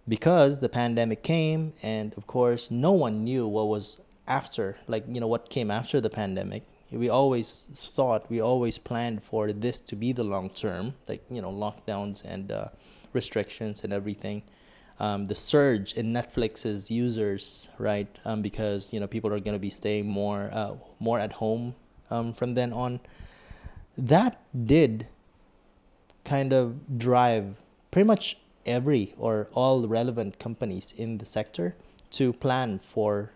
because 0.09 0.61
the 0.61 0.69
pandemic 0.69 1.23
came 1.23 1.73
and 1.83 2.17
of 2.17 2.27
course 2.27 2.71
no 2.71 2.93
one 2.93 3.23
knew 3.25 3.47
what 3.47 3.69
was 3.69 4.01
after 4.27 4.77
like 4.87 5.05
you 5.09 5.21
know 5.21 5.27
what 5.27 5.49
came 5.51 5.71
after 5.71 6.01
the 6.01 6.11
pandemic. 6.11 6.63
We 6.93 7.09
always 7.09 7.67
thought 7.77 8.29
we 8.31 8.41
always 8.41 8.77
planned 8.79 9.23
for 9.23 9.53
this 9.53 9.79
to 9.81 9.95
be 9.97 10.13
the 10.13 10.25
long 10.25 10.51
term 10.51 10.95
like 11.09 11.23
you 11.31 11.43
know 11.43 11.53
lockdowns 11.53 12.25
and 12.25 12.51
uh, 12.51 12.67
restrictions 13.13 13.85
and 13.85 13.93
everything. 13.93 14.43
Um, 14.99 15.25
the 15.25 15.35
surge 15.35 15.95
in 15.95 16.13
netflix's 16.13 16.91
users 16.91 17.71
right 17.79 18.09
um, 18.25 18.43
because 18.43 18.93
you 18.93 19.01
know 19.01 19.07
people 19.07 19.33
are 19.33 19.41
going 19.41 19.55
to 19.55 19.67
be 19.71 19.71
staying 19.71 20.07
more 20.09 20.51
uh, 20.53 20.75
more 20.99 21.19
at 21.19 21.33
home 21.33 21.75
um, 22.11 22.33
from 22.33 22.55
then 22.55 22.73
on. 22.73 23.01
That 23.97 24.41
did 24.67 25.09
kind 26.25 26.53
of 26.53 26.99
drive 26.99 27.57
pretty 27.91 28.07
much 28.07 28.39
every 28.67 29.15
or 29.19 29.49
all 29.53 29.87
relevant 29.87 30.39
companies 30.39 30.93
in 30.97 31.19
the 31.19 31.27
sector 31.27 31.75
to 32.11 32.33
plan 32.33 32.79
for 32.79 33.33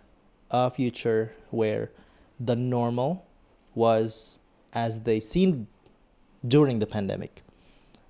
a 0.51 0.71
future 0.71 1.35
where 1.51 1.91
the 2.39 2.57
normal 2.57 3.27
was 3.75 4.39
as 4.73 5.01
they 5.01 5.21
seemed 5.21 5.67
during 6.47 6.79
the 6.79 6.87
pandemic. 6.87 7.43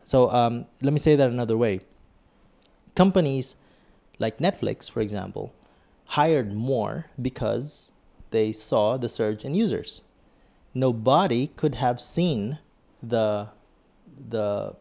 So 0.00 0.30
um, 0.30 0.66
let 0.82 0.92
me 0.92 0.98
say 0.98 1.16
that 1.16 1.30
another 1.30 1.56
way. 1.56 1.80
Companies 2.94 3.56
like 4.18 4.38
Netflix, 4.38 4.90
for 4.90 5.00
example, 5.00 5.54
hired 6.06 6.54
more 6.54 7.10
because 7.20 7.92
they 8.30 8.52
saw 8.52 8.96
the 8.96 9.08
surge 9.08 9.44
in 9.44 9.54
users. 9.54 10.02
Nobody 10.74 11.48
could 11.48 11.76
have 11.76 12.00
seen 12.00 12.58
the 13.02 13.50
the 14.28 14.74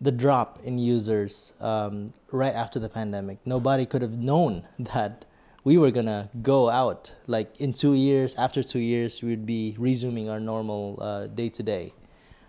the 0.00 0.12
drop 0.12 0.60
in 0.62 0.78
users 0.78 1.52
um, 1.60 2.12
right 2.30 2.54
after 2.54 2.78
the 2.78 2.88
pandemic. 2.88 3.38
Nobody 3.44 3.84
could 3.84 4.02
have 4.02 4.12
known 4.12 4.64
that 4.78 5.24
we 5.64 5.76
were 5.76 5.90
gonna 5.90 6.30
go 6.40 6.70
out 6.70 7.12
like 7.26 7.60
in 7.60 7.72
two 7.72 7.94
years. 7.94 8.34
After 8.36 8.62
two 8.62 8.78
years, 8.78 9.22
we'd 9.22 9.44
be 9.44 9.74
resuming 9.78 10.28
our 10.28 10.40
normal 10.40 10.96
day 11.34 11.48
to 11.50 11.62
day. 11.62 11.92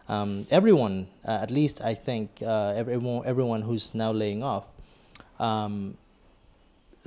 Everyone, 0.09 1.07
uh, 1.27 1.39
at 1.41 1.51
least 1.51 1.81
I 1.81 1.93
think, 1.93 2.41
uh, 2.45 2.73
everyone 2.75 3.25
everyone 3.25 3.61
who's 3.61 3.93
now 3.93 4.11
laying 4.11 4.43
off, 4.43 4.65
um, 5.39 5.97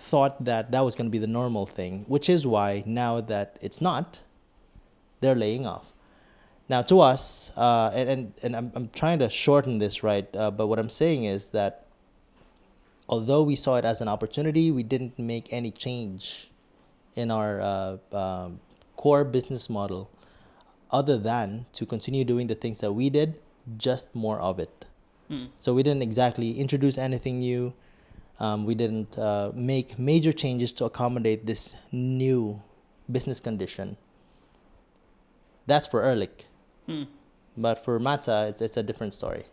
thought 0.01 0.45
that 0.45 0.71
that 0.73 0.81
was 0.85 0.95
gonna 0.95 1.11
be 1.11 1.19
the 1.19 1.27
normal 1.27 1.67
thing, 1.67 2.05
which 2.09 2.29
is 2.29 2.47
why 2.47 2.83
now 2.87 3.21
that 3.21 3.59
it's 3.61 3.81
not, 3.81 4.21
they're 5.21 5.37
laying 5.37 5.67
off. 5.67 5.95
Now, 6.73 6.81
to 6.81 7.01
us, 7.01 7.53
uh, 7.55 7.91
and, 7.95 8.09
and, 8.09 8.33
and 8.43 8.57
I'm, 8.57 8.73
I'm 8.75 8.89
trying 8.89 9.18
to 9.18 9.29
shorten 9.29 9.79
this, 9.79 10.03
right? 10.03 10.27
Uh, 10.35 10.51
but 10.51 10.68
what 10.68 10.79
I'm 10.79 10.89
saying 10.89 11.25
is 11.25 11.51
that 11.51 11.85
although 13.11 13.43
we 13.43 13.57
saw 13.57 13.77
it 13.77 13.85
as 13.85 14.01
an 14.01 14.09
opportunity, 14.09 14.70
we 14.70 14.83
didn't 14.83 15.18
make 15.18 15.53
any 15.53 15.70
change 15.70 16.51
in 17.14 17.31
our 17.31 17.61
uh, 17.61 18.16
um, 18.16 18.61
core 18.97 19.23
business 19.23 19.68
model 19.68 20.09
other 20.91 21.18
than 21.18 21.66
to 21.75 21.85
continue 21.85 22.25
doing 22.25 22.47
the 22.47 22.55
things 22.55 22.81
that 22.81 22.93
we 22.93 23.11
did, 23.11 23.39
just 23.77 24.09
more 24.14 24.41
of 24.41 24.59
it. 24.59 24.87
So 25.61 25.75
we 25.75 25.83
didn't 25.83 26.03
exactly 26.03 26.53
introduce 26.53 26.97
anything 26.97 27.41
new. 27.41 27.75
Um, 28.41 28.64
we 28.64 28.75
didn't 28.75 29.18
uh, 29.18 29.53
make 29.55 29.99
major 29.99 30.33
changes 30.33 30.73
to 30.81 30.87
accommodate 30.87 31.45
this 31.45 31.77
new 31.93 32.62
business 33.11 33.41
condition. 33.41 33.99
That's 35.66 35.87
for 35.87 36.03
Ehrlich. 36.03 36.47
But 37.57 37.85
for 37.85 37.99
Mata, 37.99 38.47
it's 38.49 38.61
it's 38.61 38.76
a 38.76 38.83
different 38.83 39.14
story. 39.14 39.45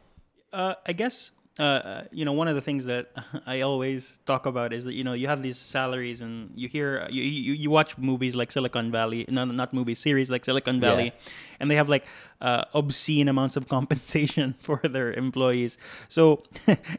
Uh, 0.51 0.75
I 0.85 0.93
guess 0.93 1.31
uh, 1.59 1.63
uh, 1.63 2.03
you 2.11 2.23
know 2.23 2.31
one 2.31 2.47
of 2.47 2.55
the 2.55 2.61
things 2.61 2.85
that 2.85 3.11
I 3.45 3.61
always 3.61 4.19
talk 4.25 4.45
about 4.45 4.71
is 4.73 4.85
that 4.85 4.93
you 4.93 5.03
know 5.03 5.13
you 5.13 5.27
have 5.27 5.41
these 5.43 5.57
salaries 5.57 6.21
and 6.21 6.51
you 6.55 6.67
hear 6.69 7.05
you 7.11 7.21
you, 7.21 7.53
you 7.53 7.69
watch 7.69 7.97
movies 7.97 8.35
like 8.35 8.51
Silicon 8.51 8.91
Valley, 8.91 9.25
no 9.27 9.43
not 9.45 9.73
movies 9.73 9.99
series 9.99 10.29
like 10.29 10.45
Silicon 10.45 10.79
Valley, 10.79 11.05
Yeah. 11.05 11.59
and 11.59 11.69
they 11.69 11.75
have 11.75 11.89
like 11.89 12.05
uh, 12.41 12.63
obscene 12.73 13.27
amounts 13.27 13.57
of 13.57 13.67
compensation 13.77 14.55
for 14.61 14.79
their 14.83 15.11
employees. 15.11 15.77
So 16.07 16.43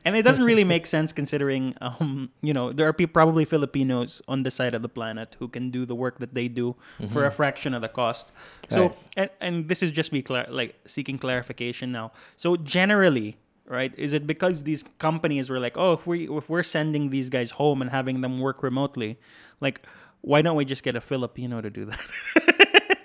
and 0.04 0.14
it 0.14 0.22
doesn't 0.22 0.44
really 0.44 0.64
make 0.64 0.86
sense 0.86 1.12
considering 1.12 1.74
um, 1.80 2.30
you 2.42 2.52
know 2.52 2.70
there 2.72 2.86
are 2.86 2.92
probably 2.92 3.44
Filipinos 3.46 4.20
on 4.28 4.42
the 4.42 4.50
side 4.50 4.74
of 4.74 4.82
the 4.82 4.88
planet 4.90 5.36
who 5.38 5.48
can 5.48 5.70
do 5.70 5.86
the 5.86 5.94
work 5.94 6.18
that 6.18 6.34
they 6.34 6.48
do 6.48 6.76
for 7.10 7.24
a 7.24 7.30
fraction 7.30 7.72
of 7.72 7.80
the 7.80 7.88
cost. 7.88 8.32
So 8.68 8.94
and 9.16 9.30
and 9.40 9.68
this 9.68 9.82
is 9.82 9.90
just 9.90 10.12
me 10.12 10.20
clar- 10.22 10.50
like 10.50 10.74
seeking 10.84 11.16
clarification 11.18 11.90
now. 11.92 12.12
So 12.36 12.56
generally, 12.56 13.36
right? 13.70 13.92
Is 13.96 14.12
it 14.12 14.26
because 14.26 14.64
these 14.64 14.82
companies 14.98 15.48
were 15.48 15.60
like, 15.60 15.78
oh, 15.78 15.92
if 15.94 16.06
we 16.06 16.28
if 16.28 16.50
we're 16.50 16.62
sending 16.62 17.10
these 17.10 17.30
guys 17.30 17.52
home 17.52 17.80
and 17.80 17.90
having 17.90 18.20
them 18.20 18.40
work 18.40 18.62
remotely, 18.62 19.18
like 19.60 19.86
why 20.22 20.42
don't 20.42 20.56
we 20.56 20.64
just 20.66 20.82
get 20.82 20.96
a 20.96 21.00
Filipino 21.00 21.60
to 21.62 21.70
do 21.70 21.86
that? 21.86 22.00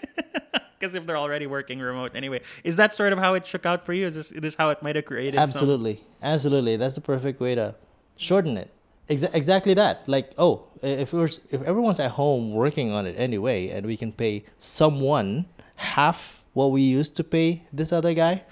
Because 0.78 0.94
if 0.94 1.06
they're 1.08 1.18
already 1.18 1.48
working 1.48 1.80
remote 1.80 2.12
anyway, 2.16 2.42
is 2.66 2.76
that 2.76 2.92
sort 2.92 3.14
of 3.14 3.18
how 3.20 3.34
it 3.34 3.48
shook 3.48 3.66
out 3.66 3.86
for 3.86 3.94
you? 3.94 4.08
Is 4.08 4.14
this, 4.16 4.32
is 4.34 4.42
this 4.42 4.56
how 4.56 4.72
it 4.72 4.84
might 4.84 4.98
have 4.98 5.06
created? 5.06 5.36
some- 5.38 5.44
Absolutely, 5.44 6.04
absolutely. 6.22 6.76
That's 6.76 6.96
the 6.96 7.02
perfect 7.02 7.40
way 7.40 7.56
to 7.56 7.76
shorten 8.18 8.58
it. 8.58 8.70
Exa- 9.10 9.34
exactly 9.34 9.74
that. 9.76 10.04
Like, 10.08 10.32
oh, 10.38 10.64
if 10.84 11.14
we're 11.14 11.26
if 11.50 11.62
everyone's 11.64 12.02
at 12.02 12.12
home 12.12 12.52
working 12.52 12.92
on 12.92 13.08
it 13.08 13.16
anyway, 13.18 13.70
and 13.70 13.86
we 13.86 13.96
can 13.96 14.12
pay 14.12 14.44
someone 14.58 15.46
half 15.76 16.44
what 16.54 16.72
we 16.72 16.82
used 16.82 17.16
to 17.16 17.24
pay 17.24 17.64
this 17.72 17.94
other 17.94 18.14
guy 18.14 18.44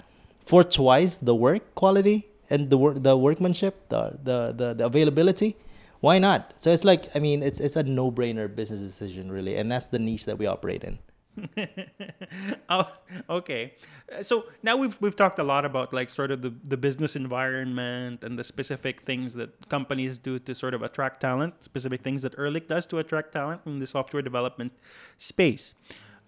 for 0.44 0.62
twice 0.62 1.18
the 1.18 1.34
work 1.34 1.74
quality 1.74 2.28
and 2.50 2.70
the 2.70 2.78
work 2.78 3.02
the 3.02 3.16
workmanship, 3.16 3.88
the 3.88 4.18
the 4.22 4.52
the, 4.56 4.74
the 4.74 4.86
availability. 4.86 5.56
Why 6.00 6.18
not? 6.18 6.52
So 6.58 6.70
it's 6.70 6.84
like 6.84 7.08
I 7.16 7.18
mean, 7.18 7.42
it's 7.42 7.60
it's 7.60 7.76
a 7.76 7.82
no 7.82 8.12
brainer 8.12 8.54
business 8.54 8.80
decision 8.80 9.32
really, 9.32 9.56
and 9.56 9.72
that's 9.72 9.88
the 9.88 9.98
niche 9.98 10.26
that 10.26 10.38
we 10.38 10.46
operate 10.46 10.84
in. 10.84 10.98
oh, 12.68 12.92
okay. 13.28 13.74
So 14.22 14.46
now 14.62 14.76
we've 14.76 15.00
we've 15.00 15.16
talked 15.16 15.38
a 15.38 15.42
lot 15.42 15.64
about 15.64 15.92
like 15.92 16.10
sort 16.10 16.30
of 16.30 16.42
the, 16.42 16.54
the 16.62 16.76
business 16.76 17.16
environment 17.16 18.22
and 18.22 18.38
the 18.38 18.44
specific 18.44 19.02
things 19.02 19.34
that 19.34 19.68
companies 19.68 20.18
do 20.18 20.38
to 20.38 20.54
sort 20.54 20.74
of 20.74 20.82
attract 20.82 21.20
talent, 21.20 21.64
specific 21.64 22.02
things 22.02 22.22
that 22.22 22.38
Ehrlich 22.38 22.68
does 22.68 22.86
to 22.86 22.98
attract 22.98 23.32
talent 23.32 23.62
in 23.66 23.78
the 23.78 23.86
software 23.86 24.22
development 24.22 24.72
space. 25.16 25.74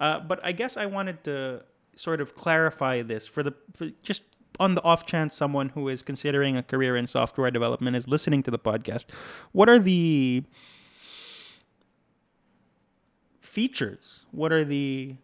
Uh, 0.00 0.20
but 0.20 0.40
I 0.44 0.52
guess 0.52 0.76
I 0.76 0.86
wanted 0.86 1.22
to 1.24 1.62
sort 1.96 2.20
of 2.20 2.34
clarify 2.34 3.02
this 3.02 3.26
for 3.26 3.42
the 3.42 3.54
for 3.74 3.90
just 4.02 4.22
on 4.58 4.74
the 4.74 4.82
off 4.82 5.04
chance 5.04 5.34
someone 5.34 5.70
who 5.70 5.88
is 5.88 6.02
considering 6.02 6.56
a 6.56 6.62
career 6.62 6.96
in 6.96 7.06
software 7.06 7.50
development 7.50 7.96
is 7.96 8.08
listening 8.08 8.42
to 8.42 8.50
the 8.50 8.58
podcast. 8.58 9.04
What 9.52 9.68
are 9.68 9.78
the 9.78 10.44
features? 13.40 14.24
What 14.30 14.52
are 14.52 14.64
the 14.64 15.16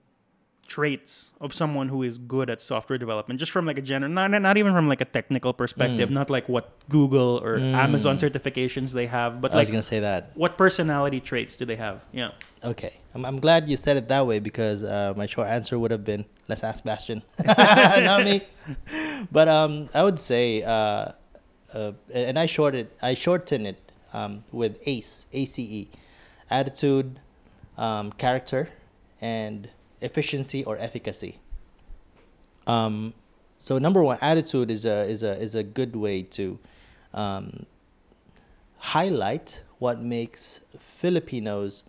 traits 0.73 1.31
of 1.45 1.53
someone 1.61 1.89
who 1.93 2.01
is 2.09 2.16
good 2.16 2.49
at 2.55 2.61
software 2.62 2.99
development? 3.05 3.39
Just 3.43 3.53
from 3.53 3.64
like 3.70 3.79
a 3.79 3.85
general, 3.93 4.11
not 4.11 4.31
not 4.31 4.57
even 4.57 4.73
from 4.73 4.89
like 4.93 5.03
a 5.07 5.11
technical 5.18 5.53
perspective, 5.62 6.09
Mm. 6.09 6.16
not 6.20 6.29
like 6.37 6.49
what 6.49 6.66
Google 6.89 7.33
or 7.45 7.53
Amazon 7.87 8.16
certifications 8.25 8.89
they 9.01 9.07
have, 9.18 9.41
but 9.43 9.53
I 9.53 9.57
was 9.61 9.68
like 9.68 9.73
gonna 9.77 9.83
say 9.95 10.01
that. 10.01 10.20
what 10.35 10.57
personality 10.57 11.20
traits 11.20 11.53
do 11.61 11.64
they 11.70 11.77
have? 11.77 11.97
Yeah. 12.12 12.31
Okay, 12.73 12.93
I'm, 13.14 13.25
I'm 13.29 13.39
glad 13.47 13.68
you 13.68 13.77
said 13.77 13.97
it 14.01 14.07
that 14.14 14.25
way 14.31 14.39
because 14.39 14.81
uh, 14.85 15.12
my 15.16 15.27
short 15.27 15.49
answer 15.49 15.75
would 15.79 15.91
have 15.91 16.05
been 16.12 16.25
let's 16.49 16.64
ask 16.64 16.85
Bastian, 16.85 17.20
not 18.09 18.25
me. 18.25 18.37
But 19.31 19.49
um, 19.49 19.89
I 19.93 20.03
would 20.07 20.18
say, 20.18 20.62
uh, 20.62 21.12
uh, 21.75 21.93
and 22.14 22.39
I 22.39 22.47
shorted 22.47 22.87
I 23.03 23.12
shorten 23.14 23.66
it 23.66 23.81
um, 24.16 24.45
with 24.53 24.79
ACE, 24.87 25.27
ACE, 25.33 25.89
attitude, 26.51 27.18
um, 27.77 28.12
character, 28.25 28.70
and 29.20 29.68
efficiency 30.03 30.65
or 30.65 30.77
efficacy. 30.79 31.39
Um, 32.67 33.15
so 33.59 33.79
number 33.79 34.03
one, 34.03 34.19
attitude 34.21 34.71
is 34.71 34.85
a 34.85 35.03
is 35.09 35.23
a 35.23 35.41
is 35.41 35.55
a 35.55 35.63
good 35.63 35.95
way 35.97 36.23
to 36.23 36.59
um, 37.15 37.67
highlight 38.79 39.63
what 39.79 40.01
makes 40.01 40.61
Filipinos 40.99 41.85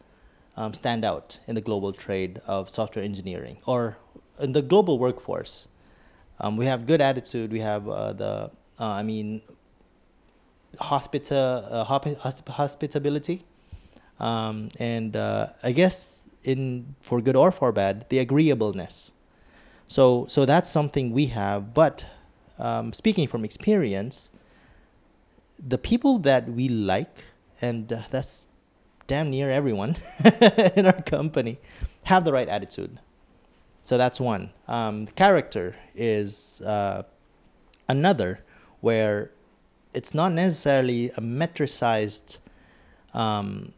um, 0.55 0.73
stand 0.73 1.03
out 1.03 1.39
in 1.47 1.55
the 1.55 1.61
global 1.61 1.91
trade 1.91 2.39
of 2.47 2.69
software 2.69 3.03
engineering 3.03 3.57
or 3.65 3.97
in 4.39 4.51
the 4.51 4.61
global 4.61 4.99
workforce. 4.99 5.67
Um, 6.39 6.57
we 6.57 6.65
have 6.65 6.85
good 6.85 7.01
attitude. 7.01 7.51
We 7.51 7.59
have 7.59 7.87
uh, 7.87 8.13
the, 8.13 8.51
uh, 8.79 8.85
I 8.85 9.03
mean, 9.03 9.41
hospita, 10.77 11.63
uh, 11.71 11.85
um, 14.23 14.69
and 14.79 15.15
uh, 15.15 15.47
I 15.61 15.71
guess 15.71 16.27
in 16.43 16.95
for 17.01 17.21
good 17.21 17.35
or 17.35 17.51
for 17.51 17.71
bad, 17.71 18.05
the 18.09 18.19
agreeableness. 18.19 19.13
So 19.87 20.25
so 20.27 20.45
that's 20.45 20.69
something 20.69 21.11
we 21.11 21.27
have. 21.27 21.73
But 21.73 22.05
um, 22.59 22.93
speaking 22.93 23.27
from 23.27 23.43
experience, 23.43 24.31
the 25.59 25.77
people 25.77 26.19
that 26.19 26.49
we 26.49 26.69
like, 26.69 27.25
and 27.61 27.91
uh, 27.91 28.01
that's 28.09 28.47
damn 29.07 29.29
near 29.29 29.51
everyone 29.51 29.95
in 30.75 30.85
our 30.85 31.01
company, 31.01 31.59
have 32.03 32.25
the 32.25 32.33
right 32.33 32.47
attitude. 32.47 32.99
So 33.83 33.97
that's 33.97 34.19
one. 34.19 34.51
Um, 34.67 35.07
character 35.07 35.75
is 35.93 36.61
uh, 36.61 37.03
another 37.87 38.39
where 38.79 39.31
it's 39.93 40.13
not 40.13 40.31
necessarily 40.31 41.09
a 41.11 41.21
metricized 41.21 42.39
um, 43.13 43.73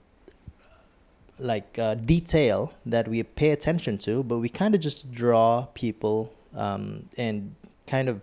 like 1.39 1.77
uh, 1.77 1.95
detail 1.95 2.73
that 2.85 3.07
we 3.07 3.23
pay 3.23 3.51
attention 3.51 3.97
to, 3.99 4.23
but 4.23 4.37
we 4.37 4.49
kind 4.49 4.75
of 4.75 4.81
just 4.81 5.11
draw 5.11 5.65
people 5.73 6.33
um, 6.55 7.09
and 7.17 7.55
kind 7.87 8.09
of 8.09 8.21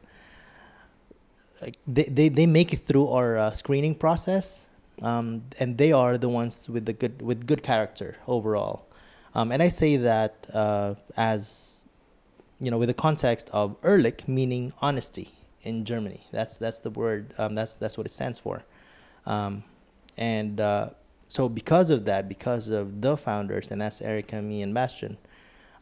like 1.60 1.76
they, 1.86 2.04
they, 2.04 2.28
they 2.28 2.46
make 2.46 2.72
it 2.72 2.80
through 2.80 3.08
our 3.08 3.38
uh, 3.38 3.52
screening 3.52 3.94
process 3.94 4.68
um, 5.02 5.42
and 5.58 5.78
they 5.78 5.92
are 5.92 6.18
the 6.18 6.28
ones 6.28 6.68
with 6.68 6.86
the 6.86 6.92
good 6.92 7.20
with 7.22 7.46
good 7.46 7.62
character 7.62 8.16
overall. 8.26 8.86
Um, 9.34 9.50
and 9.50 9.62
I 9.62 9.68
say 9.68 9.96
that 9.96 10.46
uh, 10.52 10.94
as 11.16 11.86
you 12.60 12.70
know 12.70 12.78
with 12.78 12.88
the 12.88 12.94
context 12.94 13.50
of 13.52 13.76
Ehrlich 13.82 14.26
meaning 14.28 14.72
honesty 14.80 15.32
in 15.62 15.84
Germany. 15.84 16.26
That's 16.32 16.58
that's 16.58 16.80
the 16.80 16.90
word 16.90 17.34
um, 17.38 17.54
that's 17.54 17.76
that's 17.76 17.96
what 17.96 18.06
it 18.06 18.12
stands 18.12 18.38
for. 18.38 18.64
Um, 19.26 19.64
and 20.16 20.60
uh, 20.60 20.90
so 21.32 21.48
because 21.48 21.88
of 21.88 22.04
that 22.04 22.28
because 22.28 22.68
of 22.68 23.00
the 23.00 23.16
founders 23.16 23.70
and 23.70 23.80
that's 23.80 24.02
Erica 24.02 24.42
me 24.42 24.60
and 24.60 24.74
Bastian 24.74 25.16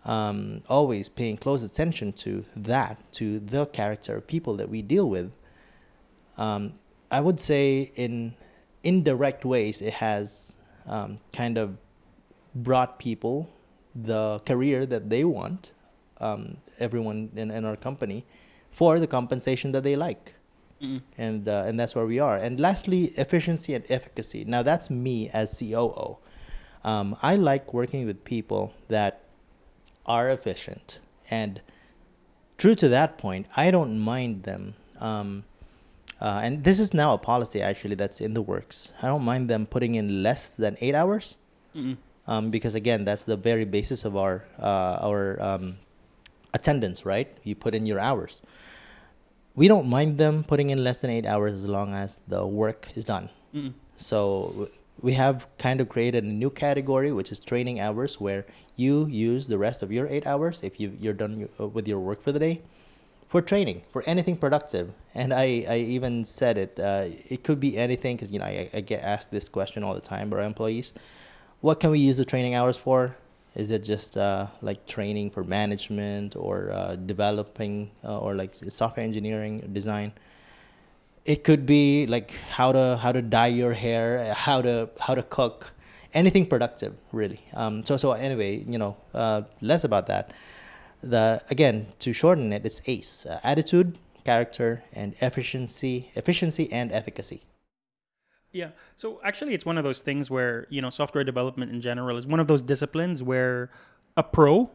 um, 0.04 0.62
always 0.68 1.08
paying 1.08 1.36
close 1.36 1.62
attention 1.62 2.12
to 2.12 2.44
that, 2.56 2.98
to 3.12 3.40
the 3.40 3.66
character 3.66 4.16
of 4.16 4.26
people 4.26 4.56
that 4.56 4.68
we 4.68 4.82
deal 4.82 5.08
with. 5.08 5.32
Um, 6.38 6.74
I 7.10 7.20
would 7.20 7.40
say 7.40 7.92
in 7.96 8.34
indirect 8.82 9.44
ways, 9.44 9.82
it 9.82 9.94
has 9.94 10.56
um, 10.86 11.18
kind 11.32 11.58
of 11.58 11.76
brought 12.54 12.98
people 12.98 13.50
the 13.94 14.40
career 14.46 14.86
that 14.86 15.10
they 15.10 15.24
want, 15.24 15.72
um, 16.18 16.56
everyone 16.78 17.30
in, 17.34 17.50
in 17.50 17.64
our 17.64 17.76
company, 17.76 18.24
for 18.70 18.98
the 18.98 19.06
compensation 19.06 19.72
that 19.72 19.82
they 19.82 19.96
like. 19.96 20.34
Mm. 20.82 21.02
And, 21.18 21.48
uh, 21.48 21.64
and 21.66 21.78
that's 21.78 21.94
where 21.94 22.06
we 22.06 22.18
are. 22.18 22.36
And 22.36 22.58
lastly, 22.58 23.12
efficiency 23.16 23.74
and 23.74 23.84
efficacy. 23.90 24.44
Now, 24.44 24.62
that's 24.62 24.88
me 24.90 25.28
as 25.30 25.58
COO. 25.58 26.18
Um, 26.84 27.16
I 27.22 27.36
like 27.36 27.74
working 27.74 28.06
with 28.06 28.24
people 28.24 28.72
that 28.88 29.22
are 30.06 30.30
efficient. 30.30 30.98
And 31.30 31.60
true 32.56 32.74
to 32.76 32.88
that 32.88 33.18
point, 33.18 33.46
I 33.56 33.70
don't 33.70 33.98
mind 33.98 34.44
them. 34.44 34.74
Um, 34.98 35.44
uh, 36.20 36.40
and 36.42 36.64
this 36.64 36.80
is 36.80 36.92
now 36.92 37.14
a 37.14 37.18
policy 37.18 37.62
actually 37.62 37.94
that's 37.94 38.20
in 38.20 38.34
the 38.34 38.42
works. 38.42 38.92
I 39.02 39.06
don't 39.08 39.24
mind 39.24 39.48
them 39.48 39.66
putting 39.66 39.94
in 39.94 40.22
less 40.22 40.56
than 40.56 40.76
eight 40.80 40.94
hours, 40.94 41.38
Mm. 41.74 41.96
um, 42.26 42.50
because 42.50 42.74
again, 42.74 43.04
that's 43.04 43.24
the 43.24 43.36
very 43.36 43.64
basis 43.64 44.04
of 44.04 44.16
our 44.16 44.44
uh, 44.58 44.98
our 45.00 45.40
um, 45.40 45.78
attendance, 46.52 47.06
right? 47.06 47.28
You 47.44 47.54
put 47.54 47.74
in 47.74 47.86
your 47.86 48.00
hours. 48.00 48.42
We 49.54 49.68
don't 49.68 49.88
mind 49.88 50.18
them 50.18 50.44
putting 50.44 50.70
in 50.70 50.82
less 50.84 50.98
than 50.98 51.10
eight 51.10 51.26
hours 51.26 51.54
as 51.54 51.66
long 51.66 51.92
as 51.94 52.20
the 52.28 52.46
work 52.46 52.88
is 52.94 53.04
done. 53.04 53.28
Mm. 53.54 53.72
So 53.96 54.68
we 55.00 55.12
have 55.14 55.46
kind 55.58 55.80
of 55.80 55.88
created 55.88 56.24
a 56.24 56.28
new 56.28 56.50
category, 56.50 57.12
which 57.12 57.32
is 57.32 57.40
training 57.40 57.80
hours, 57.80 58.20
where 58.20 58.46
you 58.76 59.06
use 59.06 59.48
the 59.48 59.58
rest 59.58 59.82
of 59.82 59.90
your 59.90 60.06
eight 60.06 60.26
hours 60.26 60.62
if 60.62 60.80
you, 60.80 60.92
you're 60.98 61.14
done 61.14 61.48
uh, 61.58 61.66
with 61.66 61.88
your 61.88 61.98
work 61.98 62.22
for 62.22 62.32
the 62.32 62.38
day 62.38 62.62
for 63.30 63.40
training, 63.40 63.80
for 63.92 64.02
anything 64.06 64.36
productive. 64.36 64.92
And 65.14 65.32
I, 65.32 65.64
I 65.68 65.76
even 65.76 66.24
said 66.24 66.58
it, 66.58 66.78
uh, 66.80 67.04
it 67.28 67.44
could 67.44 67.60
be 67.60 67.78
anything 67.78 68.16
because, 68.16 68.32
you 68.32 68.40
know, 68.40 68.44
I, 68.44 68.68
I 68.74 68.80
get 68.80 69.02
asked 69.02 69.30
this 69.30 69.48
question 69.48 69.84
all 69.84 69.94
the 69.94 70.00
time 70.00 70.30
by 70.30 70.38
our 70.38 70.42
employees. 70.42 70.92
What 71.60 71.78
can 71.78 71.90
we 71.90 72.00
use 72.00 72.16
the 72.18 72.24
training 72.24 72.54
hours 72.54 72.76
for? 72.76 73.16
Is 73.56 73.70
it 73.70 73.82
just 73.82 74.16
uh, 74.16 74.46
like 74.62 74.86
training 74.86 75.30
for 75.30 75.42
management 75.42 76.36
or 76.36 76.70
uh, 76.72 76.96
developing 76.96 77.90
uh, 78.04 78.18
or 78.18 78.34
like 78.34 78.54
software 78.54 79.04
engineering 79.04 79.68
design? 79.72 80.12
it 81.24 81.44
could 81.44 81.66
be 81.66 82.06
like 82.06 82.32
how 82.50 82.72
to 82.72 82.96
how 82.96 83.12
to 83.12 83.22
dye 83.22 83.46
your 83.46 83.72
hair 83.72 84.32
how 84.34 84.62
to 84.62 84.88
how 85.00 85.14
to 85.14 85.22
cook 85.22 85.72
anything 86.14 86.44
productive 86.46 86.94
really. 87.12 87.40
Um, 87.54 87.84
so 87.84 87.96
so 87.96 88.12
anyway 88.12 88.64
you 88.66 88.78
know 88.78 88.96
uh, 89.14 89.42
less 89.60 89.84
about 89.84 90.06
that. 90.06 90.32
The 91.02 91.42
again 91.50 91.86
to 92.00 92.12
shorten 92.12 92.52
it 92.52 92.64
it's 92.64 92.82
ace 92.86 93.26
uh, 93.26 93.40
attitude 93.42 93.98
character 94.24 94.82
and 94.92 95.14
efficiency 95.20 96.10
efficiency 96.14 96.70
and 96.72 96.92
efficacy 96.92 97.42
Yeah. 98.52 98.70
So 98.96 99.20
actually, 99.22 99.54
it's 99.54 99.64
one 99.64 99.78
of 99.78 99.84
those 99.84 100.02
things 100.02 100.30
where 100.30 100.66
you 100.70 100.82
know 100.82 100.90
software 100.90 101.24
development 101.24 101.70
in 101.70 101.80
general 101.80 102.16
is 102.16 102.26
one 102.26 102.40
of 102.40 102.46
those 102.48 102.62
disciplines 102.62 103.22
where 103.22 103.70
a 104.16 104.22
pro 104.22 104.70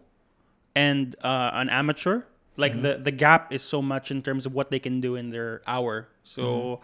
and 0.75 1.15
uh, 1.23 1.51
an 1.53 1.69
amateur 1.69 2.23
like 2.57 2.81
the 2.81 2.97
the 2.97 3.11
gap 3.11 3.51
is 3.51 3.61
so 3.61 3.81
much 3.81 4.11
in 4.11 4.21
terms 4.21 4.45
of 4.45 4.53
what 4.53 4.71
they 4.71 4.79
can 4.79 5.01
do 5.01 5.15
in 5.15 5.29
their 5.29 5.61
hour. 5.67 6.07
So. 6.23 6.81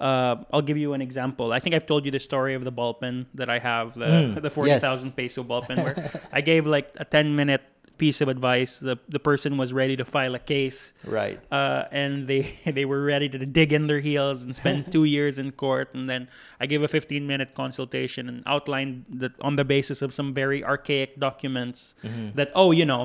Uh, 0.00 0.42
I'll 0.52 0.62
give 0.62 0.78
you 0.78 0.94
an 0.94 1.02
example. 1.02 1.52
I 1.52 1.60
think 1.60 1.76
I've 1.76 1.86
told 1.86 2.04
you 2.06 2.10
the 2.10 2.18
story 2.18 2.54
of 2.54 2.64
the 2.64 2.72
ball 2.72 2.94
pen 2.94 3.26
that 3.34 3.48
I 3.48 3.60
have, 3.60 3.94
the 3.94 4.06
Mm, 4.06 4.42
the 4.46 4.50
forty 4.50 4.70
thousand 4.80 5.12
peso 5.14 5.44
ball 5.44 5.62
pen, 5.62 5.76
where 5.76 6.10
I 6.32 6.40
gave 6.40 6.66
like 6.66 6.90
a 6.96 7.04
ten 7.04 7.36
minute 7.36 7.62
piece 8.02 8.20
of 8.20 8.28
advice. 8.36 8.72
The 8.88 8.96
the 9.16 9.22
person 9.30 9.50
was 9.62 9.70
ready 9.72 9.94
to 10.02 10.04
file 10.04 10.34
a 10.34 10.42
case, 10.54 10.78
right 11.18 11.38
uh, 11.54 11.86
and 12.02 12.26
they 12.26 12.42
they 12.78 12.86
were 12.92 13.02
ready 13.14 13.28
to 13.34 13.38
dig 13.58 13.70
in 13.72 13.86
their 13.86 14.02
heels 14.08 14.42
and 14.42 14.50
spend 14.62 14.78
two 14.96 15.06
years 15.16 15.38
in 15.38 15.54
court. 15.64 15.94
And 15.94 16.10
then 16.10 16.22
I 16.58 16.66
gave 16.66 16.82
a 16.82 16.88
15 16.88 17.26
minute 17.32 17.54
consultation 17.54 18.22
and 18.30 18.42
outlined 18.54 19.06
that 19.22 19.32
on 19.48 19.54
the 19.54 19.66
basis 19.76 20.02
of 20.02 20.10
some 20.18 20.34
very 20.34 20.60
archaic 20.74 21.10
documents 21.28 21.94
that 22.38 22.50
oh 22.54 22.70
you 22.72 22.86
know. 22.94 23.04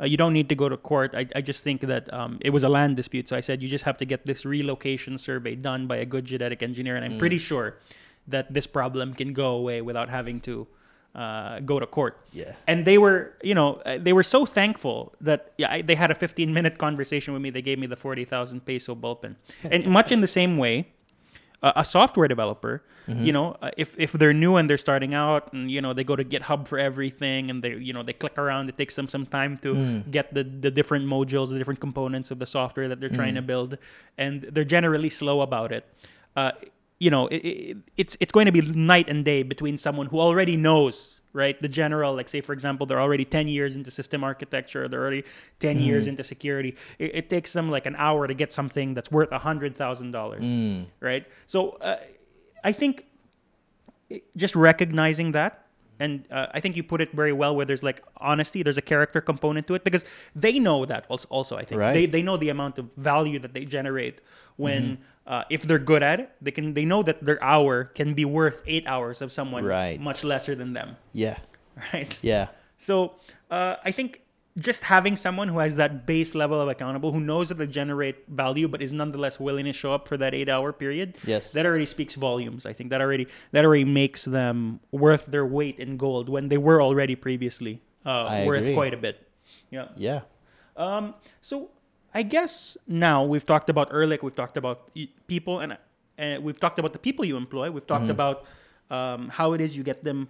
Uh, 0.00 0.08
you 0.08 0.16
don't 0.16 0.32
need 0.32 0.48
to 0.48 0.56
go 0.56 0.66
to 0.66 0.78
court. 0.90 1.12
I, 1.12 1.28
I 1.36 1.42
just 1.44 1.60
think 1.62 1.82
that 1.92 2.08
um, 2.08 2.38
it 2.40 2.56
was 2.56 2.64
a 2.64 2.70
land 2.72 2.96
dispute. 2.96 3.28
So 3.28 3.36
I 3.36 3.44
said 3.44 3.60
you 3.60 3.68
just 3.68 3.84
have 3.84 3.98
to 4.00 4.06
get 4.12 4.24
this 4.24 4.46
relocation 4.48 5.18
survey 5.18 5.54
done 5.54 5.86
by 5.92 5.96
a 6.00 6.06
good 6.06 6.24
geodetic 6.24 6.62
engineer. 6.62 6.96
And 6.96 7.04
I'm 7.04 7.18
pretty 7.18 7.36
sure 7.36 7.76
that 8.26 8.48
this 8.56 8.66
problem 8.66 9.12
can 9.12 9.34
go 9.34 9.48
away 9.60 9.82
without 9.84 10.08
having 10.08 10.40
to 10.48 10.54
uh, 11.14 11.60
go 11.60 11.80
to 11.80 11.86
court. 11.86 12.18
Yeah. 12.32 12.54
And 12.66 12.84
they 12.84 12.98
were 12.98 13.34
you 13.42 13.54
know 13.54 13.74
uh, 13.86 13.98
they 13.98 14.12
were 14.12 14.22
so 14.22 14.46
thankful 14.46 15.12
that 15.20 15.52
yeah 15.58 15.72
I, 15.72 15.82
they 15.82 15.94
had 15.94 16.10
a 16.10 16.14
15 16.14 16.52
minute 16.52 16.78
conversation 16.86 17.32
with 17.34 17.42
me. 17.42 17.50
They 17.50 17.62
gave 17.62 17.78
me 17.78 17.86
the 17.86 17.96
40,000 17.96 18.64
peso 18.64 18.94
bullpen. 18.94 19.36
And 19.70 19.86
much 19.86 20.12
in 20.12 20.20
the 20.20 20.26
same 20.26 20.56
way 20.56 20.88
uh, 21.62 21.72
a 21.76 21.84
software 21.84 22.28
developer 22.28 22.82
you 23.08 23.32
know 23.32 23.56
uh, 23.60 23.70
if 23.76 23.98
if 23.98 24.12
they're 24.12 24.32
new 24.32 24.54
and 24.54 24.70
they're 24.70 24.78
starting 24.78 25.14
out 25.14 25.52
and 25.52 25.68
you 25.68 25.80
know 25.82 25.92
they 25.92 26.04
go 26.04 26.14
to 26.14 26.24
github 26.24 26.68
for 26.68 26.78
everything 26.78 27.50
and 27.50 27.60
they 27.60 27.74
you 27.74 27.92
know 27.92 28.04
they 28.04 28.12
click 28.12 28.38
around 28.38 28.68
it 28.68 28.76
takes 28.78 28.94
them 28.94 29.08
some 29.08 29.26
time 29.26 29.58
to 29.58 29.98
get 30.12 30.32
the 30.32 30.44
the 30.44 30.70
different 30.70 31.04
modules 31.06 31.48
the 31.50 31.58
different 31.58 31.80
components 31.80 32.30
of 32.30 32.38
the 32.38 32.46
software 32.46 32.88
that 32.88 33.00
they're 33.00 33.08
trying 33.08 33.34
to 33.34 33.42
build. 33.42 33.78
And 34.16 34.42
they're 34.42 34.64
generally 34.64 35.10
slow 35.10 35.40
about 35.40 35.72
it. 35.72 35.84
Uh, 36.36 36.52
you 37.00 37.10
know 37.10 37.26
it, 37.28 37.36
it, 37.36 37.76
it's 37.96 38.16
it's 38.20 38.30
going 38.30 38.46
to 38.46 38.52
be 38.52 38.60
night 38.60 39.08
and 39.08 39.24
day 39.24 39.42
between 39.42 39.76
someone 39.76 40.06
who 40.06 40.20
already 40.20 40.56
knows 40.56 41.20
right 41.32 41.60
the 41.62 41.68
general 41.68 42.14
like 42.14 42.28
say 42.28 42.40
for 42.40 42.52
example 42.52 42.86
they're 42.86 43.00
already 43.00 43.24
10 43.24 43.48
years 43.48 43.74
into 43.74 43.90
system 43.90 44.22
architecture 44.22 44.86
they're 44.86 45.00
already 45.00 45.24
10 45.58 45.76
mm-hmm. 45.76 45.86
years 45.86 46.06
into 46.06 46.22
security. 46.22 46.76
It, 46.98 47.14
it 47.14 47.30
takes 47.30 47.52
them 47.52 47.70
like 47.70 47.86
an 47.86 47.96
hour 47.96 48.26
to 48.26 48.34
get 48.34 48.52
something 48.52 48.94
that's 48.94 49.10
worth 49.10 49.32
a 49.32 49.38
hundred 49.38 49.76
thousand 49.76 50.12
dollars 50.12 50.44
mm. 50.44 50.86
right? 51.00 51.26
So 51.46 51.70
uh, 51.80 51.96
i 52.62 52.72
think 52.72 53.06
eh, 54.10 54.18
just 54.36 54.54
recognizing 54.54 55.32
that 55.32 55.66
and 56.00 56.24
uh, 56.30 56.46
i 56.56 56.58
think 56.60 56.76
you 56.78 56.82
put 56.82 57.00
it 57.04 57.10
very 57.12 57.32
well 57.32 57.52
where 57.56 57.66
there's 57.70 57.82
like 57.90 58.02
honesty 58.16 58.62
there's 58.64 58.78
a 58.78 58.86
character 58.92 59.20
component 59.20 59.66
to 59.68 59.74
it 59.78 59.84
because 59.84 60.04
they 60.34 60.58
know 60.58 60.84
that 60.92 61.04
als- 61.10 61.26
also 61.36 61.56
i 61.56 61.64
think 61.64 61.80
Right. 61.80 61.92
they, 61.96 62.06
they 62.06 62.22
know 62.22 62.36
the 62.36 62.48
amount 62.48 62.78
of 62.78 62.86
value 62.96 63.38
that 63.44 63.52
they 63.54 63.64
generate 63.78 64.16
when 64.56 64.82
Mm-hmm. 64.82 65.32
uh, 65.32 65.44
if 65.56 65.62
they're 65.62 65.78
good 65.92 66.02
at 66.02 66.18
it 66.20 66.28
they 66.44 66.50
can 66.50 66.74
they 66.74 66.84
know 66.92 67.02
that 67.08 67.18
their 67.24 67.40
hour 67.42 67.84
can 67.98 68.14
be 68.14 68.24
worth 68.24 68.58
eight 68.66 68.86
hours 68.86 69.22
of 69.22 69.30
someone 69.30 69.64
Right. 69.64 70.00
much 70.00 70.24
lesser 70.24 70.54
than 70.56 70.72
them 70.72 70.96
yeah 71.12 71.38
right 71.92 72.18
yeah 72.22 72.48
so 72.76 73.14
uh, 73.50 73.76
I 73.84 73.90
think 73.90 74.19
just 74.58 74.84
having 74.84 75.16
someone 75.16 75.48
who 75.48 75.58
has 75.60 75.76
that 75.76 76.06
base 76.06 76.34
level 76.34 76.60
of 76.60 76.68
accountable, 76.68 77.12
who 77.12 77.20
knows 77.20 77.48
that 77.50 77.58
they 77.58 77.66
generate 77.66 78.26
value, 78.28 78.66
but 78.66 78.82
is 78.82 78.92
nonetheless 78.92 79.38
willing 79.38 79.64
to 79.64 79.72
show 79.72 79.92
up 79.92 80.08
for 80.08 80.16
that 80.16 80.34
eight-hour 80.34 80.72
period, 80.72 81.16
Yes. 81.24 81.52
that 81.52 81.64
already 81.64 81.86
speaks 81.86 82.14
volumes. 82.16 82.66
I 82.66 82.72
think 82.72 82.90
that 82.90 83.00
already 83.00 83.28
that 83.52 83.64
already 83.64 83.84
makes 83.84 84.24
them 84.24 84.80
worth 84.90 85.26
their 85.26 85.46
weight 85.46 85.78
in 85.78 85.96
gold 85.96 86.28
when 86.28 86.48
they 86.48 86.58
were 86.58 86.82
already 86.82 87.14
previously 87.14 87.80
uh, 88.04 88.42
worth 88.46 88.62
agree. 88.62 88.74
quite 88.74 88.94
a 88.94 88.96
bit. 88.96 89.28
Yeah. 89.70 89.88
yeah 89.96 90.22
Um, 90.76 91.14
so 91.40 91.70
I 92.12 92.22
guess 92.22 92.76
now 92.88 93.22
we've 93.24 93.46
talked 93.46 93.70
about 93.70 93.92
Ehrlich, 93.92 94.22
we've 94.22 94.34
talked 94.34 94.56
about 94.56 94.90
people, 95.28 95.60
and 95.60 95.78
uh, 96.18 96.40
we've 96.42 96.58
talked 96.58 96.78
about 96.78 96.92
the 96.92 96.98
people 96.98 97.24
you 97.24 97.36
employ. 97.36 97.70
We've 97.70 97.86
talked 97.86 98.10
about 98.10 98.44
um, 98.90 99.28
how 99.28 99.52
it 99.52 99.60
is 99.60 99.76
you 99.76 99.84
get 99.84 100.02
them 100.02 100.28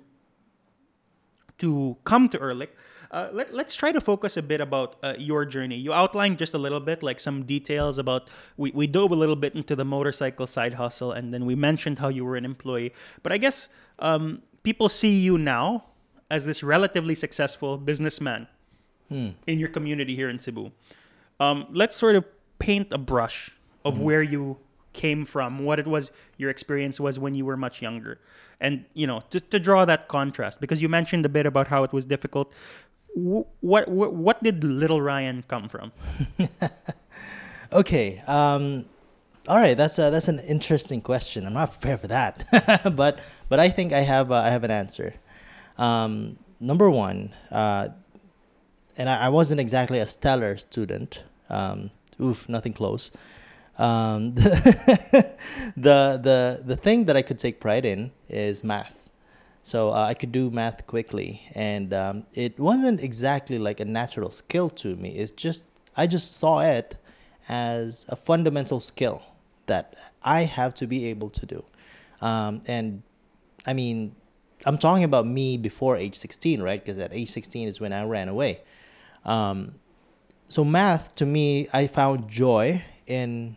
to 1.58 1.96
come 2.04 2.28
to 2.28 2.38
Ehrlich. 2.40 2.70
Uh, 3.10 3.28
let, 3.32 3.52
let's 3.52 3.74
try 3.74 3.90
to 3.90 4.00
focus 4.00 4.36
a 4.36 4.42
bit 4.42 4.60
about 4.60 4.96
uh, 5.02 5.14
your 5.18 5.44
journey. 5.44 5.76
You 5.76 5.92
outlined 5.92 6.38
just 6.38 6.54
a 6.54 6.58
little 6.58 6.78
bit, 6.78 7.02
like 7.02 7.18
some 7.18 7.42
details 7.44 7.98
about. 7.98 8.30
We, 8.56 8.70
we 8.70 8.86
dove 8.86 9.10
a 9.10 9.16
little 9.16 9.36
bit 9.36 9.54
into 9.54 9.74
the 9.74 9.84
motorcycle 9.84 10.46
side 10.46 10.74
hustle, 10.74 11.10
and 11.10 11.34
then 11.34 11.44
we 11.44 11.56
mentioned 11.56 11.98
how 11.98 12.08
you 12.08 12.24
were 12.24 12.36
an 12.36 12.44
employee. 12.44 12.92
But 13.22 13.32
I 13.32 13.38
guess 13.38 13.68
um, 13.98 14.42
people 14.62 14.88
see 14.88 15.18
you 15.18 15.38
now 15.38 15.84
as 16.30 16.46
this 16.46 16.62
relatively 16.62 17.16
successful 17.16 17.76
businessman 17.76 18.46
in 19.48 19.58
your 19.58 19.68
community 19.68 20.14
here 20.14 20.28
in 20.28 20.38
Cebu. 20.38 20.70
Um, 21.40 21.66
let's 21.72 21.96
sort 21.96 22.14
of 22.14 22.24
paint 22.60 22.92
a 22.92 22.98
brush 22.98 23.50
of 23.84 23.98
where 23.98 24.22
you 24.22 24.58
came 24.92 25.24
from, 25.24 25.64
what 25.64 25.78
it 25.78 25.86
was 25.86 26.10
your 26.36 26.50
experience 26.50 27.00
was 27.00 27.18
when 27.18 27.34
you 27.34 27.44
were 27.44 27.56
much 27.56 27.80
younger, 27.80 28.20
and 28.60 28.84
you 28.94 29.06
know 29.06 29.20
to, 29.30 29.40
to 29.40 29.58
draw 29.58 29.84
that 29.84 30.08
contrast 30.08 30.60
because 30.60 30.82
you 30.82 30.88
mentioned 30.88 31.24
a 31.24 31.28
bit 31.28 31.46
about 31.46 31.68
how 31.68 31.84
it 31.84 31.92
was 31.92 32.04
difficult. 32.06 32.52
Wh- 33.14 33.46
What 33.62 33.88
what, 33.88 34.12
what 34.14 34.42
did 34.42 34.64
little 34.64 35.00
Ryan 35.02 35.44
come 35.48 35.68
from? 35.68 35.92
Okay. 37.72 38.20
Um, 38.26 38.84
all 39.48 39.56
right. 39.56 39.76
That's 39.76 39.98
a, 39.98 40.10
that's 40.10 40.28
an 40.28 40.40
interesting 40.40 41.00
question. 41.00 41.46
I'm 41.46 41.52
not 41.54 41.72
prepared 41.72 42.00
for 42.00 42.08
that, 42.08 42.44
but 42.96 43.20
but 43.48 43.60
I 43.60 43.68
think 43.68 43.92
I 43.92 44.00
have 44.00 44.32
uh, 44.32 44.36
I 44.36 44.50
have 44.50 44.64
an 44.64 44.70
answer. 44.72 45.14
Um, 45.78 46.36
number 46.58 46.90
one, 46.90 47.32
uh, 47.50 47.88
and 48.96 49.08
I, 49.08 49.26
I 49.26 49.28
wasn't 49.28 49.60
exactly 49.60 49.98
a 50.00 50.06
stellar 50.06 50.56
student. 50.56 51.22
Um, 51.48 51.90
oof, 52.20 52.48
nothing 52.48 52.72
close. 52.72 53.12
Um, 53.78 54.34
the, 54.34 54.50
the 55.76 56.20
the 56.22 56.62
the 56.66 56.76
thing 56.76 57.04
that 57.06 57.16
I 57.16 57.22
could 57.22 57.38
take 57.38 57.60
pride 57.60 57.84
in 57.84 58.10
is 58.28 58.62
math. 58.64 58.99
So 59.62 59.90
uh, 59.90 60.06
I 60.06 60.14
could 60.14 60.32
do 60.32 60.50
math 60.50 60.86
quickly, 60.86 61.42
and 61.54 61.92
um, 61.92 62.24
it 62.32 62.58
wasn't 62.58 63.02
exactly 63.02 63.58
like 63.58 63.78
a 63.80 63.84
natural 63.84 64.30
skill 64.30 64.70
to 64.70 64.96
me. 64.96 65.10
It's 65.10 65.32
just 65.32 65.64
I 65.96 66.06
just 66.06 66.36
saw 66.38 66.60
it 66.60 66.96
as 67.48 68.06
a 68.08 68.16
fundamental 68.16 68.80
skill 68.80 69.22
that 69.66 69.94
I 70.22 70.42
have 70.42 70.74
to 70.76 70.86
be 70.86 71.06
able 71.06 71.30
to 71.30 71.46
do. 71.46 71.64
Um, 72.20 72.62
and 72.66 73.02
I 73.66 73.74
mean, 73.74 74.14
I'm 74.66 74.78
talking 74.78 75.04
about 75.04 75.26
me 75.26 75.56
before 75.56 75.96
age 75.96 76.16
16, 76.16 76.62
right? 76.62 76.82
Because 76.82 76.98
at 76.98 77.12
age 77.12 77.30
16 77.30 77.68
is 77.68 77.80
when 77.80 77.92
I 77.92 78.04
ran 78.04 78.28
away. 78.28 78.62
Um, 79.24 79.74
so 80.48 80.64
math 80.64 81.14
to 81.16 81.26
me, 81.26 81.68
I 81.72 81.86
found 81.86 82.28
joy 82.28 82.82
in 83.06 83.56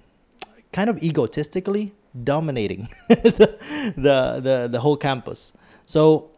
kind 0.71 0.89
of 0.89 1.01
egotistically 1.01 1.93
dominating 2.23 2.89
the, 3.09 3.57
the, 3.97 4.39
the 4.41 4.69
the 4.71 4.79
whole 4.79 4.97
campus. 4.97 5.53
So 5.85 6.31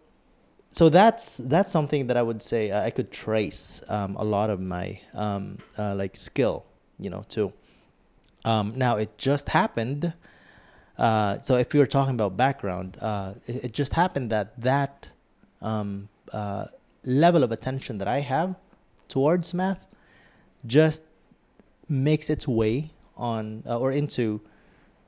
so 0.75 0.89
that's 0.89 1.37
that's 1.37 1.71
something 1.71 2.07
that 2.07 2.17
I 2.17 2.21
would 2.21 2.41
say 2.41 2.71
I 2.71 2.89
could 2.89 3.11
trace 3.11 3.81
um, 3.87 4.17
a 4.17 4.23
lot 4.23 4.49
of 4.49 4.59
my 4.59 4.99
um, 5.13 5.59
uh, 5.77 5.95
like 5.95 6.17
skill, 6.17 6.65
you 6.99 7.09
know, 7.09 7.23
too. 7.29 7.53
Um, 8.43 8.73
now 8.75 8.97
it 8.97 9.17
just 9.17 9.49
happened. 9.49 10.13
Uh, 10.97 11.41
so 11.41 11.55
if 11.55 11.73
you 11.73 11.79
were 11.79 11.87
talking 11.87 12.13
about 12.13 12.35
background, 12.35 12.97
uh, 13.01 13.33
it, 13.47 13.65
it, 13.65 13.71
just 13.73 13.93
happened 13.93 14.31
that 14.31 14.59
that 14.59 15.09
um, 15.61 16.09
uh, 16.33 16.65
level 17.05 17.43
of 17.43 17.51
attention 17.51 17.97
that 17.99 18.07
I 18.07 18.19
have 18.19 18.55
towards 19.07 19.53
math 19.53 19.85
just 20.65 21.03
makes 21.87 22.29
its 22.29 22.47
way 22.47 22.91
on 23.15 23.63
uh, 23.65 23.79
or 23.79 23.91
into 23.91 24.41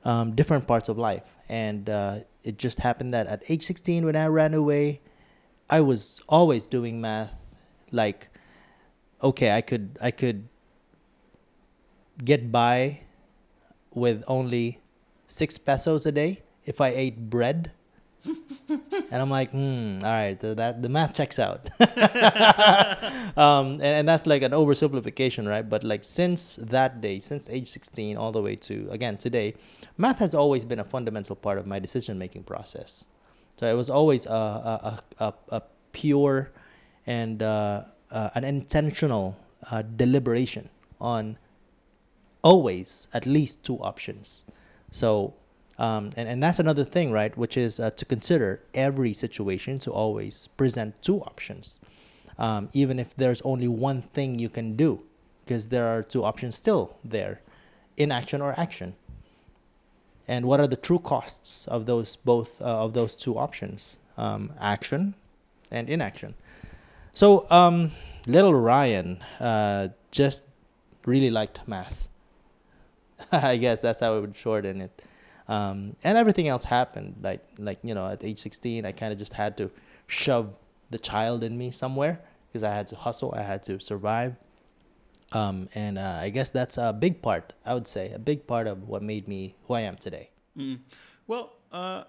um, 0.04 0.34
different 0.34 0.66
parts 0.66 0.88
of 0.88 0.98
life. 0.98 1.24
And 1.48 1.88
uh, 1.88 2.20
it 2.44 2.58
just 2.58 2.80
happened 2.80 3.12
that 3.14 3.26
at 3.26 3.42
age 3.48 3.64
16, 3.64 4.04
when 4.04 4.16
I 4.16 4.26
ran 4.26 4.54
away, 4.54 5.00
I 5.70 5.80
was 5.80 6.20
always 6.28 6.66
doing 6.66 7.00
math. 7.00 7.32
Like, 7.90 8.28
okay, 9.22 9.52
I 9.52 9.60
could 9.60 9.98
I 10.00 10.10
could 10.10 10.48
get 12.24 12.52
by 12.52 13.02
with 13.94 14.24
only 14.26 14.80
six 15.26 15.58
pesos 15.58 16.06
a 16.06 16.12
day 16.12 16.42
if 16.64 16.80
I 16.80 16.88
ate 16.88 17.30
bread. 17.30 17.72
and 18.68 19.12
I'm 19.12 19.30
like, 19.30 19.50
hmm, 19.50 19.98
all 20.02 20.10
right, 20.10 20.38
the, 20.38 20.54
that 20.54 20.82
the 20.82 20.88
math 20.88 21.14
checks 21.14 21.38
out. 21.38 21.68
um, 23.38 23.72
and, 23.72 23.82
and 23.82 24.08
that's 24.08 24.26
like 24.26 24.42
an 24.42 24.52
oversimplification, 24.52 25.48
right? 25.48 25.68
But 25.68 25.84
like 25.84 26.04
since 26.04 26.56
that 26.56 27.00
day, 27.00 27.18
since 27.18 27.48
age 27.48 27.68
16 27.68 28.16
all 28.16 28.32
the 28.32 28.42
way 28.42 28.56
to 28.56 28.88
again 28.90 29.16
today, 29.16 29.54
math 29.96 30.18
has 30.18 30.34
always 30.34 30.64
been 30.64 30.80
a 30.80 30.84
fundamental 30.84 31.36
part 31.36 31.58
of 31.58 31.66
my 31.66 31.78
decision 31.78 32.18
making 32.18 32.44
process. 32.44 33.06
So 33.56 33.66
it 33.66 33.74
was 33.74 33.90
always 33.90 34.26
a 34.26 34.30
a, 34.30 35.00
a, 35.18 35.34
a 35.48 35.62
pure 35.92 36.50
and 37.06 37.42
uh, 37.42 37.84
uh, 38.10 38.30
an 38.34 38.44
intentional 38.44 39.36
uh, 39.70 39.82
deliberation 39.82 40.68
on 41.00 41.38
always 42.42 43.08
at 43.12 43.26
least 43.26 43.62
two 43.64 43.78
options. 43.78 44.46
So 44.90 45.34
um, 45.78 46.10
and, 46.16 46.28
and 46.28 46.42
that's 46.42 46.58
another 46.58 46.84
thing, 46.84 47.12
right? 47.12 47.36
Which 47.36 47.56
is 47.56 47.78
uh, 47.78 47.90
to 47.90 48.04
consider 48.04 48.60
every 48.74 49.12
situation 49.12 49.78
to 49.80 49.92
always 49.92 50.48
present 50.56 51.00
two 51.02 51.20
options, 51.20 51.80
um, 52.38 52.68
even 52.72 52.98
if 52.98 53.14
there's 53.16 53.40
only 53.42 53.68
one 53.68 54.02
thing 54.02 54.38
you 54.38 54.48
can 54.48 54.74
do, 54.74 55.00
because 55.44 55.68
there 55.68 55.86
are 55.86 56.02
two 56.02 56.24
options 56.24 56.56
still 56.56 56.96
there 57.04 57.40
inaction 57.96 58.40
or 58.40 58.54
action. 58.58 58.94
And 60.28 60.46
what 60.46 60.60
are 60.60 60.66
the 60.66 60.76
true 60.76 60.98
costs 60.98 61.66
of 61.68 61.86
those 61.86 62.16
both 62.16 62.60
uh, 62.60 62.84
of 62.84 62.92
those 62.92 63.14
two 63.14 63.38
options? 63.38 63.98
Um, 64.16 64.52
action 64.60 65.14
and 65.70 65.88
inaction. 65.88 66.34
So 67.12 67.46
um, 67.50 67.92
little 68.26 68.54
Ryan 68.54 69.18
uh, 69.40 69.88
just 70.10 70.44
really 71.06 71.30
liked 71.30 71.66
math. 71.66 72.08
I 73.32 73.56
guess 73.56 73.80
that's 73.80 74.00
how 74.00 74.16
I 74.16 74.18
would 74.18 74.36
shorten 74.36 74.80
it. 74.80 75.02
Um, 75.48 75.96
and 76.04 76.18
everything 76.18 76.48
else 76.48 76.64
happened. 76.64 77.16
Like 77.22 77.44
like 77.58 77.78
you 77.82 77.94
know, 77.94 78.06
at 78.06 78.22
age 78.24 78.38
16, 78.38 78.84
I 78.84 78.92
kind 78.92 79.12
of 79.12 79.18
just 79.18 79.32
had 79.32 79.56
to 79.56 79.70
shove 80.06 80.54
the 80.90 80.98
child 80.98 81.44
in 81.44 81.56
me 81.56 81.70
somewhere 81.70 82.20
because 82.48 82.62
I 82.62 82.74
had 82.74 82.86
to 82.88 82.96
hustle. 82.96 83.32
I 83.36 83.42
had 83.42 83.62
to 83.64 83.80
survive. 83.80 84.36
Um, 85.32 85.68
and 85.74 85.98
uh, 85.98 86.18
I 86.22 86.30
guess 86.30 86.50
that's 86.50 86.78
a 86.78 86.92
big 86.92 87.20
part. 87.20 87.52
I 87.64 87.74
would 87.74 87.86
say 87.86 88.12
a 88.12 88.18
big 88.18 88.46
part 88.46 88.66
of 88.66 88.88
what 88.88 89.02
made 89.02 89.28
me 89.28 89.56
who 89.64 89.74
I 89.74 89.82
am 89.82 89.96
today. 89.96 90.30
Mm. 90.56 90.80
Well, 91.26 91.52
uh, 91.70 92.04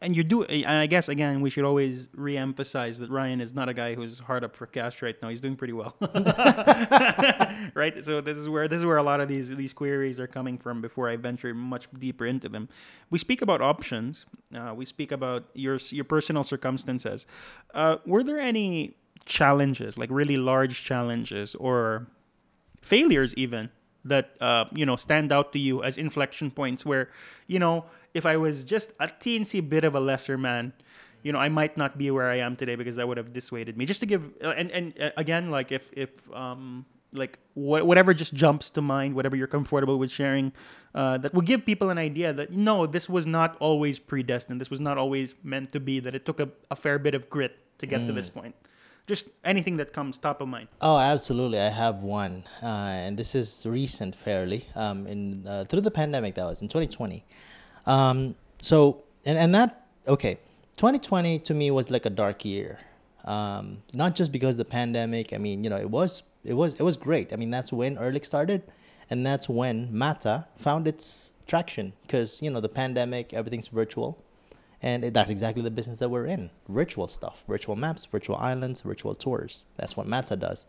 and 0.00 0.16
you 0.16 0.22
do 0.22 0.44
and 0.44 0.78
i 0.78 0.86
guess 0.86 1.08
again 1.08 1.40
we 1.40 1.50
should 1.50 1.64
always 1.64 2.08
re-emphasize 2.14 2.98
that 2.98 3.10
ryan 3.10 3.40
is 3.40 3.52
not 3.52 3.68
a 3.68 3.74
guy 3.74 3.94
who's 3.94 4.20
hard 4.20 4.44
up 4.44 4.54
for 4.54 4.66
cash 4.66 5.02
right 5.02 5.20
now. 5.20 5.28
He's 5.28 5.40
doing 5.40 5.56
pretty 5.56 5.72
well. 5.72 5.96
Right? 7.74 8.02
So 8.04 8.20
this 8.20 8.38
is 8.38 8.48
where 8.48 8.66
this 8.68 8.78
is 8.78 8.86
where 8.86 8.96
a 8.96 9.02
lot 9.02 9.20
of 9.20 9.28
these 9.28 9.48
these 9.50 9.72
queries 9.72 10.18
are 10.20 10.26
coming 10.26 10.58
from 10.58 10.80
before 10.80 11.08
i 11.08 11.16
venture 11.16 11.54
much 11.54 11.88
deeper 11.98 12.26
into 12.26 12.48
them. 12.48 12.68
We 13.10 13.18
speak 13.18 13.42
about 13.42 13.60
options. 13.60 14.26
Uh, 14.54 14.72
we 14.74 14.84
speak 14.84 15.12
about 15.12 15.44
your 15.54 15.78
your 15.90 16.04
personal 16.04 16.44
circumstances. 16.44 17.26
Uh, 17.74 17.96
were 18.06 18.22
there 18.22 18.40
any 18.40 18.96
challenges 19.24 19.98
like 19.98 20.10
really 20.10 20.36
large 20.36 20.82
challenges 20.82 21.54
or 21.56 22.08
failures 22.80 23.34
even 23.36 23.70
that 24.04 24.36
uh, 24.40 24.64
you 24.72 24.86
know 24.86 24.96
stand 24.96 25.32
out 25.32 25.52
to 25.52 25.58
you 25.58 25.82
as 25.82 25.98
inflection 25.98 26.50
points 26.50 26.84
where 26.84 27.08
you 27.46 27.58
know 27.58 27.84
if 28.14 28.26
I 28.26 28.36
was 28.36 28.64
just 28.64 28.92
a 29.00 29.08
teensy 29.08 29.66
bit 29.66 29.84
of 29.84 29.94
a 29.94 30.00
lesser 30.00 30.36
man, 30.36 30.72
you 31.22 31.32
know, 31.32 31.38
I 31.38 31.48
might 31.48 31.76
not 31.76 31.96
be 31.96 32.10
where 32.10 32.30
I 32.30 32.38
am 32.38 32.56
today 32.56 32.74
because 32.74 32.96
that 32.96 33.08
would 33.08 33.16
have 33.16 33.32
dissuaded 33.32 33.76
me. 33.76 33.86
Just 33.86 34.00
to 34.00 34.06
give, 34.06 34.30
uh, 34.42 34.50
and 34.50 34.70
and 34.70 35.00
uh, 35.00 35.10
again, 35.16 35.50
like 35.50 35.72
if 35.72 35.88
if 35.92 36.10
um 36.32 36.84
like 37.12 37.38
wh- 37.54 37.84
whatever 37.84 38.12
just 38.12 38.34
jumps 38.34 38.70
to 38.70 38.82
mind, 38.82 39.14
whatever 39.14 39.36
you're 39.36 39.46
comfortable 39.46 39.98
with 39.98 40.10
sharing, 40.10 40.52
uh, 40.94 41.18
that 41.18 41.32
will 41.32 41.42
give 41.42 41.64
people 41.64 41.90
an 41.90 41.98
idea 41.98 42.32
that 42.32 42.52
no, 42.52 42.86
this 42.86 43.08
was 43.08 43.26
not 43.26 43.56
always 43.60 43.98
predestined. 43.98 44.60
This 44.60 44.70
was 44.70 44.80
not 44.80 44.98
always 44.98 45.34
meant 45.42 45.72
to 45.72 45.80
be. 45.80 46.00
That 46.00 46.14
it 46.14 46.26
took 46.26 46.40
a, 46.40 46.48
a 46.70 46.76
fair 46.76 46.98
bit 46.98 47.14
of 47.14 47.30
grit 47.30 47.58
to 47.78 47.86
get 47.86 48.02
mm. 48.02 48.06
to 48.06 48.12
this 48.12 48.30
mm. 48.30 48.34
point. 48.34 48.54
Just 49.06 49.28
anything 49.44 49.76
that 49.78 49.92
comes 49.92 50.16
top 50.16 50.40
of 50.40 50.48
mind. 50.48 50.68
Oh, 50.80 50.96
absolutely. 50.96 51.58
I 51.58 51.68
have 51.68 51.96
one, 52.02 52.44
uh, 52.62 52.66
and 52.66 53.16
this 53.16 53.34
is 53.34 53.66
recent, 53.66 54.14
fairly. 54.14 54.66
Um, 54.76 55.06
in 55.06 55.46
uh, 55.46 55.64
through 55.64 55.80
the 55.80 55.90
pandemic, 55.90 56.36
that 56.36 56.46
was 56.46 56.62
in 56.62 56.68
2020. 56.68 57.24
Um, 57.86 58.36
so 58.60 59.02
and 59.24 59.38
and 59.38 59.54
that 59.54 59.86
okay, 60.06 60.38
2020 60.76 61.40
to 61.40 61.54
me 61.54 61.70
was 61.70 61.90
like 61.90 62.06
a 62.06 62.10
dark 62.10 62.44
year. 62.44 62.78
Um, 63.24 63.82
not 63.92 64.14
just 64.14 64.32
because 64.32 64.56
the 64.56 64.64
pandemic. 64.64 65.32
I 65.32 65.38
mean, 65.38 65.64
you 65.64 65.70
know, 65.70 65.78
it 65.78 65.90
was 65.90 66.22
it 66.44 66.54
was 66.54 66.74
it 66.74 66.82
was 66.82 66.96
great. 66.96 67.32
I 67.32 67.36
mean, 67.36 67.50
that's 67.50 67.72
when 67.72 67.98
Ehrlich 67.98 68.24
started, 68.24 68.62
and 69.10 69.26
that's 69.26 69.48
when 69.48 69.96
Mata 69.96 70.46
found 70.56 70.86
its 70.86 71.32
traction 71.46 71.92
because 72.02 72.40
you 72.40 72.50
know 72.50 72.60
the 72.60 72.68
pandemic, 72.68 73.32
everything's 73.32 73.68
virtual, 73.68 74.22
and 74.82 75.04
that's 75.04 75.30
exactly 75.30 75.62
the 75.62 75.70
business 75.70 75.98
that 76.00 76.08
we're 76.08 76.26
in: 76.26 76.50
virtual 76.68 77.08
stuff, 77.08 77.44
virtual 77.48 77.76
maps, 77.76 78.04
virtual 78.04 78.36
islands, 78.36 78.80
virtual 78.82 79.14
tours. 79.14 79.66
That's 79.76 79.96
what 79.96 80.06
Mata 80.06 80.36
does. 80.36 80.66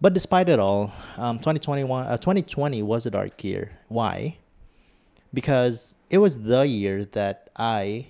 But 0.00 0.14
despite 0.14 0.48
it 0.48 0.60
all, 0.60 0.92
um, 1.16 1.38
2021, 1.38 2.06
uh, 2.06 2.16
2020 2.18 2.82
was 2.84 3.04
a 3.06 3.10
dark 3.10 3.42
year. 3.42 3.78
Why? 3.88 4.38
because 5.32 5.94
it 6.10 6.18
was 6.18 6.42
the 6.42 6.62
year 6.62 7.04
that 7.04 7.50
I 7.56 8.06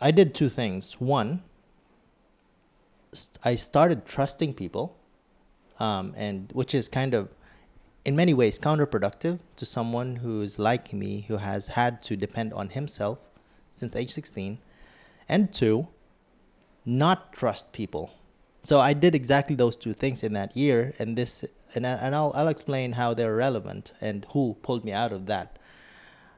I 0.00 0.10
did 0.12 0.34
two 0.34 0.48
things. 0.48 1.00
One, 1.00 1.42
I 3.44 3.56
started 3.56 4.06
trusting 4.06 4.54
people, 4.54 4.96
um, 5.80 6.14
and 6.16 6.50
which 6.52 6.72
is 6.72 6.88
kind 6.88 7.14
of, 7.14 7.34
in 8.04 8.16
many 8.16 8.34
ways, 8.34 8.58
counterproductive 8.58 9.40
to 9.56 9.66
someone 9.66 10.16
who's 10.16 10.58
like 10.58 10.92
me, 10.92 11.22
who 11.28 11.36
has 11.36 11.68
had 11.68 12.02
to 12.02 12.16
depend 12.16 12.52
on 12.52 12.70
himself 12.70 13.28
since 13.72 13.94
age 13.94 14.10
16. 14.10 14.58
And 15.28 15.52
two, 15.52 15.88
not 16.84 17.32
trust 17.32 17.72
people. 17.72 18.14
So 18.62 18.80
I 18.80 18.92
did 18.92 19.14
exactly 19.14 19.56
those 19.56 19.76
two 19.76 19.92
things 19.92 20.22
in 20.22 20.32
that 20.32 20.56
year, 20.56 20.92
and 20.98 21.16
this 21.16 21.44
and, 21.74 21.86
I, 21.86 21.90
and 21.92 22.14
I'll, 22.14 22.32
I'll 22.34 22.48
explain 22.48 22.92
how 22.92 23.14
they're 23.14 23.36
relevant 23.36 23.92
and 24.00 24.26
who 24.30 24.56
pulled 24.62 24.84
me 24.84 24.92
out 24.92 25.12
of 25.12 25.26
that. 25.26 25.58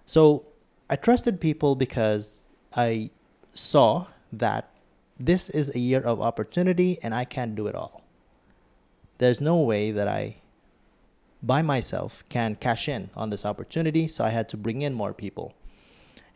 So 0.06 0.44
I 0.88 0.96
trusted 0.96 1.40
people 1.40 1.76
because 1.76 2.48
I 2.74 3.10
saw 3.52 4.06
that 4.32 4.70
this 5.18 5.50
is 5.50 5.74
a 5.74 5.78
year 5.78 6.00
of 6.00 6.20
opportunity 6.20 6.98
and 7.02 7.14
I 7.14 7.24
can't 7.24 7.54
do 7.54 7.66
it 7.68 7.74
all. 7.74 8.02
There's 9.18 9.40
no 9.40 9.58
way 9.58 9.90
that 9.90 10.08
I, 10.08 10.36
by 11.42 11.62
myself, 11.62 12.24
can 12.28 12.54
cash 12.54 12.88
in 12.88 13.10
on 13.16 13.30
this 13.30 13.44
opportunity, 13.44 14.08
so 14.08 14.24
I 14.24 14.30
had 14.30 14.48
to 14.50 14.56
bring 14.56 14.82
in 14.82 14.94
more 14.94 15.14
people. 15.14 15.54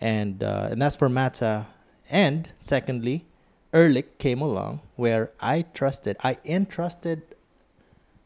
And, 0.01 0.43
uh, 0.43 0.69
and 0.71 0.81
that's 0.81 0.97
for 0.97 1.09
Mata. 1.09 1.67
And 2.11 2.51
secondly, 2.59 3.27
Ehrlich 3.73 4.19
came 4.19 4.41
along 4.41 4.81
where 4.97 5.33
I 5.41 5.63
trusted, 5.75 6.17
I 6.23 6.37
entrusted 6.45 7.23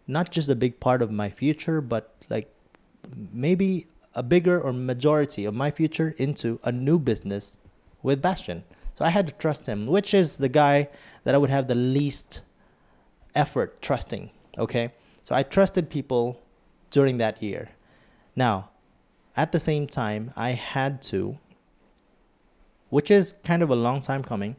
not 0.07 0.31
just 0.31 0.49
a 0.49 0.55
big 0.55 0.81
part 0.81 1.03
of 1.03 1.11
my 1.11 1.31
future, 1.31 1.81
but 1.81 2.15
like 2.29 2.53
maybe 3.33 3.87
a 4.15 4.23
bigger 4.23 4.61
or 4.61 4.73
majority 4.73 5.45
of 5.45 5.55
my 5.55 5.71
future 5.71 6.15
into 6.19 6.59
a 6.65 6.73
new 6.73 6.99
business 6.99 7.59
with 8.03 8.23
Bastian. 8.23 8.65
So 8.95 9.05
I 9.05 9.11
had 9.11 9.29
to 9.29 9.35
trust 9.35 9.67
him, 9.67 9.87
which 9.87 10.13
is 10.13 10.39
the 10.39 10.49
guy 10.49 10.89
that 11.25 11.35
I 11.35 11.39
would 11.39 11.51
have 11.51 11.69
the 11.69 11.75
least 11.75 12.41
effort 13.35 13.81
trusting. 13.81 14.31
Okay. 14.57 14.93
So 15.25 15.35
I 15.35 15.43
trusted 15.43 15.89
people 15.89 16.41
during 16.91 17.19
that 17.19 17.43
year. 17.43 17.71
Now, 18.35 18.71
at 19.37 19.53
the 19.53 19.61
same 19.61 19.87
time, 19.87 20.33
I 20.37 20.51
had 20.51 21.03
to, 21.03 21.39
which 22.91 23.11
is 23.11 23.35
kind 23.45 23.63
of 23.63 23.71
a 23.71 23.77
long 23.77 24.01
time 24.01 24.23
coming, 24.25 24.57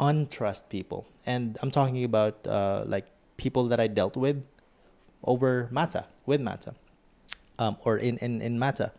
untrust 0.00 0.68
people. 0.68 1.06
And 1.26 1.56
I'm 1.62 1.70
talking 1.70 2.02
about 2.04 2.46
uh, 2.46 2.84
like 2.86 3.06
people 3.36 3.68
that 3.68 3.78
I 3.80 3.86
dealt 3.86 4.16
with 4.16 4.44
over 5.24 5.68
Mata, 5.70 6.06
with 6.26 6.40
Mata, 6.40 6.74
um, 7.58 7.76
or 7.84 7.96
in, 7.96 8.18
in, 8.18 8.40
in 8.40 8.58
Mata. 8.58 8.92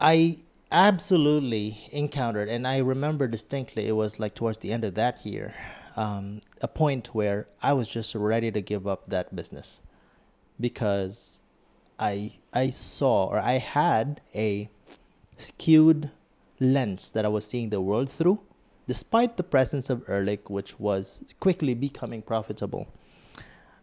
I 0.00 0.38
absolutely 0.70 1.88
encountered, 1.92 2.48
and 2.48 2.66
I 2.66 2.78
remember 2.78 3.26
distinctly, 3.26 3.86
it 3.88 3.92
was 3.92 4.20
like 4.20 4.34
towards 4.34 4.58
the 4.58 4.72
end 4.72 4.84
of 4.84 4.94
that 4.94 5.24
year, 5.24 5.54
um, 5.96 6.40
a 6.60 6.68
point 6.68 7.14
where 7.14 7.46
I 7.62 7.72
was 7.72 7.88
just 7.88 8.14
ready 8.14 8.50
to 8.52 8.60
give 8.60 8.86
up 8.86 9.06
that 9.08 9.34
business 9.34 9.80
because 10.60 11.40
I 11.98 12.38
I 12.52 12.70
saw 12.70 13.26
or 13.26 13.38
I 13.38 13.58
had 13.58 14.20
a 14.34 14.70
skewed 15.36 16.10
lens 16.60 17.12
that 17.12 17.24
I 17.24 17.28
was 17.28 17.46
seeing 17.46 17.70
the 17.70 17.80
world 17.80 18.10
through, 18.10 18.40
despite 18.86 19.36
the 19.36 19.42
presence 19.42 19.90
of 19.90 20.08
Ehrlich, 20.08 20.50
which 20.50 20.78
was 20.80 21.22
quickly 21.40 21.74
becoming 21.74 22.22
profitable. 22.22 22.88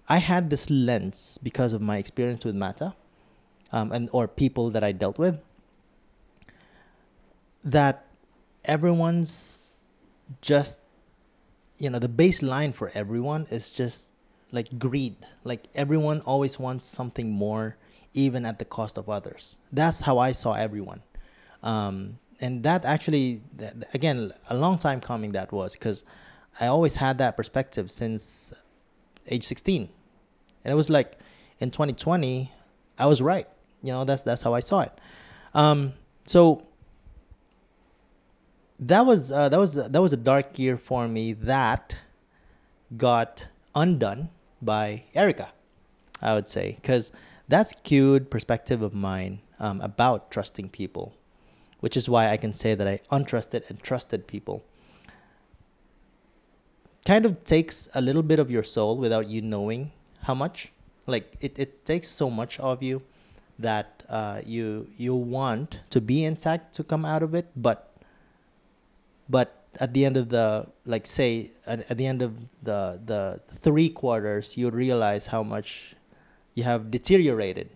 I 0.08 0.18
had 0.18 0.50
this 0.50 0.70
lens 0.70 1.40
because 1.42 1.74
of 1.74 1.82
my 1.82 1.98
experience 1.98 2.46
with 2.46 2.56
Mata, 2.56 2.96
um, 3.72 3.92
and 3.92 4.10
or 4.12 4.28
people 4.28 4.70
that 4.72 4.84
I 4.84 4.92
dealt 4.92 5.18
with. 5.18 5.40
That 7.64 8.06
everyone's 8.64 9.58
just, 10.42 10.80
you 11.78 11.90
know, 11.90 12.00
the 12.00 12.10
baseline 12.10 12.74
for 12.74 12.92
everyone 12.94 13.48
is 13.50 13.70
just 13.70 14.15
like 14.56 14.80
greed. 14.80 15.16
Like 15.44 15.68
everyone 15.76 16.22
always 16.22 16.58
wants 16.58 16.86
something 16.86 17.30
more, 17.30 17.76
even 18.14 18.46
at 18.46 18.58
the 18.58 18.66
cost 18.66 18.98
of 18.98 19.10
others. 19.10 19.58
That's 19.72 20.02
how 20.02 20.18
I 20.18 20.32
saw 20.32 20.54
everyone. 20.54 21.04
Um, 21.62 22.18
and 22.40 22.64
that 22.64 22.86
actually, 22.86 23.42
again, 23.94 24.32
a 24.50 24.56
long 24.56 24.78
time 24.78 25.02
coming 25.02 25.34
that 25.34 25.52
was 25.52 25.74
because 25.74 26.04
I 26.60 26.68
always 26.68 26.96
had 26.96 27.18
that 27.18 27.36
perspective 27.36 27.92
since 27.92 28.54
age 29.28 29.44
16. 29.44 29.90
And 30.64 30.72
it 30.72 30.76
was 30.76 30.90
like 30.90 31.20
in 31.60 31.70
2020, 31.70 32.52
I 32.98 33.06
was 33.06 33.22
right. 33.22 33.48
You 33.84 33.92
know, 33.92 34.04
that's 34.06 34.24
that's 34.24 34.42
how 34.42 34.54
I 34.54 34.62
saw 34.62 34.82
it. 34.82 34.92
Um, 35.54 35.94
so 36.26 36.66
that 38.80 39.06
was 39.06 39.32
uh, 39.32 39.50
that 39.50 39.60
was 39.60 39.76
that 39.76 40.02
was 40.02 40.14
a 40.14 40.18
dark 40.18 40.58
year 40.58 40.78
for 40.78 41.08
me 41.08 41.34
that 41.34 41.98
got 42.98 43.48
undone 43.76 44.30
by 44.66 45.04
Erica, 45.14 45.50
I 46.22 46.34
would 46.34 46.48
say, 46.48 46.78
because 46.82 47.12
that's 47.48 47.72
skewed 47.72 48.30
perspective 48.32 48.82
of 48.82 48.94
mine 48.94 49.40
um, 49.60 49.80
about 49.82 50.32
trusting 50.32 50.70
people, 50.70 51.16
which 51.80 51.96
is 51.96 52.10
why 52.10 52.30
I 52.30 52.38
can 52.38 52.54
say 52.54 52.76
that 52.76 52.88
I 52.88 53.00
untrusted 53.12 53.70
and 53.70 53.82
trusted 53.82 54.28
people. 54.28 54.64
Kind 57.06 57.26
of 57.26 57.44
takes 57.44 57.88
a 57.94 58.02
little 58.02 58.24
bit 58.24 58.40
of 58.40 58.50
your 58.50 58.64
soul 58.64 58.98
without 58.98 59.30
you 59.30 59.42
knowing 59.42 59.92
how 60.24 60.34
much. 60.34 60.72
Like 61.06 61.36
it, 61.40 61.60
it 61.60 61.86
takes 61.86 62.08
so 62.08 62.32
much 62.32 62.60
of 62.60 62.82
you 62.82 63.04
that 63.60 64.04
uh, 64.10 64.42
you 64.44 64.88
you 64.98 65.16
want 65.16 65.82
to 65.92 66.02
be 66.02 66.26
intact 66.26 66.74
to 66.76 66.84
come 66.84 67.06
out 67.06 67.22
of 67.22 67.36
it, 67.36 67.48
but 67.56 67.92
but 69.30 69.65
at 69.80 69.94
the 69.94 70.06
end 70.06 70.18
of 70.18 70.30
the 70.30 70.68
like 70.86 71.06
say 71.06 71.52
at, 71.66 71.90
at 71.90 71.98
the 71.98 72.06
end 72.06 72.22
of 72.22 72.38
the 72.64 73.02
the 73.06 73.42
three 73.58 73.90
quarters 73.90 74.58
you 74.58 74.70
realize 74.70 75.28
how 75.28 75.44
much 75.44 75.96
you 76.54 76.64
have 76.64 76.92
deteriorated. 76.92 77.70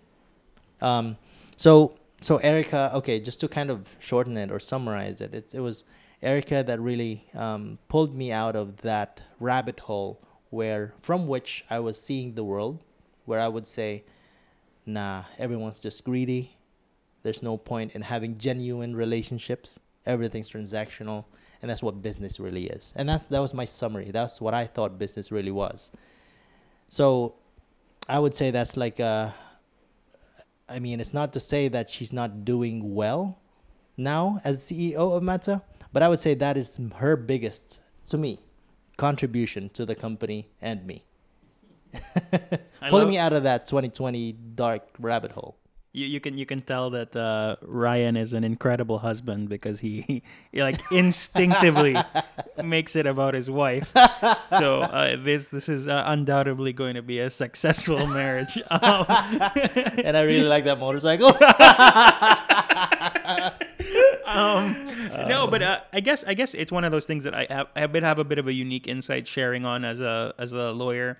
Um, 0.82 1.18
so 1.58 1.96
so 2.22 2.38
erica 2.38 2.92
okay 2.94 3.20
just 3.20 3.40
to 3.40 3.48
kind 3.48 3.70
of 3.70 3.88
shorten 4.00 4.36
it 4.38 4.52
or 4.52 4.60
summarize 4.60 5.22
it 5.22 5.34
it, 5.34 5.54
it 5.54 5.60
was 5.60 5.84
erica 6.22 6.64
that 6.64 6.80
really 6.80 7.26
um, 7.34 7.78
pulled 7.88 8.16
me 8.16 8.32
out 8.32 8.56
of 8.56 8.78
that 8.78 9.22
rabbit 9.40 9.80
hole 9.82 10.22
where 10.50 10.94
from 11.00 11.28
which 11.28 11.66
i 11.70 11.80
was 11.80 12.00
seeing 12.02 12.36
the 12.36 12.44
world 12.44 12.80
where 13.26 13.40
i 13.40 13.48
would 13.48 13.68
say 13.68 14.04
nah 14.86 15.24
everyone's 15.38 15.80
just 15.80 16.04
greedy. 16.04 16.56
There's 17.22 17.44
no 17.44 17.58
point 17.58 17.96
in 17.96 18.02
having 18.02 18.38
genuine 18.38 18.96
relationships. 18.96 19.80
Everything's 20.06 20.50
transactional 20.50 21.26
and 21.62 21.70
that's 21.70 21.84
what 21.84 22.02
business 22.02 22.40
really 22.40 22.66
is. 22.68 22.94
And 22.96 23.08
that's 23.10 23.28
that 23.28 23.40
was 23.40 23.54
my 23.54 23.66
summary. 23.66 24.12
That's 24.12 24.40
what 24.42 24.54
i 24.54 24.66
thought 24.66 24.98
business 24.98 25.32
really 25.32 25.52
was. 25.52 25.92
So 26.88 27.36
i 28.08 28.18
would 28.18 28.34
say 28.34 28.50
that's 28.50 28.76
like 28.76 29.00
uh 29.00 29.30
i 30.68 30.80
mean 30.80 31.00
it's 31.00 31.14
not 31.14 31.32
to 31.34 31.40
say 31.40 31.68
that 31.68 31.90
she's 31.90 32.12
not 32.12 32.44
doing 32.44 32.96
well 32.96 33.40
now 33.98 34.42
as 34.44 34.64
ceo 34.64 35.16
of 35.16 35.22
mata 35.22 35.62
but 35.94 36.02
i 36.02 36.10
would 36.10 36.20
say 36.20 36.34
that 36.34 36.58
is 36.58 36.80
her 36.96 37.16
biggest 37.16 37.80
to 38.08 38.18
me 38.18 38.40
contribution 39.00 39.70
to 39.70 39.86
the 39.86 39.96
company 39.96 40.50
and 40.62 40.86
me. 40.86 41.06
Pulling 42.90 43.10
me 43.10 43.18
out 43.18 43.34
of 43.34 43.44
that 43.44 43.66
2020 43.66 44.34
dark 44.54 44.84
rabbit 45.00 45.32
hole 45.32 45.58
you, 45.92 46.06
you 46.06 46.20
can 46.20 46.38
you 46.38 46.46
can 46.46 46.62
tell 46.62 46.92
that 46.92 47.16
uh, 47.16 47.56
Ryan 47.62 48.16
is 48.16 48.34
an 48.34 48.44
incredible 48.44 49.00
husband 49.00 49.50
because 49.50 49.80
he, 49.80 50.22
he 50.52 50.62
like 50.62 50.80
instinctively 50.92 51.98
makes 52.64 52.96
it 52.96 53.08
about 53.08 53.34
his 53.34 53.50
wife. 53.50 53.92
So 54.50 54.82
uh, 54.82 55.16
this 55.18 55.50
this 55.50 55.68
is 55.68 55.88
uh, 55.88 56.04
undoubtedly 56.06 56.74
going 56.74 56.94
to 56.94 57.02
be 57.02 57.20
a 57.20 57.30
successful 57.30 58.06
marriage. 58.08 58.62
Um, 58.70 59.06
and 59.10 60.16
I 60.16 60.22
really 60.22 60.48
like 60.48 60.66
that 60.66 60.80
motorcycle. 60.80 61.30
um, 64.26 64.88
no, 65.28 65.48
but 65.48 65.64
uh, 65.64 65.80
I 65.92 66.02
guess 66.02 66.24
I 66.24 66.36
guess 66.36 66.54
it's 66.54 66.72
one 66.72 66.84
of 66.84 66.92
those 66.92 67.08
things 67.08 67.24
that 67.24 67.34
I 67.34 67.48
have 67.50 67.68
I 67.76 67.80
have, 67.80 67.96
have 67.96 68.20
a 68.20 68.24
bit 68.24 68.38
of 68.38 68.48
a 68.48 68.54
unique 68.54 68.88
insight 68.88 69.28
sharing 69.28 69.66
on 69.66 69.84
as 69.84 70.00
a 70.00 70.36
as 70.38 70.54
a 70.54 70.72
lawyer. 70.72 71.18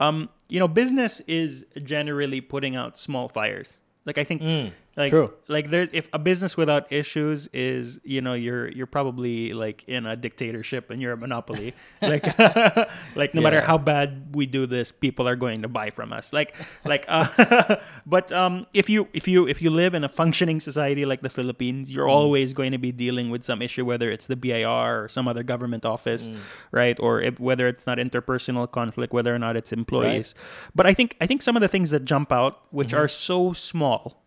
Um, 0.00 0.30
you 0.48 0.58
know, 0.58 0.68
business 0.68 1.20
is 1.26 1.66
generally 1.82 2.40
putting 2.40 2.76
out 2.76 2.98
small 2.98 3.28
fires 3.28 3.78
like 4.06 4.18
I 4.18 4.24
think 4.24 4.42
mm, 4.42 4.72
like 4.96 5.10
true. 5.10 5.32
like 5.46 5.68
there's 5.70 5.90
if 5.92 6.08
a 6.14 6.18
business 6.18 6.56
without 6.56 6.90
issues 6.90 7.48
is 7.48 8.00
you 8.02 8.22
know 8.22 8.32
you're 8.32 8.68
you're 8.68 8.86
probably 8.86 9.52
like 9.52 9.84
in 9.86 10.06
a 10.06 10.16
dictatorship 10.16 10.88
and 10.90 11.02
you're 11.02 11.12
a 11.12 11.16
monopoly. 11.18 11.74
like 12.02 12.24
like 13.14 13.34
no 13.34 13.40
yeah. 13.40 13.44
matter 13.44 13.60
how 13.60 13.76
bad 13.76 14.34
we 14.34 14.46
do 14.46 14.64
this, 14.66 14.92
people 14.92 15.28
are 15.28 15.36
going 15.36 15.60
to 15.62 15.68
buy 15.68 15.90
from 15.90 16.14
us. 16.14 16.32
Like 16.32 16.56
like 16.86 17.04
uh, 17.08 17.76
but 18.06 18.32
um 18.32 18.66
if 18.72 18.88
you 18.88 19.08
if 19.12 19.28
you 19.28 19.46
if 19.46 19.60
you 19.60 19.68
live 19.68 19.92
in 19.92 20.02
a 20.02 20.08
functioning 20.08 20.60
society 20.60 21.04
like 21.04 21.20
the 21.20 21.30
Philippines, 21.30 21.92
you're 21.92 22.08
mm. 22.08 22.16
always 22.16 22.54
going 22.54 22.72
to 22.72 22.78
be 22.78 22.90
dealing 22.90 23.28
with 23.28 23.44
some 23.44 23.60
issue 23.60 23.84
whether 23.84 24.10
it's 24.10 24.26
the 24.28 24.36
BIR 24.36 25.04
or 25.04 25.08
some 25.10 25.28
other 25.28 25.42
government 25.42 25.84
office, 25.84 26.30
mm. 26.30 26.38
right? 26.72 26.98
Or 26.98 27.20
if, 27.20 27.38
whether 27.38 27.68
it's 27.68 27.86
not 27.86 27.98
interpersonal 27.98 28.70
conflict, 28.70 29.12
whether 29.12 29.34
or 29.34 29.38
not 29.38 29.56
it's 29.56 29.72
employees. 29.72 30.34
Right. 30.34 30.70
But 30.74 30.86
I 30.86 30.94
think 30.94 31.16
I 31.20 31.26
think 31.26 31.42
some 31.42 31.54
of 31.54 31.60
the 31.60 31.68
things 31.68 31.90
that 31.90 32.06
jump 32.06 32.32
out 32.32 32.62
which 32.70 32.88
mm-hmm. 32.88 32.98
are 32.98 33.08
so 33.08 33.52
small 33.52 34.22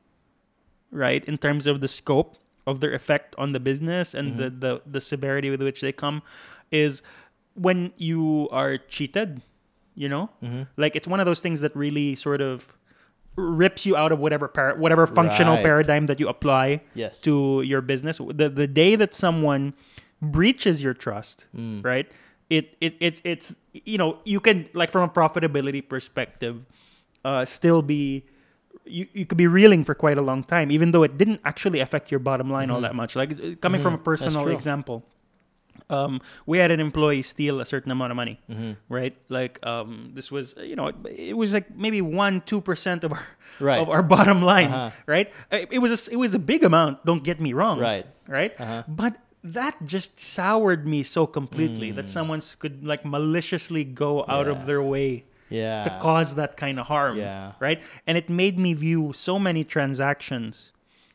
right? 0.92 1.24
In 1.26 1.38
terms 1.38 1.68
of 1.68 1.82
the 1.82 1.88
scope 1.88 2.38
of 2.68 2.80
their 2.80 2.94
effect 2.94 3.36
on 3.38 3.52
the 3.52 3.60
business 3.60 4.14
and 4.14 4.32
mm-hmm. 4.32 4.42
the, 4.42 4.50
the 4.50 4.82
the 4.86 5.02
severity 5.02 5.50
with 5.50 5.62
which 5.62 5.82
they 5.82 5.92
come 5.92 6.22
is 6.72 7.02
when 7.56 7.92
you 7.98 8.48
are 8.52 8.78
cheated, 8.78 9.42
you 9.96 10.08
know? 10.08 10.30
Mm-hmm. 10.44 10.64
Like 10.78 10.96
it's 10.96 11.08
one 11.08 11.20
of 11.20 11.26
those 11.26 11.42
things 11.42 11.62
that 11.62 11.76
really 11.76 12.16
sort 12.16 12.42
of 12.42 12.78
rips 13.36 13.86
you 13.86 13.96
out 13.96 14.12
of 14.12 14.20
whatever 14.20 14.48
par- 14.48 14.76
whatever 14.76 15.08
functional 15.08 15.56
right. 15.56 15.64
paradigm 15.64 16.06
that 16.08 16.20
you 16.20 16.28
apply 16.28 16.82
yes. 16.94 17.22
to 17.22 17.62
your 17.62 17.82
business. 17.82 18.18
The 18.18 18.50
the 18.50 18.68
day 18.68 18.96
that 18.96 19.16
someone 19.16 19.74
breaches 20.22 20.84
your 20.84 20.94
trust, 20.94 21.48
mm. 21.56 21.84
right? 21.84 22.10
It, 22.50 22.76
it 22.82 22.96
it's 23.00 23.22
it's 23.24 23.56
you 23.74 23.98
know 23.98 24.20
you 24.26 24.40
can 24.40 24.68
like 24.74 24.92
from 24.92 25.04
a 25.04 25.10
profitability 25.10 25.88
perspective, 25.88 26.66
uh, 27.24 27.46
still 27.46 27.82
be 27.82 28.26
you, 28.86 29.07
you 29.13 29.26
could 29.26 29.38
be 29.38 29.47
reeling 29.47 29.84
for 29.84 29.95
quite 29.95 30.17
a 30.17 30.22
long 30.22 30.43
time, 30.43 30.72
even 30.72 30.91
though 30.91 31.03
it 31.03 31.17
didn't 31.17 31.41
actually 31.45 31.80
affect 31.80 32.11
your 32.11 32.20
bottom 32.20 32.49
line 32.49 32.67
mm-hmm. 32.67 32.76
all 32.76 32.82
that 32.82 32.95
much. 32.95 33.15
Like 33.15 33.32
uh, 33.32 33.55
coming 33.61 33.80
mm-hmm. 33.80 33.84
from 33.84 33.93
a 33.93 33.97
mm-hmm. 33.97 34.03
personal 34.03 34.47
example, 34.49 35.05
um, 35.89 36.22
we 36.45 36.57
had 36.57 36.72
an 36.72 36.80
employee 36.80 37.22
steal 37.22 37.61
a 37.61 37.65
certain 37.65 37.91
amount 37.91 38.11
of 38.11 38.15
money, 38.15 38.39
mm-hmm. 38.49 38.74
right? 38.89 39.15
Like 39.30 39.65
um, 39.65 40.11
this 40.13 40.32
was, 40.32 40.55
you 40.57 40.76
know, 40.76 40.88
it, 40.88 40.95
it 41.05 41.38
was 41.38 41.53
like 41.53 41.76
maybe 41.76 42.01
one, 42.01 42.41
two 42.45 42.61
percent 42.61 43.03
of 43.03 43.13
our 43.13 43.28
right. 43.59 43.80
of 43.80 43.89
our 43.89 44.03
bottom 44.03 44.41
line, 44.41 44.72
uh-huh. 44.72 44.91
right? 45.05 45.32
It, 45.51 45.70
it, 45.74 45.80
was 45.80 46.07
a, 46.07 46.11
it 46.11 46.17
was 46.17 46.34
a 46.34 46.39
big 46.39 46.63
amount. 46.63 47.05
Don't 47.05 47.24
get 47.24 47.39
me 47.39 47.53
wrong, 47.53 47.80
right? 47.80 48.05
Right, 48.28 48.53
uh-huh. 48.59 48.84
but 48.88 49.17
that 49.43 49.86
just 49.86 50.20
soured 50.20 50.86
me 50.86 51.01
so 51.01 51.26
completely 51.26 51.91
mm. 51.91 51.95
that 51.95 52.09
someone 52.09 52.41
could 52.59 52.86
like 52.86 53.05
maliciously 53.05 53.86
go 53.86 54.26
out 54.28 54.45
yeah. 54.47 54.51
of 54.51 54.65
their 54.65 54.84
way 54.84 55.24
yeah. 55.50 55.84
to 55.84 55.89
cause 56.02 56.36
that 56.36 56.58
kind 56.58 56.80
of 56.80 56.88
harm. 56.88 57.18
Yeah. 57.18 57.54
Right. 57.60 57.82
And 58.08 58.18
it 58.18 58.30
made 58.30 58.58
me 58.58 58.74
view 58.74 59.12
so 59.14 59.38
many 59.39 59.64
transactions 59.64 60.74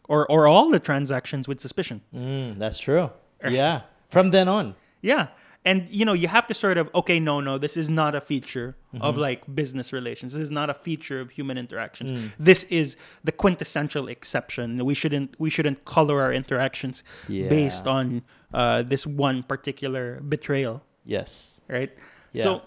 or 0.09 0.31
or 0.31 0.47
all 0.47 0.71
the 0.71 0.81
transactions 0.81 1.49
with 1.49 1.61
suspicion. 1.61 2.01
Mm, 2.15 2.59
that's 2.59 2.79
true. 2.79 3.11
Yeah. 3.49 3.83
From 4.09 4.31
then 4.31 4.49
on. 4.49 4.75
Yeah. 5.03 5.29
And 5.67 5.89
you 5.89 6.05
know, 6.05 6.13
you 6.13 6.29
have 6.29 6.47
to 6.49 6.55
sort 6.55 6.77
of 6.79 6.89
okay, 6.95 7.19
no, 7.21 7.41
no, 7.41 7.57
this 7.59 7.77
is 7.77 7.89
not 7.89 8.15
a 8.15 8.21
feature 8.21 8.77
of 9.01 9.17
like 9.17 9.43
business 9.55 9.93
relations. 9.93 10.33
This 10.35 10.43
is 10.43 10.51
not 10.51 10.69
a 10.71 10.75
feature 10.75 11.21
of 11.21 11.31
human 11.31 11.57
interactions. 11.59 12.33
This 12.39 12.65
is 12.65 12.97
the 13.23 13.33
quintessential 13.33 14.09
exception. 14.09 14.85
We 14.85 14.95
shouldn't 14.95 15.35
we 15.39 15.49
shouldn't 15.51 15.85
color 15.87 16.21
our 16.21 16.33
interactions 16.33 17.03
based 17.29 17.87
on 17.87 18.23
uh, 18.53 18.83
this 18.83 19.07
one 19.07 19.43
particular 19.43 20.21
betrayal, 20.21 20.83
Yes. 21.05 21.61
right? 21.69 21.91
Yeah. 22.33 22.45
So 22.45 22.63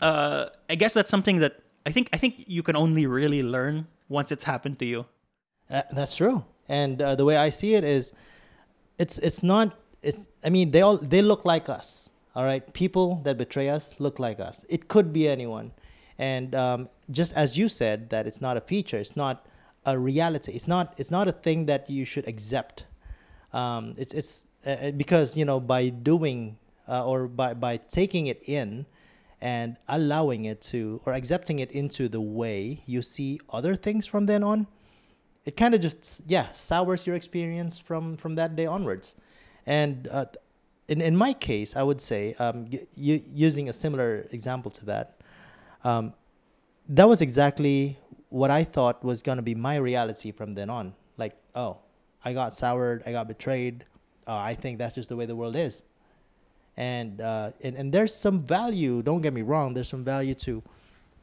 uh, 0.00 0.46
I 0.68 0.74
guess 0.74 0.94
that's 0.94 1.10
something 1.10 1.38
that 1.38 1.60
I 1.86 1.90
think 1.90 2.08
I 2.12 2.16
think 2.16 2.44
you 2.46 2.62
can 2.62 2.76
only 2.76 3.06
really 3.06 3.42
learn 3.42 3.86
once 4.08 4.32
it's 4.32 4.44
happened 4.44 4.78
to 4.80 4.84
you. 4.84 5.06
Uh, 5.70 5.82
that's 5.92 6.16
true. 6.16 6.44
And 6.68 7.00
uh, 7.00 7.14
the 7.14 7.24
way 7.24 7.36
I 7.36 7.50
see 7.50 7.74
it 7.74 7.84
is, 7.84 8.12
it's 8.98 9.18
it's 9.18 9.42
not. 9.42 9.78
It's. 10.02 10.28
I 10.44 10.50
mean, 10.50 10.70
they 10.70 10.82
all 10.82 10.98
they 10.98 11.22
look 11.22 11.44
like 11.44 11.68
us. 11.68 12.10
All 12.34 12.44
right, 12.44 12.72
people 12.72 13.16
that 13.24 13.36
betray 13.38 13.68
us 13.68 13.98
look 13.98 14.18
like 14.18 14.38
us. 14.38 14.64
It 14.68 14.88
could 14.88 15.12
be 15.12 15.28
anyone, 15.28 15.72
and 16.18 16.54
um, 16.54 16.88
just 17.10 17.34
as 17.34 17.58
you 17.58 17.68
said, 17.68 18.10
that 18.10 18.26
it's 18.26 18.40
not 18.40 18.56
a 18.56 18.60
feature. 18.60 18.98
It's 18.98 19.16
not 19.16 19.46
a 19.84 19.98
reality. 19.98 20.52
It's 20.52 20.68
not. 20.68 20.94
It's 20.96 21.10
not 21.10 21.28
a 21.28 21.32
thing 21.32 21.66
that 21.66 21.90
you 21.90 22.04
should 22.04 22.28
accept. 22.28 22.84
Um, 23.52 23.94
it's 23.98 24.14
it's 24.14 24.44
uh, 24.64 24.92
because 24.92 25.36
you 25.36 25.44
know 25.44 25.58
by 25.58 25.88
doing 25.88 26.56
uh, 26.88 27.04
or 27.04 27.26
by 27.26 27.54
by 27.54 27.78
taking 27.78 28.28
it 28.28 28.42
in 28.46 28.86
and 29.40 29.76
allowing 29.88 30.44
it 30.44 30.60
to 30.60 31.00
or 31.06 31.12
accepting 31.12 31.58
it 31.58 31.70
into 31.72 32.08
the 32.08 32.20
way 32.20 32.82
you 32.86 33.02
see 33.02 33.40
other 33.50 33.74
things 33.74 34.06
from 34.06 34.26
then 34.26 34.42
on 34.42 34.66
it 35.44 35.56
kind 35.56 35.74
of 35.74 35.80
just 35.80 36.22
yeah 36.26 36.52
sours 36.52 37.06
your 37.06 37.16
experience 37.16 37.78
from 37.78 38.16
from 38.16 38.34
that 38.34 38.56
day 38.56 38.66
onwards. 38.66 39.16
And 39.66 40.08
uh, 40.08 40.26
in 40.88 41.00
in 41.00 41.16
my 41.16 41.32
case 41.32 41.76
i 41.76 41.82
would 41.82 42.00
say 42.00 42.34
um 42.34 42.68
using 42.94 43.68
a 43.68 43.72
similar 43.72 44.26
example 44.32 44.70
to 44.72 44.84
that 44.84 45.20
um 45.84 46.12
that 46.88 47.08
was 47.08 47.22
exactly 47.22 47.96
what 48.28 48.50
i 48.50 48.64
thought 48.64 49.02
was 49.04 49.22
going 49.22 49.36
to 49.36 49.42
be 49.42 49.54
my 49.54 49.76
reality 49.76 50.32
from 50.32 50.52
then 50.52 50.68
on. 50.68 50.94
Like 51.16 51.36
oh 51.54 51.78
i 52.24 52.32
got 52.32 52.52
soured 52.54 53.02
i 53.06 53.12
got 53.12 53.28
betrayed 53.28 53.84
uh, 54.26 54.36
i 54.36 54.54
think 54.54 54.78
that's 54.78 54.94
just 54.94 55.08
the 55.08 55.16
way 55.16 55.26
the 55.26 55.36
world 55.36 55.56
is 55.56 55.84
and 56.76 57.20
uh 57.20 57.50
and, 57.62 57.76
and 57.76 57.92
there's 57.92 58.14
some 58.14 58.38
value 58.38 59.02
don't 59.02 59.20
get 59.20 59.32
me 59.32 59.42
wrong 59.42 59.74
there's 59.74 59.88
some 59.88 60.04
value 60.04 60.34
to 60.34 60.62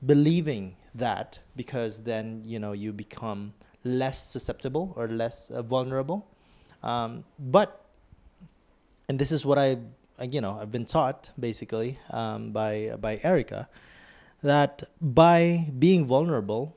believing 0.05 0.75
that 0.97 1.39
because 1.55 2.01
then 2.01 2.43
you 2.45 2.59
know 2.59 2.73
you 2.73 2.91
become 2.91 3.53
less 3.83 4.29
susceptible 4.29 4.93
or 4.95 5.07
less 5.07 5.49
uh, 5.49 5.61
vulnerable. 5.61 6.27
Um, 6.83 7.23
but 7.39 7.85
and 9.09 9.17
this 9.17 9.31
is 9.31 9.45
what 9.45 9.57
I, 9.57 9.77
I 10.19 10.25
you 10.25 10.41
know 10.41 10.59
I've 10.59 10.71
been 10.71 10.85
taught 10.85 11.31
basically 11.39 11.97
um, 12.11 12.51
by 12.51 12.93
by 12.99 13.19
Erica 13.23 13.69
that 14.43 14.83
by 15.01 15.67
being 15.79 16.05
vulnerable 16.05 16.75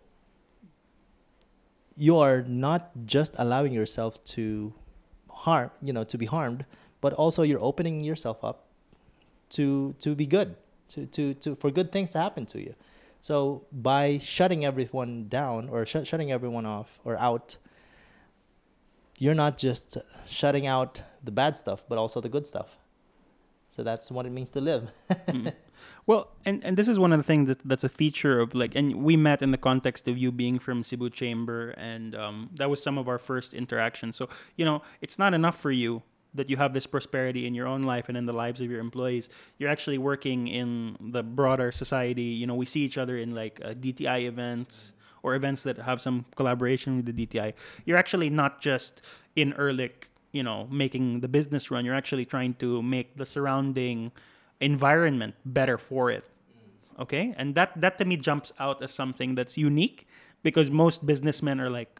you 1.96 2.16
are 2.16 2.42
not 2.42 2.90
just 3.04 3.34
allowing 3.38 3.72
yourself 3.72 4.22
to 4.24 4.72
harm 5.28 5.70
you 5.82 5.92
know 5.92 6.04
to 6.04 6.16
be 6.16 6.24
harmed 6.24 6.64
but 7.00 7.12
also 7.12 7.42
you're 7.42 7.60
opening 7.60 8.02
yourself 8.04 8.42
up 8.44 8.66
to 9.50 9.94
to 9.98 10.14
be 10.14 10.26
good 10.26 10.56
to 10.88 11.06
to, 11.06 11.34
to 11.34 11.54
for 11.54 11.70
good 11.70 11.92
things 11.92 12.12
to 12.12 12.18
happen 12.18 12.46
to 12.46 12.60
you. 12.60 12.74
So 13.20 13.66
by 13.70 14.18
shutting 14.22 14.64
everyone 14.64 15.28
down 15.28 15.68
or 15.68 15.84
sh- 15.84 16.04
shutting 16.04 16.32
everyone 16.32 16.66
off 16.66 17.00
or 17.04 17.18
out 17.18 17.56
you're 19.18 19.34
not 19.34 19.58
just 19.58 19.98
shutting 20.26 20.66
out 20.66 21.02
the 21.22 21.30
bad 21.30 21.56
stuff 21.56 21.84
but 21.88 21.98
also 21.98 22.20
the 22.20 22.28
good 22.28 22.46
stuff. 22.46 22.78
So 23.68 23.82
that's 23.82 24.10
what 24.10 24.26
it 24.26 24.30
means 24.30 24.50
to 24.52 24.60
live. 24.60 24.90
Well, 26.06 26.28
and, 26.44 26.64
and 26.64 26.76
this 26.76 26.88
is 26.88 26.98
one 26.98 27.12
of 27.12 27.18
the 27.18 27.22
things 27.22 27.48
that 27.48 27.60
that's 27.64 27.84
a 27.84 27.88
feature 27.88 28.40
of 28.40 28.54
like, 28.54 28.74
and 28.74 29.04
we 29.04 29.16
met 29.16 29.42
in 29.42 29.50
the 29.50 29.58
context 29.58 30.08
of 30.08 30.18
you 30.18 30.32
being 30.32 30.58
from 30.58 30.82
Cebu 30.82 31.10
Chamber, 31.10 31.70
and 31.70 32.14
um, 32.14 32.50
that 32.56 32.68
was 32.68 32.82
some 32.82 32.98
of 32.98 33.08
our 33.08 33.18
first 33.18 33.54
interactions. 33.54 34.16
So 34.16 34.28
you 34.56 34.64
know, 34.64 34.82
it's 35.00 35.18
not 35.18 35.34
enough 35.34 35.58
for 35.58 35.70
you 35.70 36.02
that 36.34 36.48
you 36.48 36.56
have 36.56 36.74
this 36.74 36.86
prosperity 36.86 37.46
in 37.46 37.54
your 37.54 37.66
own 37.66 37.82
life 37.82 38.08
and 38.08 38.16
in 38.16 38.26
the 38.26 38.32
lives 38.32 38.60
of 38.60 38.70
your 38.70 38.80
employees. 38.80 39.28
You're 39.58 39.70
actually 39.70 39.98
working 39.98 40.48
in 40.48 40.96
the 41.00 41.22
broader 41.22 41.72
society. 41.72 42.22
You 42.22 42.46
know, 42.46 42.54
we 42.54 42.66
see 42.66 42.82
each 42.82 42.98
other 42.98 43.16
in 43.16 43.34
like 43.34 43.60
uh, 43.64 43.74
DTI 43.74 44.26
events 44.26 44.92
or 45.22 45.34
events 45.34 45.64
that 45.64 45.78
have 45.78 46.00
some 46.00 46.24
collaboration 46.36 46.96
with 46.96 47.06
the 47.06 47.26
DTI. 47.26 47.52
You're 47.84 47.98
actually 47.98 48.30
not 48.30 48.60
just 48.60 49.04
in 49.36 49.52
Ehrlich, 49.54 50.08
you 50.32 50.42
know, 50.42 50.68
making 50.70 51.20
the 51.20 51.28
business 51.28 51.70
run. 51.70 51.84
You're 51.84 51.94
actually 51.94 52.24
trying 52.24 52.54
to 52.54 52.82
make 52.82 53.16
the 53.16 53.26
surrounding 53.26 54.12
environment 54.60 55.34
better 55.44 55.78
for 55.78 56.10
it 56.10 56.28
okay 56.98 57.34
and 57.38 57.54
that 57.54 57.72
that 57.80 57.96
to 57.98 58.04
me 58.04 58.16
jumps 58.16 58.52
out 58.58 58.82
as 58.82 58.92
something 58.92 59.34
that's 59.34 59.56
unique 59.56 60.06
because 60.42 60.70
most 60.70 61.06
businessmen 61.06 61.60
are 61.60 61.70
like 61.70 61.99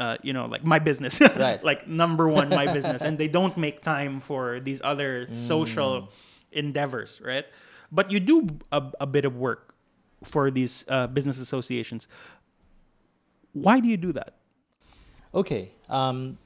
uh, 0.00 0.16
you 0.26 0.32
know 0.32 0.46
like 0.46 0.64
my 0.64 0.78
business 0.80 1.20
Right. 1.46 1.62
like 1.62 1.86
number 1.86 2.26
one 2.28 2.48
my 2.48 2.66
business 2.78 3.02
and 3.06 3.14
they 3.22 3.28
don't 3.28 3.56
make 3.56 3.82
time 3.84 4.18
for 4.18 4.58
these 4.58 4.80
other 4.82 5.28
social 5.36 6.08
endeavors 6.52 7.20
right 7.22 7.46
but 7.92 8.10
you 8.10 8.18
do 8.18 8.48
a, 8.72 8.80
a 8.98 9.06
bit 9.06 9.24
of 9.28 9.36
work 9.36 9.74
for 10.24 10.50
these 10.50 10.84
uh, 10.88 11.06
business 11.06 11.38
associations 11.38 12.08
why 13.52 13.80
do 13.80 13.88
you 13.88 13.96
do 13.96 14.12
that 14.12 14.34
Okay. 15.32 15.70
Um, 15.88 16.38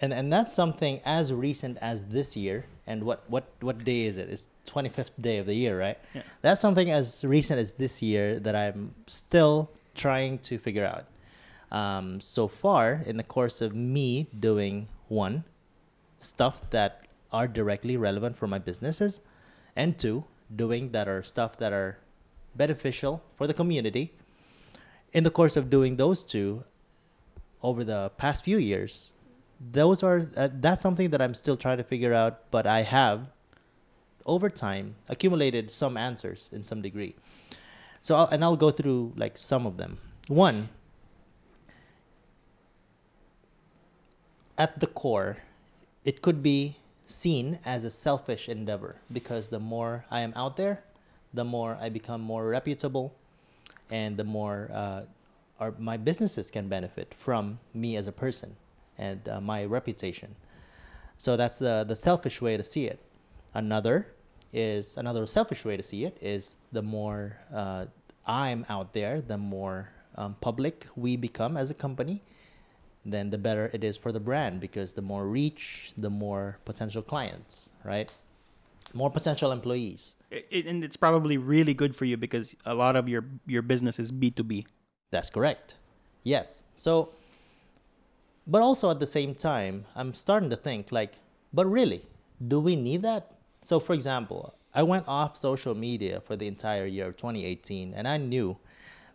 and 0.00 0.12
and 0.12 0.32
that's 0.32 0.52
something 0.52 1.00
as 1.04 1.32
recent 1.32 1.78
as 1.80 2.04
this 2.10 2.36
year. 2.36 2.66
And 2.86 3.04
what 3.04 3.22
what 3.30 3.44
what 3.60 3.84
day 3.84 4.02
is 4.10 4.16
it? 4.16 4.28
It's 4.28 4.48
twenty 4.66 4.88
fifth 4.88 5.12
day 5.20 5.38
of 5.38 5.46
the 5.46 5.54
year, 5.54 5.78
right? 5.78 5.98
Yeah. 6.12 6.22
That's 6.42 6.60
something 6.60 6.90
as 6.90 7.24
recent 7.24 7.60
as 7.60 7.74
this 7.74 8.02
year 8.02 8.40
that 8.40 8.56
I'm 8.56 8.94
still 9.06 9.70
trying 9.94 10.38
to 10.50 10.58
figure 10.58 10.84
out. 10.84 11.04
Um, 11.72 12.20
so 12.20 12.46
far, 12.46 13.02
in 13.04 13.16
the 13.16 13.24
course 13.24 13.60
of 13.60 13.74
me 13.74 14.28
doing 14.38 14.86
one 15.08 15.44
stuff 16.20 16.70
that 16.70 17.08
are 17.32 17.48
directly 17.48 17.96
relevant 17.96 18.36
for 18.36 18.46
my 18.46 18.58
businesses, 18.58 19.20
and 19.74 19.98
two 19.98 20.24
doing 20.54 20.92
that 20.92 21.08
are 21.08 21.24
stuff 21.24 21.56
that 21.56 21.72
are 21.72 21.98
beneficial 22.54 23.24
for 23.36 23.48
the 23.48 23.54
community. 23.54 24.12
In 25.12 25.24
the 25.24 25.30
course 25.30 25.56
of 25.56 25.70
doing 25.70 25.96
those 25.96 26.22
two, 26.22 26.62
over 27.62 27.84
the 27.84 28.10
past 28.16 28.44
few 28.44 28.58
years 28.58 29.12
those 29.70 30.02
are 30.02 30.26
uh, 30.36 30.48
that's 30.54 30.82
something 30.82 31.10
that 31.10 31.22
i'm 31.22 31.34
still 31.34 31.56
trying 31.56 31.76
to 31.76 31.84
figure 31.84 32.12
out 32.12 32.50
but 32.50 32.66
i 32.66 32.82
have 32.82 33.28
over 34.26 34.50
time 34.50 34.94
accumulated 35.08 35.70
some 35.70 35.96
answers 35.96 36.50
in 36.52 36.62
some 36.62 36.82
degree 36.82 37.14
so 38.00 38.16
I'll, 38.16 38.26
and 38.28 38.44
i'll 38.44 38.56
go 38.56 38.70
through 38.70 39.12
like 39.16 39.38
some 39.38 39.66
of 39.66 39.76
them 39.76 39.98
one 40.26 40.68
at 44.62 44.72
the 44.80 44.90
core 45.02 45.32
it 46.04 46.16
could 46.24 46.40
be 46.42 46.58
seen 47.06 47.58
as 47.64 47.80
a 47.84 47.90
selfish 47.90 48.48
endeavor 48.48 48.92
because 49.18 49.44
the 49.48 49.58
more 49.58 50.04
i 50.10 50.20
am 50.26 50.32
out 50.42 50.54
there 50.56 50.76
the 51.34 51.44
more 51.44 51.72
i 51.80 51.88
become 51.88 52.20
more 52.20 52.44
reputable 52.58 53.06
and 53.90 54.16
the 54.16 54.24
more 54.24 54.70
uh, 54.72 55.02
our, 55.60 55.74
my 55.78 55.96
businesses 55.96 56.50
can 56.50 56.68
benefit 56.68 57.14
from 57.14 57.60
me 57.72 57.96
as 57.96 58.08
a 58.08 58.12
person 58.12 58.56
and 58.98 59.28
uh, 59.28 59.40
my 59.40 59.64
reputation. 59.64 60.34
So 61.18 61.36
that's 61.36 61.58
the 61.58 61.84
the 61.86 61.94
selfish 61.94 62.42
way 62.42 62.56
to 62.56 62.64
see 62.64 62.86
it. 62.86 62.98
Another 63.54 64.08
is 64.52 64.96
another 64.96 65.24
selfish 65.26 65.64
way 65.64 65.76
to 65.76 65.82
see 65.82 66.04
it 66.04 66.18
is 66.20 66.58
the 66.72 66.82
more 66.82 67.38
uh, 67.54 67.86
I'm 68.26 68.66
out 68.68 68.92
there, 68.92 69.20
the 69.20 69.38
more 69.38 69.90
um, 70.16 70.36
public 70.40 70.86
we 70.96 71.16
become 71.16 71.56
as 71.56 71.70
a 71.70 71.74
company, 71.74 72.22
then 73.04 73.30
the 73.30 73.38
better 73.38 73.70
it 73.72 73.82
is 73.82 73.96
for 73.96 74.12
the 74.12 74.20
brand 74.20 74.60
because 74.60 74.92
the 74.92 75.02
more 75.02 75.26
reach, 75.26 75.92
the 75.96 76.10
more 76.10 76.58
potential 76.64 77.02
clients, 77.02 77.70
right? 77.84 78.12
More 78.94 79.10
potential 79.10 79.52
employees. 79.52 80.16
it, 80.30 80.66
and 80.66 80.84
it's 80.84 80.96
probably 80.96 81.36
really 81.38 81.74
good 81.74 81.96
for 81.96 82.04
you 82.04 82.16
because 82.16 82.54
a 82.64 82.74
lot 82.74 82.96
of 82.96 83.08
your 83.08 83.24
your 83.46 83.62
business 83.62 83.98
is 83.98 84.12
b2b 84.12 84.66
That's 85.10 85.30
correct. 85.30 85.76
Yes. 86.22 86.64
So, 86.76 87.10
but 88.46 88.62
also 88.62 88.90
at 88.90 89.00
the 89.00 89.06
same 89.06 89.34
time, 89.34 89.84
I'm 89.94 90.14
starting 90.14 90.50
to 90.50 90.56
think 90.56 90.92
like, 90.92 91.18
but 91.52 91.66
really, 91.66 92.06
do 92.46 92.60
we 92.60 92.76
need 92.76 93.02
that? 93.02 93.32
So, 93.62 93.80
for 93.80 93.92
example, 93.92 94.54
I 94.74 94.82
went 94.82 95.06
off 95.06 95.36
social 95.36 95.74
media 95.74 96.20
for 96.20 96.36
the 96.36 96.46
entire 96.46 96.86
year 96.86 97.08
of 97.08 97.16
2018, 97.16 97.94
and 97.94 98.08
I 98.08 98.16
knew 98.16 98.56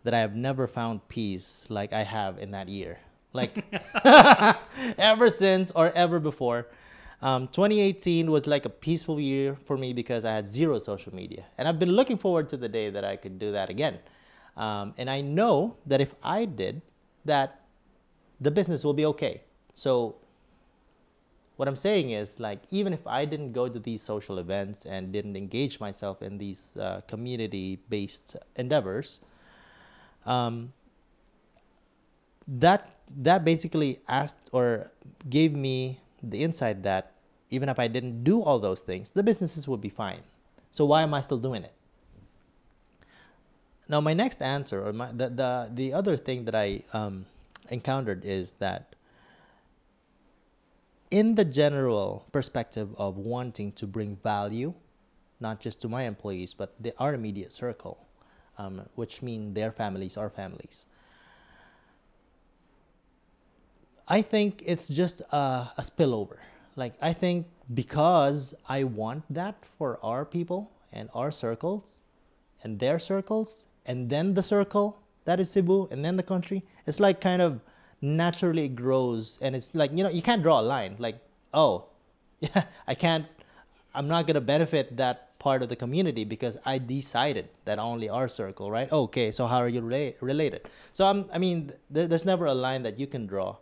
that 0.04 0.14
I 0.14 0.20
have 0.20 0.36
never 0.36 0.68
found 0.68 1.08
peace 1.10 1.66
like 1.70 1.92
I 1.94 2.04
have 2.04 2.38
in 2.38 2.52
that 2.52 2.70
year. 2.70 3.00
Like, 3.34 3.64
ever 4.98 5.30
since 5.30 5.72
or 5.72 5.92
ever 5.92 6.20
before. 6.20 6.68
Um, 7.22 7.48
2018 7.48 8.30
was 8.30 8.46
like 8.46 8.66
a 8.66 8.70
peaceful 8.70 9.20
year 9.20 9.58
for 9.66 9.78
me 9.78 9.92
because 9.94 10.24
I 10.24 10.34
had 10.34 10.48
zero 10.48 10.78
social 10.78 11.14
media. 11.14 11.46
And 11.58 11.68
I've 11.68 11.80
been 11.80 11.92
looking 11.92 12.18
forward 12.18 12.48
to 12.50 12.58
the 12.58 12.70
day 12.70 12.90
that 12.90 13.04
I 13.04 13.16
could 13.16 13.40
do 13.40 13.52
that 13.52 13.70
again. 13.70 14.00
Um, 14.56 14.94
and 14.98 15.10
I 15.10 15.22
know 15.22 15.78
that 15.86 16.02
if 16.02 16.16
I 16.24 16.46
did 16.46 16.82
that, 17.26 17.62
the 18.40 18.52
business 18.52 18.84
will 18.84 18.94
be 18.94 19.06
okay. 19.06 19.42
So 19.74 20.16
what 21.58 21.68
I'm 21.68 21.76
saying 21.76 22.12
is 22.12 22.40
like 22.40 22.60
even 22.70 22.94
if 22.94 23.06
I 23.06 23.26
didn't 23.26 23.52
go 23.52 23.68
to 23.68 23.80
these 23.80 24.02
social 24.02 24.38
events 24.38 24.86
and 24.86 25.12
didn't 25.12 25.36
engage 25.36 25.80
myself 25.80 26.22
in 26.22 26.38
these 26.38 26.78
uh, 26.78 27.02
community-based 27.08 28.36
endeavors, 28.56 29.22
um, 30.26 30.72
that 32.48 32.97
that 33.16 33.46
basically 33.46 34.00
asked 34.08 34.50
or 34.52 34.92
gave 35.30 35.54
me 35.54 36.00
the 36.22 36.44
insight 36.44 36.84
that 36.84 37.14
even 37.50 37.70
if 37.70 37.80
I 37.80 37.88
didn't 37.88 38.24
do 38.24 38.42
all 38.42 38.60
those 38.60 38.82
things, 38.82 39.10
the 39.12 39.24
businesses 39.24 39.68
would 39.68 39.82
be 39.82 39.90
fine. 39.90 40.22
So 40.72 40.86
why 40.86 41.04
am 41.04 41.14
I 41.14 41.22
still 41.22 41.38
doing 41.38 41.64
it? 41.64 41.74
Now 43.88 44.02
my 44.02 44.14
next 44.14 44.42
answer 44.42 44.86
or 44.86 44.92
my 44.92 45.12
the 45.12 45.30
the, 45.30 45.70
the 45.74 45.94
other 45.94 46.18
thing 46.18 46.44
that 46.46 46.56
I 46.56 46.84
um, 46.92 47.26
encountered 47.70 48.26
is 48.26 48.54
that 48.60 48.96
in 51.10 51.36
the 51.36 51.46
general 51.46 52.26
perspective 52.34 52.90
of 52.98 53.18
wanting 53.18 53.72
to 53.74 53.88
bring 53.88 54.18
value, 54.18 54.74
not 55.40 55.62
just 55.62 55.80
to 55.82 55.88
my 55.88 56.04
employees, 56.04 56.54
but 56.54 56.76
the, 56.82 56.94
our 57.00 57.14
immediate 57.14 57.54
circle, 57.54 58.06
um, 58.58 58.82
which 58.96 59.22
mean 59.22 59.54
their 59.54 59.72
families, 59.72 60.18
our 60.18 60.30
families. 60.30 60.86
I 64.08 64.22
think 64.22 64.64
it's 64.66 64.88
just 64.88 65.22
a, 65.32 65.72
a 65.78 65.82
spillover. 65.82 66.38
Like, 66.76 66.94
I 67.02 67.14
think 67.14 67.48
because 67.74 68.54
I 68.70 68.84
want 68.84 69.24
that 69.30 69.56
for 69.78 70.00
our 70.04 70.24
people 70.26 70.72
and 70.94 71.10
our 71.14 71.32
circles 71.32 72.02
and 72.64 72.80
their 72.80 73.00
circles, 73.00 73.68
and 73.86 74.10
then 74.10 74.34
the 74.34 74.44
circle 74.44 75.02
that 75.26 75.40
is 75.40 75.50
Cebu, 75.52 75.88
and 75.92 76.06
then 76.06 76.16
the 76.16 76.24
country, 76.24 76.64
it's 76.86 77.00
like 77.00 77.20
kind 77.20 77.42
of 77.42 77.60
naturally 78.02 78.68
grows 78.68 79.40
and 79.42 79.56
it's 79.56 79.74
like 79.74 79.90
you 79.92 80.04
know 80.04 80.10
you 80.10 80.22
can't 80.22 80.44
draw 80.44 80.60
a 80.60 80.62
line. 80.62 80.96
Like 81.00 81.18
oh 81.54 81.86
yeah 82.40 82.64
i 82.88 82.94
can't 82.94 83.26
i'm 83.96 84.08
not 84.08 84.28
going 84.28 84.36
to 84.36 84.42
benefit 84.42 84.96
that 84.96 85.38
part 85.40 85.64
of 85.64 85.70
the 85.70 85.76
community 85.76 86.24
because 86.24 86.58
i 86.66 86.78
decided 86.78 87.48
that 87.66 87.80
only 87.80 88.10
our 88.10 88.28
circle 88.28 88.70
right? 88.70 88.92
Okay 88.92 89.32
so 89.32 89.48
how 89.48 89.58
are 89.58 89.68
you 89.70 89.82
rela- 89.82 90.14
related? 90.22 90.62
So 90.94 91.06
i'm 91.06 91.26
i 91.34 91.38
mean 91.38 91.72
th- 91.94 92.10
there's 92.10 92.26
never 92.26 92.46
a 92.46 92.54
line 92.54 92.84
that 92.84 93.00
you 93.00 93.08
can 93.08 93.26
draw 93.26 93.56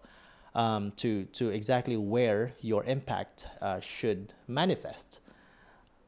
um, 0.56 0.92
to 0.98 1.26
to 1.26 1.50
exactly 1.50 1.98
where 1.98 2.54
your 2.62 2.84
impact 2.86 3.46
uh, 3.62 3.80
should 3.80 4.34
manifest. 4.48 5.20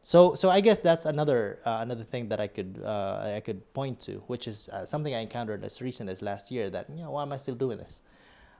So 0.01 0.35
so 0.35 0.49
i 0.49 0.61
guess 0.61 0.79
that's 0.79 1.05
another 1.05 1.59
uh, 1.65 1.79
another 1.81 2.05
thing 2.05 2.29
that 2.29 2.39
i 2.39 2.47
could 2.47 2.81
uh, 2.81 3.33
i 3.35 3.41
could 3.41 3.61
point 3.73 3.99
to 4.07 4.23
which 4.27 4.47
is 4.47 4.69
uh, 4.69 4.85
something 4.85 5.13
i 5.13 5.19
encountered 5.19 5.65
as 5.65 5.81
recent 5.81 6.09
as 6.09 6.21
last 6.21 6.49
year 6.49 6.69
that 6.69 6.89
you 6.89 7.03
know 7.03 7.11
why 7.11 7.23
am 7.23 7.33
i 7.33 7.37
still 7.37 7.55
doing 7.55 7.77
this? 7.77 8.01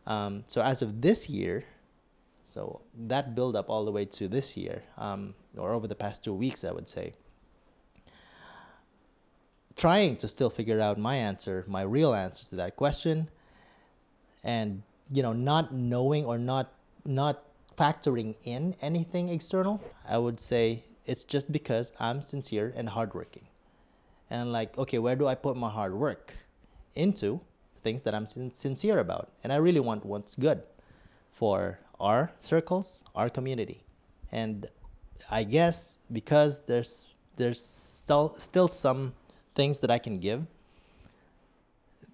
Um, 0.05 0.43
so 0.47 0.61
as 0.61 0.81
of 0.81 1.01
this 1.01 1.29
year, 1.29 1.65
so 2.43 2.81
that 3.07 3.35
build 3.35 3.55
up 3.57 3.69
all 3.69 3.83
the 3.83 3.91
way 3.91 4.05
to 4.05 4.27
this 4.29 4.55
year, 4.55 4.83
um, 4.97 5.35
or 5.57 5.73
over 5.73 5.85
the 5.85 5.95
past 5.95 6.23
two 6.23 6.33
weeks, 6.33 6.63
I 6.63 6.71
would 6.71 6.87
say, 6.87 7.13
trying 9.75 10.15
to 10.17 10.27
still 10.29 10.49
figure 10.49 10.79
out 10.79 10.97
my 10.97 11.15
answer, 11.15 11.65
my 11.67 11.81
real 11.81 12.13
answer 12.13 12.47
to 12.47 12.55
that 12.55 12.77
question, 12.77 13.29
and 14.45 14.81
you 15.11 15.23
know, 15.23 15.33
not 15.33 15.73
knowing 15.73 16.25
or 16.25 16.37
not 16.37 16.73
not 17.05 17.43
factoring 17.77 18.35
in 18.43 18.75
anything 18.81 19.29
external, 19.29 19.81
I 20.07 20.17
would 20.17 20.39
say 20.39 20.83
it's 21.05 21.23
just 21.23 21.51
because 21.51 21.93
I'm 21.99 22.21
sincere 22.21 22.73
and 22.75 22.89
hardworking. 22.89 23.47
And 24.29 24.51
like, 24.51 24.77
okay, 24.77 24.99
where 24.99 25.15
do 25.15 25.27
I 25.27 25.35
put 25.35 25.55
my 25.55 25.69
hard 25.69 25.93
work 25.93 26.37
into? 26.95 27.39
things 27.87 28.01
that 28.01 28.13
I'm 28.13 28.25
sin- 28.25 28.51
sincere 28.53 28.99
about. 28.99 29.31
And 29.43 29.53
I 29.53 29.57
really 29.67 29.79
want 29.79 30.05
what's 30.05 30.35
good 30.35 30.59
for 31.31 31.79
our 31.99 32.31
circles, 32.39 33.03
our 33.15 33.29
community. 33.29 33.79
And 34.31 34.67
I 35.31 35.43
guess 35.43 35.99
because 36.11 36.61
there's 36.69 37.07
there's 37.37 37.63
still 37.63 38.35
still 38.37 38.67
some 38.67 39.13
things 39.55 39.79
that 39.81 39.91
I 39.97 39.99
can 39.99 40.19
give, 40.19 40.39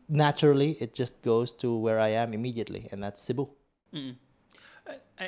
naturally 0.09 0.71
it 0.79 0.93
just 0.93 1.21
goes 1.21 1.51
to 1.53 1.75
where 1.77 1.99
I 1.99 2.09
am 2.09 2.33
immediately, 2.33 2.87
and 2.91 3.03
that's 3.03 3.21
Cebu. 3.21 3.49
Mm. 3.93 4.15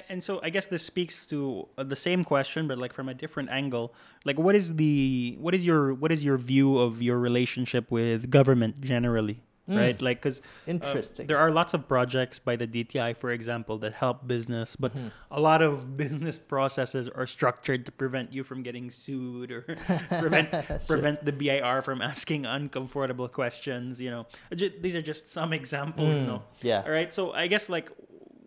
And 0.10 0.22
so 0.22 0.40
I 0.44 0.50
guess 0.50 0.68
this 0.68 0.84
speaks 0.84 1.26
to 1.28 1.68
uh, 1.78 1.84
the 1.84 1.96
same 1.96 2.24
question, 2.24 2.68
but 2.68 2.78
like 2.78 2.92
from 2.92 3.08
a 3.08 3.14
different 3.14 3.50
angle. 3.50 3.94
Like, 4.26 4.38
what 4.38 4.56
is 4.56 4.76
the 4.76 5.38
what 5.40 5.54
is 5.54 5.64
your 5.64 5.94
what 5.94 6.12
is 6.12 6.26
your 6.26 6.38
view 6.38 6.78
of 6.78 7.02
your 7.02 7.20
relationship 7.20 7.92
with 7.92 8.30
government 8.30 8.82
generally? 8.82 9.44
Mm. 9.70 9.78
right? 9.78 10.02
Like, 10.02 10.22
because 10.22 10.40
uh, 10.40 10.72
interesting, 10.72 11.26
uh, 11.26 11.28
there 11.28 11.38
are 11.38 11.52
lots 11.52 11.74
of 11.74 11.88
projects 11.88 12.40
by 12.40 12.56
the 12.56 12.68
DTI, 12.68 13.18
for 13.18 13.32
example, 13.32 13.78
that 13.80 13.94
help 13.94 14.28
business, 14.28 14.76
but 14.76 14.96
mm. 14.96 15.12
a 15.32 15.40
lot 15.40 15.62
of 15.62 15.98
business 16.04 16.38
processes 16.38 17.10
are 17.10 17.28
structured 17.28 17.86
to 17.86 17.92
prevent 17.92 18.34
you 18.34 18.44
from 18.44 18.64
getting 18.64 18.90
sued 18.90 19.52
or 19.52 19.62
prevent 20.20 20.52
prevent 20.88 21.26
the 21.26 21.32
BIR 21.32 21.82
from 21.82 22.02
asking 22.02 22.46
uncomfortable 22.46 23.28
questions. 23.28 24.02
You 24.02 24.12
know, 24.12 24.28
these 24.52 24.96
are 24.96 25.02
just 25.02 25.32
some 25.32 25.54
examples. 25.54 26.16
Mm. 26.16 26.28
No, 26.28 26.44
yeah. 26.62 26.84
All 26.86 26.92
right. 26.92 27.12
So 27.12 27.34
I 27.34 27.48
guess 27.48 27.70
like, 27.70 27.92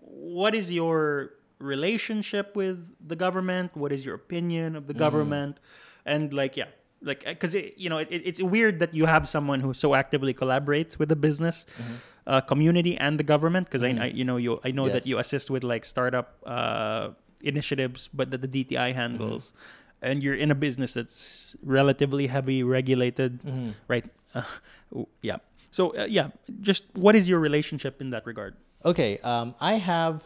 what 0.00 0.54
is 0.54 0.70
your 0.70 1.32
relationship 1.58 2.56
with 2.56 2.86
the 3.06 3.16
government? 3.16 3.76
What 3.76 3.92
is 3.92 4.04
your 4.04 4.14
opinion 4.14 4.76
of 4.76 4.86
the 4.86 4.94
mm. 4.94 4.98
government? 4.98 5.58
And 6.04 6.32
like, 6.32 6.56
yeah, 6.56 6.66
like 7.02 7.24
because 7.24 7.54
uh, 7.54 7.62
you 7.76 7.88
know 7.88 7.98
it, 7.98 8.08
it's 8.10 8.42
weird 8.42 8.78
that 8.80 8.94
you 8.94 9.06
have 9.06 9.28
someone 9.28 9.60
who 9.60 9.72
so 9.72 9.94
actively 9.94 10.34
collaborates 10.34 10.98
with 10.98 11.08
the 11.08 11.16
business 11.16 11.66
mm-hmm. 11.80 11.94
uh, 12.26 12.40
community 12.40 12.96
and 12.96 13.18
the 13.18 13.24
government 13.24 13.66
because 13.66 13.82
mm-hmm. 13.82 14.00
I, 14.00 14.06
I, 14.06 14.08
you 14.08 14.24
know 14.24 14.36
you 14.36 14.60
I 14.64 14.70
know 14.70 14.86
yes. 14.86 14.94
that 14.94 15.06
you 15.06 15.18
assist 15.18 15.50
with 15.50 15.64
like 15.64 15.84
startup 15.84 16.36
uh, 16.46 17.10
initiatives 17.42 18.08
but 18.12 18.30
that 18.30 18.42
the 18.42 18.48
DTI 18.48 18.94
handles 18.94 19.52
mm-hmm. 19.52 20.10
and 20.10 20.22
you're 20.22 20.34
in 20.34 20.50
a 20.50 20.54
business 20.54 20.94
that's 20.94 21.56
relatively 21.62 22.26
heavy 22.26 22.62
regulated 22.62 23.42
mm-hmm. 23.42 23.70
right 23.86 24.04
uh, 24.34 24.42
yeah 25.22 25.36
so 25.70 25.90
uh, 25.90 26.06
yeah 26.08 26.28
just 26.60 26.84
what 26.94 27.14
is 27.14 27.28
your 27.28 27.38
relationship 27.38 28.00
in 28.00 28.10
that 28.10 28.26
regard 28.26 28.56
okay 28.84 29.18
um, 29.18 29.54
I 29.60 29.74
have 29.74 30.24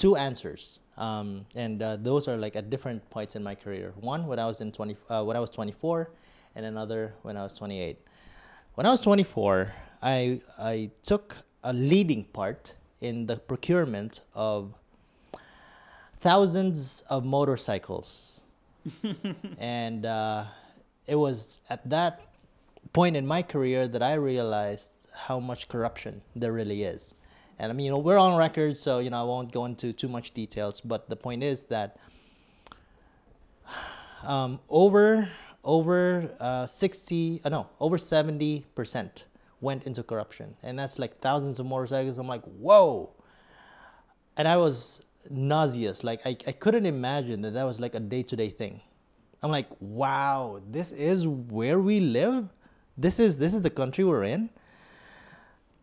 two 0.00 0.16
answers 0.16 0.80
um, 1.00 1.46
and 1.56 1.82
uh, 1.82 1.96
those 1.96 2.28
are 2.28 2.36
like 2.36 2.56
at 2.56 2.68
different 2.68 3.08
points 3.08 3.34
in 3.34 3.42
my 3.42 3.54
career. 3.54 3.94
One 3.96 4.26
when 4.26 4.38
I 4.38 4.44
was 4.44 4.60
in 4.60 4.70
20, 4.70 4.96
uh, 5.08 5.24
when 5.24 5.34
I 5.34 5.40
was 5.40 5.48
24, 5.48 6.10
and 6.54 6.66
another 6.66 7.14
when 7.22 7.38
I 7.38 7.42
was 7.42 7.54
28. 7.54 7.96
When 8.74 8.86
I 8.86 8.90
was 8.90 9.00
24, 9.00 9.74
I 10.02 10.40
I 10.58 10.90
took 11.02 11.38
a 11.64 11.72
leading 11.72 12.24
part 12.24 12.74
in 13.00 13.26
the 13.26 13.36
procurement 13.36 14.20
of 14.34 14.74
thousands 16.20 17.02
of 17.08 17.24
motorcycles, 17.24 18.42
and 19.58 20.04
uh, 20.04 20.44
it 21.06 21.16
was 21.16 21.60
at 21.70 21.88
that 21.88 22.20
point 22.92 23.16
in 23.16 23.26
my 23.26 23.40
career 23.40 23.88
that 23.88 24.02
I 24.02 24.14
realized 24.14 25.08
how 25.14 25.40
much 25.40 25.68
corruption 25.68 26.20
there 26.36 26.52
really 26.52 26.82
is. 26.82 27.14
And 27.60 27.70
I 27.70 27.74
mean, 27.74 27.84
you 27.84 27.92
know, 27.92 27.98
we're 27.98 28.16
on 28.16 28.36
record, 28.36 28.78
so 28.78 29.00
you 29.00 29.10
know, 29.10 29.20
I 29.20 29.24
won't 29.24 29.52
go 29.52 29.66
into 29.66 29.92
too 29.92 30.08
much 30.08 30.32
details. 30.32 30.80
But 30.80 31.10
the 31.10 31.16
point 31.16 31.42
is 31.42 31.64
that 31.64 31.98
um, 34.24 34.60
over 34.70 35.28
over 35.62 36.30
uh, 36.40 36.66
60, 36.66 37.42
uh, 37.44 37.48
no, 37.50 37.68
over 37.78 37.98
70 37.98 38.64
percent 38.74 39.26
went 39.60 39.86
into 39.86 40.02
corruption, 40.02 40.56
and 40.62 40.78
that's 40.78 40.98
like 40.98 41.20
thousands 41.20 41.60
of 41.60 41.66
motorcycles. 41.66 42.16
I'm 42.16 42.26
like, 42.26 42.44
whoa, 42.44 43.10
and 44.38 44.48
I 44.48 44.56
was 44.56 45.04
nauseous. 45.28 46.02
Like 46.02 46.22
I, 46.24 46.30
I 46.46 46.52
couldn't 46.52 46.86
imagine 46.86 47.42
that 47.42 47.52
that 47.52 47.66
was 47.66 47.78
like 47.78 47.94
a 47.94 48.00
day 48.00 48.22
to 48.22 48.36
day 48.36 48.48
thing. 48.48 48.80
I'm 49.42 49.50
like, 49.50 49.68
wow, 49.80 50.62
this 50.70 50.92
is 50.92 51.28
where 51.28 51.78
we 51.78 52.00
live. 52.00 52.48
This 52.96 53.18
is 53.18 53.36
this 53.36 53.52
is 53.52 53.60
the 53.60 53.68
country 53.68 54.02
we're 54.02 54.24
in 54.24 54.48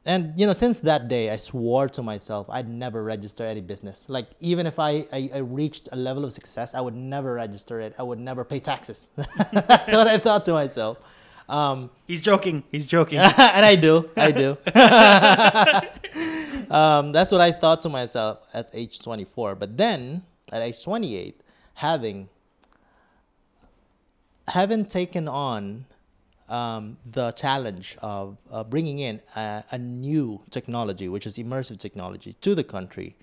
and 0.07 0.33
you 0.39 0.47
know 0.47 0.53
since 0.53 0.79
that 0.79 1.07
day 1.07 1.29
i 1.29 1.35
swore 1.35 1.87
to 1.87 2.01
myself 2.01 2.49
i'd 2.49 2.67
never 2.67 3.03
register 3.03 3.43
any 3.43 3.61
business. 3.61 4.07
Like 4.09 4.27
even 4.39 4.65
if 4.65 4.79
I, 4.79 5.05
I, 5.11 5.29
I 5.35 5.37
reached 5.39 5.89
a 5.91 5.95
level 5.95 6.25
of 6.25 6.31
success 6.33 6.73
i 6.73 6.81
would 6.81 6.95
never 6.95 7.33
register 7.35 7.79
it. 7.79 7.93
I 7.99 8.03
would 8.03 8.19
never 8.19 8.43
pay 8.43 8.59
taxes. 8.59 9.09
That's 9.51 9.91
what 9.91 10.07
i 10.07 10.17
thought 10.17 10.45
to 10.45 10.53
myself. 10.53 10.97
Um, 11.49 11.89
he's 12.07 12.19
joking. 12.19 12.63
He's 12.71 12.85
joking. 12.85 13.19
And 13.57 13.65
i 13.65 13.75
do. 13.75 14.09
I 14.17 14.31
do. 14.31 14.57
Um, 16.69 17.13
that's 17.13 17.31
what 17.31 17.39
i 17.39 17.51
thought 17.51 17.79
to 17.81 17.89
myself 17.89 18.45
at 18.53 18.69
age 18.73 18.99
24 18.99 19.55
but 19.55 19.77
then 19.77 20.23
at 20.51 20.61
age 20.61 20.83
28 20.83 21.39
having 21.75 22.27
having 24.49 24.83
taken 24.85 25.29
on 25.29 25.85
um, 26.49 26.97
the 27.05 27.31
challenge 27.33 27.97
of 28.01 28.37
uh, 28.51 28.63
bringing 28.63 28.99
in 28.99 29.21
a, 29.35 29.63
a, 29.71 29.77
new 29.77 30.41
technology, 30.49 31.09
which 31.09 31.25
is 31.25 31.37
immersive 31.37 31.77
technology, 31.77 32.35
to 32.41 32.55
the 32.55 32.63
country, 32.63 33.15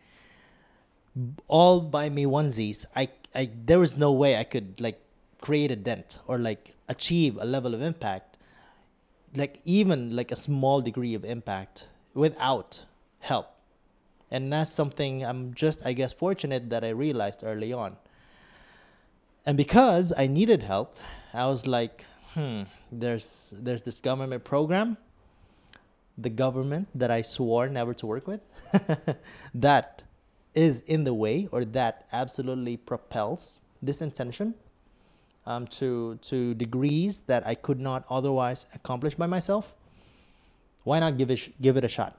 all 1.49 1.81
by 1.81 2.11
me 2.11 2.25
onesies, 2.25 2.85
I, 2.95 3.09
I 3.35 3.51
there 3.64 3.79
was 3.79 3.97
no 3.97 4.12
way 4.12 4.37
I 4.37 4.45
could 4.45 4.81
like 4.81 5.01
create 5.41 5.70
a 5.70 5.77
dent 5.77 6.18
or 6.27 6.39
like 6.39 6.75
achieve 6.89 7.39
a 7.41 7.45
level 7.45 7.75
of 7.75 7.81
impact, 7.81 8.37
like 9.35 9.59
even 9.64 10.14
like 10.14 10.31
a 10.31 10.37
small 10.37 10.81
degree 10.81 11.14
of 11.14 11.25
impact, 11.25 11.89
without 12.12 12.85
help. 13.20 13.51
And 14.31 14.53
that's 14.53 14.70
something 14.70 15.25
I'm 15.25 15.55
just, 15.55 15.87
I 15.87 15.93
guess, 15.93 16.12
fortunate 16.12 16.70
that 16.70 16.85
I 16.85 16.91
realized 16.91 17.43
early 17.45 17.72
on. 17.72 17.97
And 19.47 19.57
because 19.57 20.12
I 20.16 20.27
needed 20.27 20.62
help, 20.62 20.97
I 21.33 21.47
was 21.47 21.66
like, 21.66 22.05
hmm, 22.35 22.62
there's 22.93 23.55
there's 23.57 23.82
this 23.82 24.01
government 24.01 24.45
program, 24.45 24.97
the 26.18 26.30
government 26.30 26.89
that 26.95 27.11
I 27.11 27.22
swore 27.22 27.68
never 27.68 27.95
to 27.95 28.07
work 28.07 28.26
with, 28.26 28.41
that 29.55 30.03
is 30.55 30.82
in 30.82 31.05
the 31.05 31.14
way 31.14 31.49
or 31.51 31.64
that 31.64 32.07
absolutely 32.12 32.76
propels 32.76 33.61
this 33.82 34.01
intention 34.01 34.55
um, 35.47 35.66
to 35.66 36.16
to 36.22 36.55
degrees 36.55 37.22
that 37.22 37.47
I 37.47 37.55
could 37.55 37.80
not 37.80 38.05
otherwise 38.11 38.66
accomplish 38.74 39.14
by 39.14 39.26
myself. 39.26 39.76
Why 40.85 41.01
not 41.01 41.16
give 41.16 41.30
it 41.30 41.61
give 41.61 41.76
it 41.76 41.85
a 41.85 41.89
shot? 41.89 42.18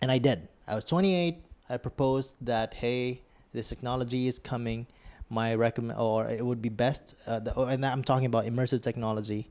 And 0.00 0.10
I 0.10 0.18
did. 0.18 0.48
I 0.66 0.74
was 0.74 0.84
28. 0.84 1.42
I 1.68 1.76
proposed 1.76 2.36
that 2.42 2.74
hey, 2.74 3.22
this 3.52 3.68
technology 3.68 4.26
is 4.26 4.38
coming. 4.38 4.86
My 5.32 5.54
recommend 5.54 5.98
or 5.98 6.28
it 6.28 6.44
would 6.44 6.60
be 6.60 6.68
best, 6.68 7.16
uh, 7.26 7.40
the, 7.40 7.58
and 7.58 7.86
I'm 7.86 8.04
talking 8.04 8.26
about 8.26 8.44
immersive 8.44 8.82
technology. 8.82 9.50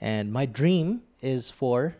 And 0.00 0.32
my 0.32 0.46
dream 0.46 1.02
is 1.20 1.50
for, 1.50 1.96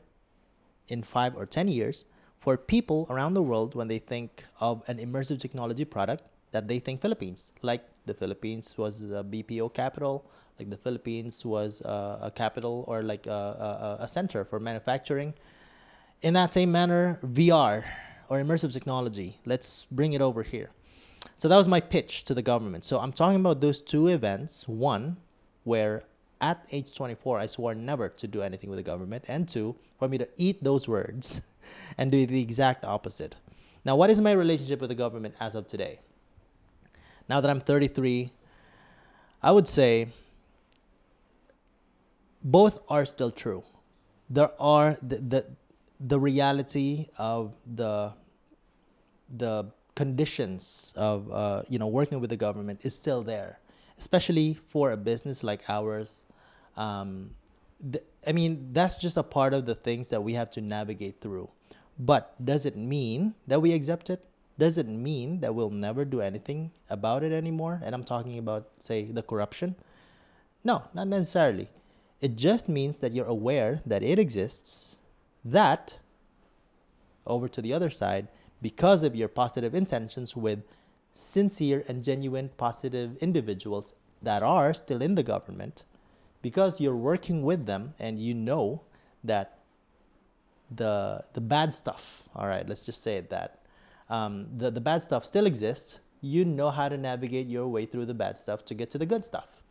in 0.87 1.03
five 1.03 1.37
or 1.37 1.45
ten 1.45 1.66
years, 1.66 2.05
for 2.39 2.57
people 2.57 3.09
around 3.11 3.35
the 3.35 3.43
world 3.43 3.74
when 3.74 3.89
they 3.89 3.99
think 3.99 4.45
of 4.61 4.85
an 4.87 4.99
immersive 4.99 5.41
technology 5.41 5.85
product 5.85 6.29
that 6.53 6.68
they 6.68 6.79
think 6.79 7.01
Philippines. 7.01 7.51
Like 7.62 7.83
the 8.07 8.14
Philippines 8.14 8.79
was 8.79 9.03
a 9.03 9.24
BPO 9.24 9.74
capital, 9.74 10.31
like 10.59 10.70
the 10.70 10.77
Philippines 10.77 11.45
was 11.45 11.81
a 11.81 12.31
capital 12.33 12.85
or 12.87 13.03
like 13.03 13.27
a, 13.27 13.99
a, 13.99 14.05
a 14.05 14.09
center 14.09 14.45
for 14.45 14.61
manufacturing. 14.61 15.35
In 16.22 16.35
that 16.35 16.53
same 16.53 16.70
manner, 16.70 17.18
VR 17.24 17.85
or 18.29 18.39
immersive 18.39 18.72
technology, 18.72 19.39
let's 19.45 19.87
bring 19.91 20.12
it 20.12 20.22
over 20.22 20.45
here. 20.45 20.70
So 21.39 21.49
that 21.49 21.57
was 21.57 21.68
my 21.68 21.80
pitch 21.80 22.24
to 22.24 22.34
the 22.34 22.43
government. 22.43 22.84
So 22.84 22.99
I'm 22.99 23.12
talking 23.12 23.41
about 23.41 23.61
those 23.61 23.80
two 23.80 24.09
events. 24.09 24.66
One, 24.66 25.18
where 25.64 26.05
at 26.41 26.64
age 26.72 26.95
24, 26.95 27.39
I 27.39 27.47
swore 27.47 27.74
never 27.74 28.09
to 28.09 28.26
do 28.26 28.43
anything 28.43 28.70
with 28.70 28.78
the 28.78 28.82
government. 28.82 29.24
And 29.28 29.49
two, 29.49 29.76
for 29.99 30.09
me 30.09 30.18
to 30.18 30.28
eat 30.37 30.62
those 30.64 30.89
words 30.89 31.43
and 31.99 32.11
do 32.11 32.24
the 32.26 32.41
exact 32.41 32.84
opposite. 32.84 33.37
Now, 33.84 33.97
what 33.97 34.11
is 34.11 34.20
my 34.20 34.32
relationship 34.32 34.80
with 34.80 34.89
the 34.89 34.97
government 34.97 35.34
as 35.41 35.55
of 35.55 35.66
today? 35.66 36.01
Now 37.28 37.41
that 37.41 37.51
I'm 37.51 37.61
33, 37.61 38.30
I 39.43 39.53
would 39.53 39.68
say 39.68 40.09
both 42.43 42.80
are 42.89 43.05
still 43.05 43.30
true. 43.30 43.62
There 44.30 44.51
are 44.61 44.97
the, 45.03 45.16
the, 45.16 45.47
the 46.01 46.18
reality 46.18 47.07
of 47.18 47.57
the 47.66 48.12
the 49.37 49.66
conditions 49.97 50.94
of 50.97 51.28
uh, 51.32 51.62
you 51.68 51.80
know 51.80 51.88
working 51.88 52.20
with 52.20 52.30
the 52.30 52.36
government 52.36 52.84
is 52.84 52.94
still 52.94 53.22
there, 53.24 53.59
especially 53.99 54.55
for 54.55 54.92
a 54.92 54.97
business 54.97 55.42
like 55.42 55.68
ours. 55.68 56.26
Um, 56.76 57.30
th- 57.82 58.05
I 58.26 58.32
mean, 58.32 58.68
that's 58.72 58.97
just 58.97 59.16
a 59.16 59.22
part 59.24 59.55
of 59.55 59.66
the 59.66 59.74
things 59.74 60.11
that 60.11 60.22
we 60.22 60.34
have 60.34 60.51
to 60.53 60.61
navigate 60.61 61.20
through. 61.20 61.49
But 61.99 62.34
does 62.44 62.66
it 62.66 62.76
mean 62.76 63.34
that 63.47 63.61
we 63.61 63.72
accept 63.72 64.11
it? 64.11 64.24
Does 64.59 64.78
it 64.78 64.86
mean 64.88 65.40
that 65.40 65.55
we'll 65.55 65.70
never 65.70 66.05
do 66.05 66.20
anything 66.20 66.70
about 66.88 67.22
it 67.22 67.32
anymore? 67.32 67.80
And 67.82 67.94
I'm 67.94 68.05
talking 68.05 68.38
about, 68.38 68.68
say, 68.78 69.05
the 69.05 69.22
corruption. 69.22 69.76
No, 70.64 70.84
not 70.94 71.09
necessarily. 71.09 71.68
It 72.20 72.36
just 72.36 72.68
means 72.68 73.01
that 73.01 73.12
you're 73.12 73.26
aware 73.26 73.80
that 73.84 74.03
it 74.03 74.18
exists, 74.18 74.97
that, 75.44 75.99
over 77.26 77.49
to 77.49 77.61
the 77.61 77.72
other 77.72 77.90
side, 77.90 78.28
because 78.62 79.02
of 79.02 79.14
your 79.14 79.28
positive 79.28 79.74
intentions 79.74 80.36
with 80.36 80.62
sincere 81.14 81.84
and 81.88 82.02
genuine 82.02 82.50
positive 82.57 83.16
individuals 83.18 83.94
that 84.22 84.42
are 84.42 84.74
still 84.74 85.02
in 85.02 85.14
the 85.14 85.22
government, 85.22 85.84
because 86.42 86.80
you're 86.80 86.96
working 86.96 87.42
with 87.42 87.66
them 87.66 87.94
and 87.98 88.18
you 88.18 88.34
know 88.34 88.82
that 89.24 89.59
the 90.74 91.22
the 91.34 91.40
bad 91.40 91.72
stuff, 91.72 92.28
all 92.34 92.46
right, 92.46 92.68
let's 92.68 92.80
just 92.80 93.02
say 93.02 93.20
that, 93.20 93.62
um, 94.11 94.46
the, 94.57 94.70
the 94.70 94.80
bad 94.80 95.02
stuff 95.02 95.24
still 95.24 95.46
exists, 95.46 96.00
you 96.20 96.44
know 96.44 96.70
how 96.70 96.88
to 96.88 96.96
navigate 96.96 97.46
your 97.46 97.68
way 97.68 97.84
through 97.84 98.07
the 98.07 98.14
bad 98.14 98.38
stuff 98.38 98.64
to 98.64 98.74
get 98.74 98.90
to 98.90 98.98
the 98.98 99.07
good 99.07 99.24
stuff. 99.24 99.62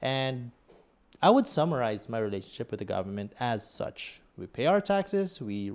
And 0.00 0.52
I 1.22 1.30
would 1.30 1.48
summarize 1.48 2.08
my 2.08 2.18
relationship 2.18 2.70
with 2.70 2.78
the 2.78 2.84
government 2.84 3.32
as 3.40 3.68
such. 3.68 4.20
We 4.36 4.46
pay 4.46 4.66
our 4.66 4.80
taxes, 4.80 5.40
we 5.40 5.72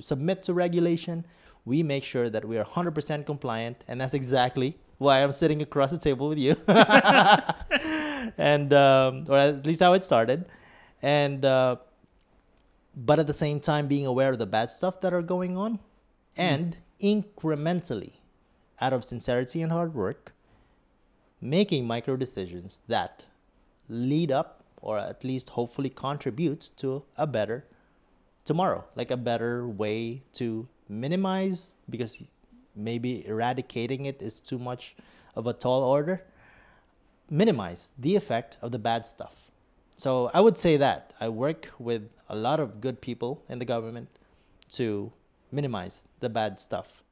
submit 0.00 0.42
to 0.44 0.54
regulation, 0.54 1.26
we 1.64 1.82
make 1.82 2.04
sure 2.04 2.28
that 2.28 2.44
we 2.44 2.58
are 2.58 2.64
100% 2.64 3.26
compliant, 3.26 3.84
and 3.88 4.00
that's 4.00 4.14
exactly 4.14 4.78
why 4.98 5.22
I'm 5.22 5.32
sitting 5.32 5.62
across 5.62 5.90
the 5.90 5.98
table 5.98 6.28
with 6.28 6.38
you. 6.38 6.56
and, 8.38 8.72
um, 8.72 9.24
or 9.28 9.36
at 9.38 9.66
least 9.66 9.80
how 9.80 9.92
it 9.94 10.04
started. 10.04 10.46
And, 11.02 11.44
uh, 11.44 11.76
but 12.94 13.18
at 13.18 13.26
the 13.26 13.34
same 13.34 13.60
time, 13.60 13.88
being 13.88 14.06
aware 14.06 14.30
of 14.30 14.38
the 14.38 14.46
bad 14.46 14.70
stuff 14.70 15.00
that 15.00 15.12
are 15.12 15.22
going 15.22 15.56
on 15.56 15.78
and 16.36 16.76
mm. 17.00 17.24
incrementally, 17.24 18.14
out 18.80 18.92
of 18.92 19.04
sincerity 19.04 19.62
and 19.62 19.72
hard 19.72 19.94
work, 19.94 20.32
making 21.40 21.86
micro 21.86 22.16
decisions 22.16 22.82
that 22.88 23.24
lead 23.88 24.30
up 24.30 24.64
or 24.82 24.98
at 24.98 25.24
least 25.24 25.50
hopefully 25.50 25.90
contributes 25.90 26.70
to 26.70 27.02
a 27.16 27.26
better 27.26 27.64
tomorrow, 28.50 28.82
like 28.96 29.12
a 29.12 29.16
better 29.16 29.68
way 29.68 30.24
to 30.32 30.66
minimize 30.88 31.76
because 31.88 32.20
maybe 32.74 33.24
eradicating 33.28 34.06
it 34.06 34.20
is 34.20 34.40
too 34.40 34.58
much 34.58 34.96
of 35.36 35.46
a 35.46 35.52
tall 35.52 35.84
order. 35.84 36.26
Minimize 37.30 37.92
the 37.96 38.16
effect 38.16 38.58
of 38.60 38.72
the 38.72 38.78
bad 38.80 39.06
stuff. 39.06 39.52
So 39.96 40.32
I 40.34 40.40
would 40.40 40.58
say 40.58 40.76
that 40.78 41.14
I 41.20 41.28
work 41.28 41.70
with 41.78 42.10
a 42.28 42.34
lot 42.34 42.58
of 42.58 42.80
good 42.80 43.00
people 43.00 43.44
in 43.48 43.60
the 43.60 43.64
government 43.64 44.08
to 44.70 45.12
minimize 45.52 46.08
the 46.18 46.28
bad 46.28 46.58
stuff. 46.58 47.04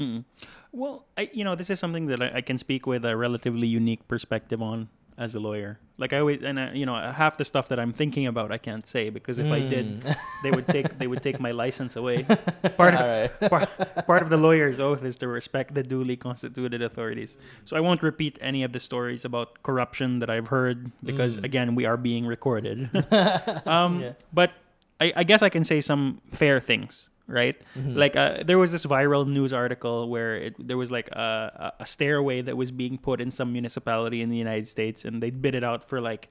Mm. 0.00 0.24
Well, 0.70 1.06
I 1.18 1.28
you 1.32 1.42
know 1.42 1.56
this 1.56 1.70
is 1.70 1.80
something 1.80 2.06
that 2.06 2.22
I, 2.22 2.38
I, 2.38 2.40
can 2.40 2.58
speak 2.58 2.86
with 2.86 3.04
a 3.04 3.16
relatively 3.16 3.66
unique 3.66 4.06
perspective 4.06 4.60
on 4.60 4.90
as 5.16 5.34
a 5.34 5.40
lawyer. 5.40 5.78
Like 5.96 6.12
I 6.12 6.18
always, 6.18 6.42
and 6.42 6.58
I, 6.58 6.72
you 6.72 6.86
know, 6.86 6.94
half 6.94 7.36
the 7.36 7.44
stuff 7.44 7.68
that 7.68 7.78
I'm 7.78 7.92
thinking 7.92 8.26
about, 8.26 8.50
I 8.50 8.58
can't 8.58 8.84
say 8.84 9.10
because 9.10 9.38
if 9.38 9.46
mm. 9.46 9.52
I 9.52 9.60
did, 9.60 10.02
hmm. 10.02 10.10
they 10.42 10.50
would 10.50 10.66
take 10.66 10.98
they 10.98 11.06
would 11.06 11.22
take 11.22 11.38
my 11.38 11.52
license 11.52 11.94
away. 11.94 12.22
Part 12.76 12.94
of 12.94 13.00
right. 13.00 13.50
part, 13.50 14.06
part 14.06 14.22
of 14.22 14.30
the 14.30 14.36
lawyer's 14.36 14.80
oath 14.80 15.04
is 15.04 15.16
to 15.18 15.28
respect 15.28 15.74
the 15.74 15.84
duly 15.84 16.16
constituted 16.16 16.82
authorities. 16.82 17.38
So 17.64 17.76
I 17.76 17.80
won't 17.80 18.02
repeat 18.02 18.38
any 18.40 18.64
of 18.64 18.72
the 18.72 18.80
stories 18.80 19.24
about 19.24 19.62
corruption 19.62 20.18
that 20.18 20.30
I've 20.30 20.48
heard 20.48 20.90
because 21.04 21.36
mm. 21.36 21.44
again, 21.44 21.76
we 21.76 21.84
are 21.84 21.96
being 21.96 22.26
recorded. 22.26 22.90
um, 23.66 24.00
yeah. 24.00 24.12
But 24.32 24.52
I, 25.00 25.12
I 25.14 25.24
guess 25.24 25.42
I 25.42 25.48
can 25.48 25.62
say 25.62 25.80
some 25.80 26.20
fair 26.32 26.60
things 26.60 27.08
right? 27.26 27.60
Mm-hmm. 27.76 27.96
Like 27.96 28.16
uh, 28.16 28.42
there 28.44 28.58
was 28.58 28.72
this 28.72 28.86
viral 28.86 29.26
news 29.26 29.52
article 29.52 30.08
where 30.08 30.36
it, 30.36 30.54
there 30.58 30.76
was 30.76 30.90
like 30.90 31.08
a, 31.08 31.72
a 31.80 31.86
stairway 31.86 32.42
that 32.42 32.56
was 32.56 32.70
being 32.70 32.98
put 32.98 33.20
in 33.20 33.30
some 33.30 33.52
municipality 33.52 34.20
in 34.22 34.30
the 34.30 34.36
United 34.36 34.66
States, 34.66 35.04
and 35.04 35.22
they 35.22 35.30
bid 35.30 35.54
it 35.54 35.64
out 35.64 35.84
for 35.84 36.00
like 36.00 36.30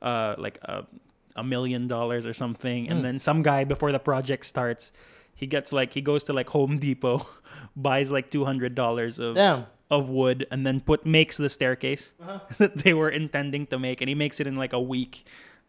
uh, 0.00 0.34
like 0.38 0.58
a, 0.62 0.86
a 1.36 1.44
million 1.44 1.88
dollars 1.88 2.26
or 2.26 2.32
something, 2.32 2.86
mm. 2.86 2.90
and 2.90 3.04
then 3.04 3.18
some 3.18 3.42
guy 3.42 3.64
before 3.64 3.92
the 3.92 4.00
project 4.00 4.46
starts. 4.46 4.92
He 5.34 5.46
gets 5.46 5.72
like 5.72 5.92
he 5.92 6.00
goes 6.00 6.22
to 6.24 6.32
like 6.32 6.50
Home 6.50 6.78
Depot, 6.78 7.26
buys 7.76 8.12
like 8.12 8.30
two 8.30 8.44
hundred 8.44 8.74
dollars 8.74 9.18
of 9.18 9.34
Damn 9.34 9.66
of 9.92 10.08
wood 10.08 10.46
and 10.50 10.66
then 10.66 10.80
put 10.80 11.04
makes 11.04 11.36
the 11.36 11.50
staircase 11.50 12.14
uh-huh. 12.18 12.40
that 12.58 12.76
they 12.76 12.94
were 12.94 13.10
intending 13.10 13.66
to 13.66 13.78
make 13.78 14.00
and 14.00 14.08
he 14.08 14.14
makes 14.14 14.40
it 14.40 14.46
in 14.46 14.56
like 14.56 14.72
a 14.72 14.80
week 14.80 15.26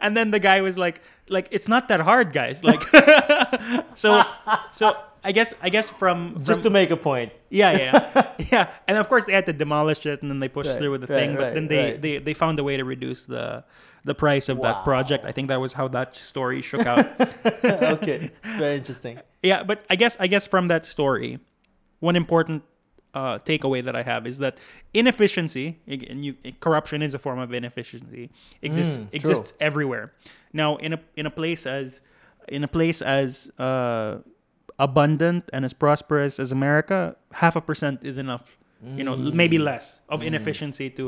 and 0.00 0.16
then 0.16 0.30
the 0.30 0.40
guy 0.40 0.60
was 0.60 0.78
like 0.78 1.00
like 1.28 1.48
it's 1.50 1.68
not 1.68 1.88
that 1.88 2.00
hard 2.00 2.32
guys. 2.32 2.64
Like 2.64 2.82
so 3.94 4.22
so 4.70 4.96
i 5.24 5.32
guess 5.32 5.52
i 5.60 5.68
guess 5.68 5.90
from, 5.90 6.34
from, 6.34 6.44
just 6.44 6.62
to 6.62 6.70
make 6.70 6.90
a 6.90 6.96
point. 6.96 7.32
Yeah 7.50 7.72
yeah 7.72 8.32
yeah. 8.52 8.70
And 8.88 8.96
of 8.98 9.08
course 9.08 9.26
they 9.26 9.32
had 9.32 9.46
to 9.46 9.52
demolish 9.52 10.06
it 10.06 10.22
and 10.22 10.30
then 10.30 10.40
they 10.40 10.48
pushed 10.48 10.70
right, 10.70 10.78
through 10.78 10.92
with 10.92 11.02
the 11.02 11.12
right, 11.12 11.20
thing 11.20 11.36
but 11.36 11.42
right, 11.42 11.54
then 11.54 11.68
they, 11.68 11.96
they 11.96 12.18
they 12.18 12.34
found 12.34 12.58
a 12.58 12.64
way 12.64 12.76
to 12.76 12.84
reduce 12.84 13.26
the 13.26 13.64
the 14.04 14.14
price 14.14 14.48
of 14.48 14.58
wow. 14.58 14.72
that 14.72 14.84
project. 14.84 15.26
I 15.26 15.32
think 15.32 15.48
that 15.48 15.60
was 15.60 15.74
how 15.74 15.88
that 15.88 16.16
story 16.16 16.62
shook 16.62 16.86
out. 16.86 17.04
Okay. 17.44 18.30
Very 18.42 18.76
interesting. 18.76 19.20
Yeah 19.42 19.62
but 19.62 19.84
i 19.90 19.96
guess 19.96 20.16
i 20.18 20.26
guess 20.26 20.46
from 20.46 20.68
that 20.68 20.84
story 20.84 21.38
one 22.00 22.16
important 22.16 22.62
uh, 23.18 23.38
takeaway 23.50 23.80
that 23.84 23.96
I 23.96 24.04
have 24.12 24.22
is 24.26 24.38
that 24.38 24.54
inefficiency 24.94 25.66
and 25.86 26.24
you, 26.24 26.32
corruption 26.60 27.02
is 27.02 27.12
a 27.14 27.20
form 27.26 27.40
of 27.44 27.52
inefficiency 27.52 28.30
exists 28.62 28.98
mm, 28.98 29.08
exists 29.18 29.50
everywhere. 29.68 30.12
Now, 30.52 30.76
in 30.76 30.92
a 30.96 31.00
in 31.16 31.26
a 31.26 31.34
place 31.40 31.66
as 31.66 32.02
in 32.56 32.62
a 32.64 32.70
place 32.78 33.02
as 33.02 33.50
uh, 33.58 34.18
abundant 34.78 35.50
and 35.52 35.64
as 35.64 35.72
prosperous 35.72 36.38
as 36.38 36.52
America, 36.52 37.16
half 37.42 37.56
a 37.56 37.60
percent 37.60 38.04
is 38.04 38.16
enough. 38.18 38.46
Mm. 38.84 38.98
You 38.98 39.04
know, 39.04 39.16
maybe 39.16 39.58
mm. 39.58 39.64
less 39.70 40.00
of 40.08 40.20
mm. 40.20 40.30
inefficiency 40.30 40.88
to 40.98 41.04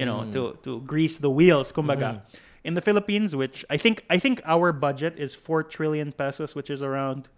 you 0.00 0.06
know 0.08 0.18
to 0.32 0.40
mm. 0.40 0.62
to 0.64 0.80
grease 0.92 1.18
the 1.18 1.30
wheels. 1.38 1.72
Kumbaga. 1.72 2.10
Mm-hmm. 2.10 2.48
in 2.68 2.74
the 2.78 2.84
Philippines, 2.88 3.30
which 3.42 3.64
I 3.74 3.76
think 3.84 3.96
I 4.14 4.18
think 4.24 4.36
our 4.54 4.68
budget 4.86 5.12
is 5.24 5.30
four 5.46 5.60
trillion 5.76 6.12
pesos, 6.12 6.50
which 6.54 6.70
is 6.74 6.80
around 6.88 7.28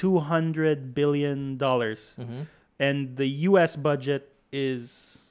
two 0.00 0.16
hundred 0.20 0.94
billion 1.00 1.56
dollars, 1.56 2.16
Mm-hmm. 2.20 2.42
And 2.78 3.16
the 3.16 3.26
U.S. 3.50 3.76
budget 3.76 4.32
is 4.52 5.22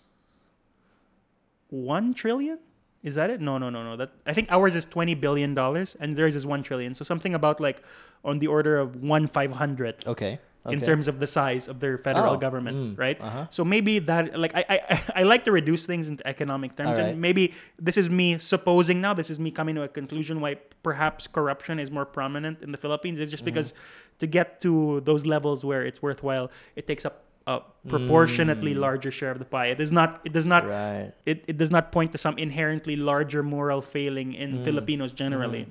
one 1.69 2.13
trillion. 2.13 2.59
Is 3.03 3.15
that 3.15 3.29
it? 3.29 3.39
No, 3.39 3.57
no, 3.59 3.69
no, 3.69 3.83
no. 3.83 3.95
That 3.97 4.11
I 4.25 4.33
think 4.33 4.47
ours 4.51 4.73
is 4.75 4.85
twenty 4.85 5.13
billion 5.13 5.53
dollars, 5.53 5.95
and 5.99 6.15
theirs 6.15 6.35
is 6.35 6.45
one 6.45 6.63
trillion. 6.63 6.93
So 6.95 7.03
something 7.05 7.35
about 7.35 7.59
like 7.61 7.83
on 8.23 8.39
the 8.39 8.47
order 8.47 8.77
of 8.79 8.95
one 9.03 9.27
five 9.27 9.51
hundred 9.51 10.03
Okay. 10.07 10.39
okay. 10.65 10.73
in 10.75 10.81
terms 10.81 11.07
of 11.07 11.19
the 11.19 11.27
size 11.27 11.67
of 11.67 11.79
their 11.79 11.99
federal 11.99 12.33
Oh, 12.33 12.37
government, 12.37 12.77
mm, 12.77 12.97
right? 12.97 13.21
uh-huh. 13.21 13.45
So 13.51 13.63
maybe 13.63 13.99
that, 13.99 14.39
like, 14.39 14.55
I, 14.55 14.65
I, 14.89 15.01
I 15.17 15.23
like 15.23 15.45
to 15.45 15.51
reduce 15.51 15.85
things 15.85 16.09
into 16.09 16.25
economic 16.25 16.75
terms, 16.75 16.97
Alright. 16.97 17.11
and 17.13 17.21
maybe 17.21 17.53
this 17.77 17.95
is 17.97 18.09
me 18.09 18.39
supposing 18.39 19.01
now. 19.01 19.13
This 19.13 19.29
is 19.29 19.37
me 19.39 19.51
coming 19.51 19.75
to 19.75 19.83
a 19.83 19.87
conclusion 19.87 20.41
why 20.41 20.55
perhaps 20.81 21.27
corruption 21.27 21.77
is 21.77 21.91
more 21.91 22.05
prominent 22.05 22.63
in 22.63 22.71
the 22.71 22.77
Philippines. 22.79 23.19
It's 23.19 23.29
just 23.29 23.45
Mm-hmm. 23.45 23.53
because 23.53 23.75
to 24.17 24.25
get 24.25 24.59
to 24.61 25.01
those 25.05 25.27
levels 25.27 25.63
where 25.63 25.85
it's 25.85 26.01
worthwhile, 26.01 26.49
it 26.75 26.87
takes 26.87 27.05
up 27.05 27.21
a 27.47 27.61
proportionately 27.87 28.73
larger 28.73 29.11
share 29.11 29.29
of 29.31 29.37
the 29.39 29.45
pie. 29.45 29.67
It 29.67 29.79
is 29.79 29.91
not. 29.91 30.21
It 30.25 30.33
does 30.33 30.45
not. 30.45 30.63
Mm. 30.65 30.69
Right. 30.69 31.11
It, 31.25 31.43
it 31.47 31.57
does 31.57 31.69
not 31.69 31.91
point 31.91 32.11
to 32.13 32.17
some 32.17 32.37
inherently 32.37 32.95
larger 32.95 33.43
moral 33.43 33.81
failing 33.81 34.33
in 34.33 34.63
Filipinos 34.63 35.11
generally. 35.11 35.67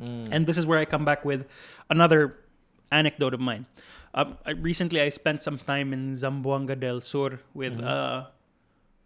Mm. 0.00 0.28
And 0.32 0.46
this 0.46 0.56
is 0.56 0.64
where 0.64 0.78
I 0.78 0.86
come 0.86 1.04
back 1.04 1.24
with 1.24 1.44
another 1.90 2.38
anecdote 2.90 3.34
of 3.34 3.40
mine. 3.40 3.66
Um, 4.14 4.38
I, 4.46 4.52
recently, 4.52 5.00
I 5.00 5.08
spent 5.10 5.42
some 5.42 5.58
time 5.58 5.92
in 5.92 6.14
Zamboanga 6.16 6.74
del 6.78 7.00
Sur 7.00 7.38
with 7.54 7.78
uh, 7.78 8.26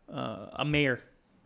uh, 0.08 0.46
a 0.54 0.64
mayor, 0.64 1.02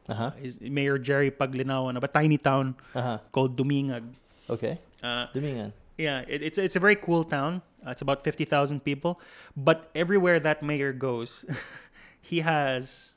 Uh-huh. 0.09 0.31
His, 0.37 0.61
Mayor 0.61 0.97
Jerry 0.99 1.31
Paglinawan 1.31 1.97
of 1.97 2.05
a 2.05 2.09
tiny 2.09 2.39
town 2.39 2.77
Uh-huh. 2.95 3.19
called 3.33 3.57
Dumingag. 3.57 4.05
Okay. 4.49 4.79
Uh, 5.03 5.27
Domingan. 5.35 5.73
Yeah, 5.99 6.23
it, 6.29 6.43
it's 6.43 6.57
it's 6.59 6.77
a 6.77 6.81
very 6.81 6.97
cool 6.97 7.25
town. 7.25 7.61
Uh, 7.87 7.91
it's 7.91 8.01
about 8.03 8.23
fifty 8.25 8.45
thousand 8.47 8.85
people, 8.85 9.21
but 9.57 9.91
everywhere 9.95 10.41
that 10.41 10.63
mayor 10.63 10.93
goes, 10.95 11.45
he 12.21 12.41
has 12.41 13.13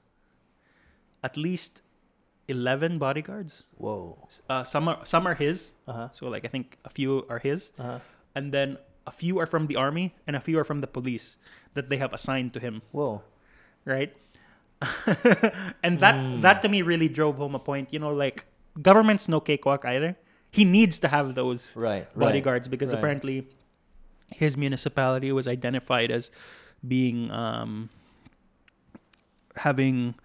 at 1.24 1.38
least 1.38 1.82
eleven 2.48 2.98
bodyguards. 2.98 3.64
Whoa. 3.78 4.18
Uh, 4.50 4.64
some 4.64 4.90
are 4.90 5.00
some 5.06 5.26
are 5.28 5.36
his, 5.36 5.74
Uh-huh. 5.88 6.10
so 6.12 6.28
like 6.28 6.44
I 6.46 6.50
think 6.50 6.78
a 6.84 6.90
few 6.90 7.26
are 7.30 7.40
his, 7.40 7.72
Uh-huh. 7.80 8.00
and 8.36 8.52
then 8.52 8.78
a 9.08 9.12
few 9.12 9.40
are 9.40 9.46
from 9.50 9.66
the 9.68 9.76
army 9.78 10.14
and 10.28 10.36
a 10.36 10.40
few 10.42 10.60
are 10.60 10.64
from 10.68 10.82
the 10.82 10.88
police 10.88 11.38
that 11.74 11.90
they 11.90 11.98
have 11.98 12.14
assigned 12.14 12.54
to 12.54 12.60
him, 12.60 12.82
Whoa. 12.92 13.24
right? 13.86 14.14
and 15.84 16.00
that 16.02 16.16
Hmm. 16.18 16.42
that 16.42 16.62
to 16.62 16.70
me 16.70 16.82
really 16.82 17.08
drove 17.10 17.38
home 17.38 17.54
a 17.56 17.60
point. 17.62 17.94
You 17.94 18.00
know, 18.00 18.14
like 18.14 18.46
government's 18.82 19.30
no 19.30 19.40
cakewalk 19.40 19.86
either. 19.86 20.18
He 20.52 20.66
needs 20.66 21.00
to 21.00 21.08
have 21.08 21.34
those 21.36 21.76
Right. 21.76 22.08
right. 22.14 22.20
bodyguards 22.20 22.68
because 22.68 22.90
right. 22.92 23.00
apparently 23.00 23.48
his 24.34 24.56
municipality 24.58 25.32
was 25.32 25.48
identified 25.48 26.12
as 26.12 26.30
being 26.86 27.32
um, 27.32 27.90
having 29.58 30.16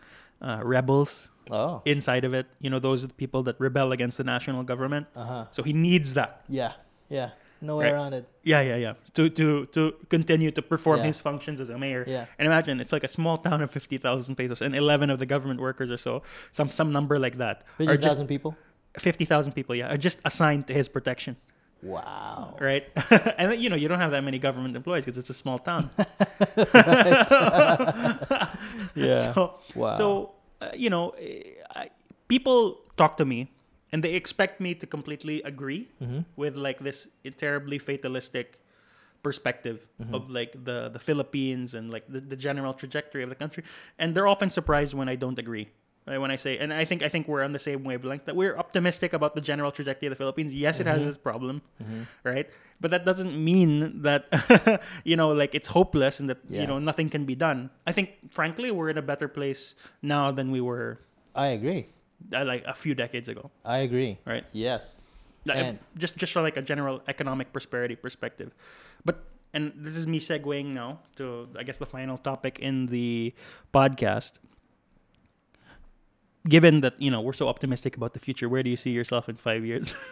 uh, 0.41 0.61
rebels 0.63 1.31
Oh. 1.51 1.81
inside 1.85 2.25
of 2.25 2.35
it. 2.35 2.47
You 2.61 2.71
know, 2.71 2.79
those 2.81 3.05
are 3.05 3.07
the 3.07 3.15
people 3.15 3.43
that 3.45 3.55
rebel 3.61 3.93
against 3.93 4.19
the 4.19 4.25
national 4.25 4.65
government. 4.65 5.07
Uh-huh. 5.15 5.47
So 5.53 5.63
he 5.63 5.73
needs 5.73 6.15
that. 6.15 6.43
Yeah. 6.49 6.73
Yeah. 7.09 7.31
No 7.61 7.77
way 7.77 7.85
Right. 7.87 7.95
around 7.95 8.13
it. 8.15 8.29
Yeah, 8.43 8.61
yeah, 8.61 8.77
yeah. 8.77 8.93
To 9.15 9.31
to 9.31 9.67
to 9.67 9.95
continue 10.11 10.51
to 10.51 10.61
perform 10.61 10.99
Yeah. 10.99 11.07
his 11.07 11.21
functions 11.23 11.61
as 11.61 11.71
a 11.71 11.79
mayor. 11.79 12.05
Yeah. 12.07 12.27
And 12.39 12.47
imagine 12.47 12.81
it's 12.81 12.93
like 12.93 13.05
a 13.05 13.09
small 13.09 13.39
town 13.39 13.63
of 13.63 13.71
fifty 13.71 13.97
thousand 13.97 14.35
pesos, 14.37 14.61
and 14.61 14.75
eleven 14.77 15.09
of 15.09 15.19
the 15.19 15.25
government 15.27 15.61
workers 15.61 15.91
or 15.91 15.97
so, 15.97 16.23
some 16.53 16.71
some 16.71 16.91
number 16.93 17.17
like 17.19 17.39
that, 17.39 17.63
Fifty 17.79 17.97
thousand 17.97 18.27
people. 18.27 18.57
Fifty 18.99 19.25
thousand 19.25 19.53
people. 19.53 19.75
Yeah, 19.75 19.93
are 19.93 19.97
just 19.97 20.21
assigned 20.25 20.67
to 20.69 20.75
his 20.75 20.89
protection. 20.89 21.37
Wow. 21.83 22.57
right? 22.59 22.85
and 23.39 23.61
you 23.61 23.69
know, 23.71 23.77
you 23.77 23.87
don't 23.87 24.01
have 24.01 24.11
that 24.11 24.25
many 24.25 24.39
government 24.39 24.75
employees 24.77 25.05
because 25.05 25.19
it's 25.19 25.31
a 25.31 25.35
small 25.35 25.59
town. 25.59 25.91
Yeah. 28.95 29.33
So, 29.35 29.55
Wow. 29.75 29.97
so 29.97 30.33
uh, 30.61 30.71
you 30.75 30.91
know, 30.91 31.15
I, 31.75 31.91
people 32.29 32.81
talk 32.97 33.17
to 33.19 33.25
me 33.25 33.51
and 33.93 34.03
they 34.03 34.15
expect 34.15 34.61
me 34.61 34.75
to 34.75 34.87
completely 34.87 35.43
agree 35.43 35.89
Mm-hmm. 36.03 36.21
with 36.37 36.57
like 36.57 36.79
this 36.81 37.09
terribly 37.37 37.79
fatalistic 37.79 38.59
perspective 39.23 39.87
Mm-hmm. 40.01 40.15
of 40.15 40.31
like 40.31 40.53
the 40.65 40.89
the 40.89 40.99
Philippines 40.99 41.75
and 41.75 41.91
like 41.93 42.05
the, 42.09 42.21
the 42.21 42.37
general 42.37 42.75
trajectory 42.75 43.23
of 43.23 43.29
the 43.29 43.35
country, 43.37 43.65
and 43.99 44.15
they're 44.15 44.29
often 44.29 44.51
surprised 44.51 44.95
when 44.95 45.09
I 45.09 45.17
don't 45.17 45.39
agree. 45.39 45.69
Right, 46.07 46.19
when 46.19 46.31
I 46.31 46.37
say, 46.37 46.57
and 46.59 46.73
I 46.73 46.85
think 46.85 47.03
I 47.03 47.09
think 47.09 47.27
we're 47.27 47.43
on 47.43 47.51
the 47.51 47.59
same 47.59 47.83
wavelength 47.83 48.27
that 48.27 48.37
we're 48.37 48.57
optimistic 48.57 49.13
about 49.13 49.35
the 49.35 49.41
general 49.41 49.73
trajectory 49.73 50.07
of 50.07 50.13
the 50.15 50.17
Philippines. 50.23 50.55
Yes, 50.55 50.79
it 50.79 50.87
has 50.87 51.01
Mm-hmm. 51.01 51.09
its 51.09 51.19
problem, 51.19 51.63
right? 52.23 52.47
But 52.81 52.93
that 52.95 53.03
doesn't 53.05 53.35
mean 53.35 54.03
that 54.07 54.31
you 55.05 55.17
know, 55.19 55.33
like 55.35 55.53
it's 55.59 55.67
hopeless 55.75 56.21
and 56.21 56.31
that 56.31 56.39
Yeah. 56.49 56.61
you 56.63 56.67
know 56.71 56.79
nothing 56.79 57.11
can 57.11 57.25
be 57.27 57.35
done. 57.35 57.71
I 57.89 57.93
think, 57.93 58.31
frankly, 58.31 58.71
we're 58.71 58.87
in 58.89 58.99
a 58.99 59.03
better 59.03 59.27
place 59.27 59.75
now 60.01 60.31
than 60.31 60.53
we 60.55 60.61
were 60.63 61.03
I 61.35 61.49
agree. 61.59 61.91
uh, 62.33 62.45
like 62.47 62.63
a 62.71 62.75
few 62.75 62.95
decades 62.95 63.27
ago, 63.29 63.51
I 63.67 63.79
agree. 63.83 64.19
right? 64.25 64.45
Yes. 64.55 65.03
Like, 65.45 65.59
And- 65.59 65.79
just 65.99 66.15
just 66.23 66.31
from 66.33 66.47
like 66.47 66.57
a 66.57 66.63
general 66.63 67.03
economic 67.11 67.51
prosperity 67.51 67.97
perspective, 67.99 68.55
but 69.05 69.27
and 69.51 69.73
this 69.75 69.97
is 69.99 70.07
me 70.07 70.23
segueing 70.23 70.71
now 70.71 71.01
to 71.19 71.51
I 71.59 71.67
guess 71.67 71.79
the 71.83 71.87
final 71.91 72.15
topic 72.15 72.63
in 72.63 72.87
the 72.95 73.35
podcast. 73.75 74.39
Given 76.49 76.81
that 76.83 76.95
you 77.01 77.11
know 77.11 77.21
we're 77.21 77.33
so 77.33 77.49
optimistic 77.49 77.97
about 77.97 78.13
the 78.13 78.21
future, 78.21 78.49
where 78.49 78.63
do 78.63 78.71
you 78.71 78.77
see 78.77 78.91
yourself 78.91 79.29
in 79.29 79.37
five 79.37 79.65
years? 79.65 79.95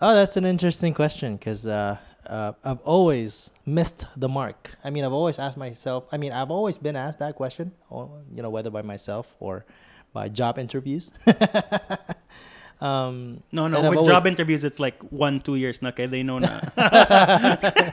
Oh, 0.00 0.14
that's 0.14 0.36
an 0.36 0.44
interesting 0.44 0.92
question 0.92 1.36
because 1.36 1.64
uh, 1.64 1.96
uh, 2.26 2.52
I've 2.64 2.80
always 2.80 3.50
missed 3.64 4.06
the 4.16 4.28
mark. 4.28 4.74
I 4.82 4.90
mean, 4.90 5.04
I've 5.04 5.12
always 5.12 5.38
asked 5.38 5.56
myself. 5.56 6.04
I 6.10 6.18
mean, 6.18 6.32
I've 6.32 6.50
always 6.50 6.76
been 6.76 6.96
asked 6.96 7.20
that 7.20 7.36
question, 7.36 7.72
or 7.88 8.10
you 8.34 8.42
know, 8.42 8.50
whether 8.50 8.70
by 8.70 8.82
myself 8.82 9.34
or 9.38 9.64
by 10.12 10.28
job 10.28 10.58
interviews. 10.58 11.12
um, 12.80 13.40
no, 13.52 13.68
no. 13.68 13.80
With 13.88 13.98
always- 13.98 14.08
job 14.08 14.26
interviews, 14.26 14.64
it's 14.64 14.80
like 14.80 14.98
one, 15.10 15.40
two 15.40 15.54
years. 15.54 15.80
Na, 15.80 15.92
kaya 15.92 16.08
they 16.08 16.24
know 16.24 16.40
na. 16.40 16.60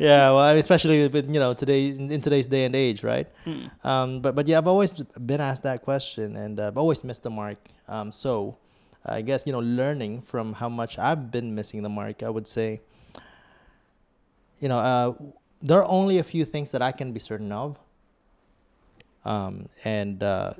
yeah, 0.00 0.30
well, 0.30 0.56
especially 0.56 1.08
with 1.08 1.26
you 1.32 1.40
know 1.40 1.54
today 1.54 1.88
in 1.88 2.20
today's 2.20 2.46
day 2.46 2.64
and 2.64 2.74
age, 2.74 3.02
right? 3.02 3.28
Hmm. 3.44 3.66
Um, 3.82 4.20
but 4.20 4.34
but 4.34 4.48
yeah, 4.48 4.58
I've 4.58 4.66
always 4.66 4.96
been 4.96 5.40
asked 5.40 5.62
that 5.62 5.82
question, 5.82 6.36
and 6.36 6.58
uh, 6.58 6.68
I've 6.68 6.76
always 6.76 7.04
missed 7.04 7.22
the 7.22 7.30
mark. 7.30 7.58
Um, 7.88 8.10
so 8.10 8.56
I 9.04 9.20
guess 9.22 9.46
you 9.46 9.52
know, 9.52 9.60
learning 9.60 10.22
from 10.22 10.54
how 10.54 10.68
much 10.68 10.98
I've 10.98 11.30
been 11.30 11.54
missing 11.54 11.82
the 11.82 11.88
mark, 11.88 12.22
I 12.22 12.30
would 12.30 12.46
say, 12.46 12.80
you 14.60 14.68
know, 14.68 14.78
uh, 14.78 15.12
there 15.62 15.78
are 15.78 15.88
only 15.88 16.18
a 16.18 16.24
few 16.24 16.44
things 16.44 16.70
that 16.72 16.82
I 16.82 16.92
can 16.92 17.12
be 17.12 17.20
certain 17.20 17.52
of, 17.52 17.78
um, 19.24 19.68
and 19.84 20.22
uh, 20.22 20.54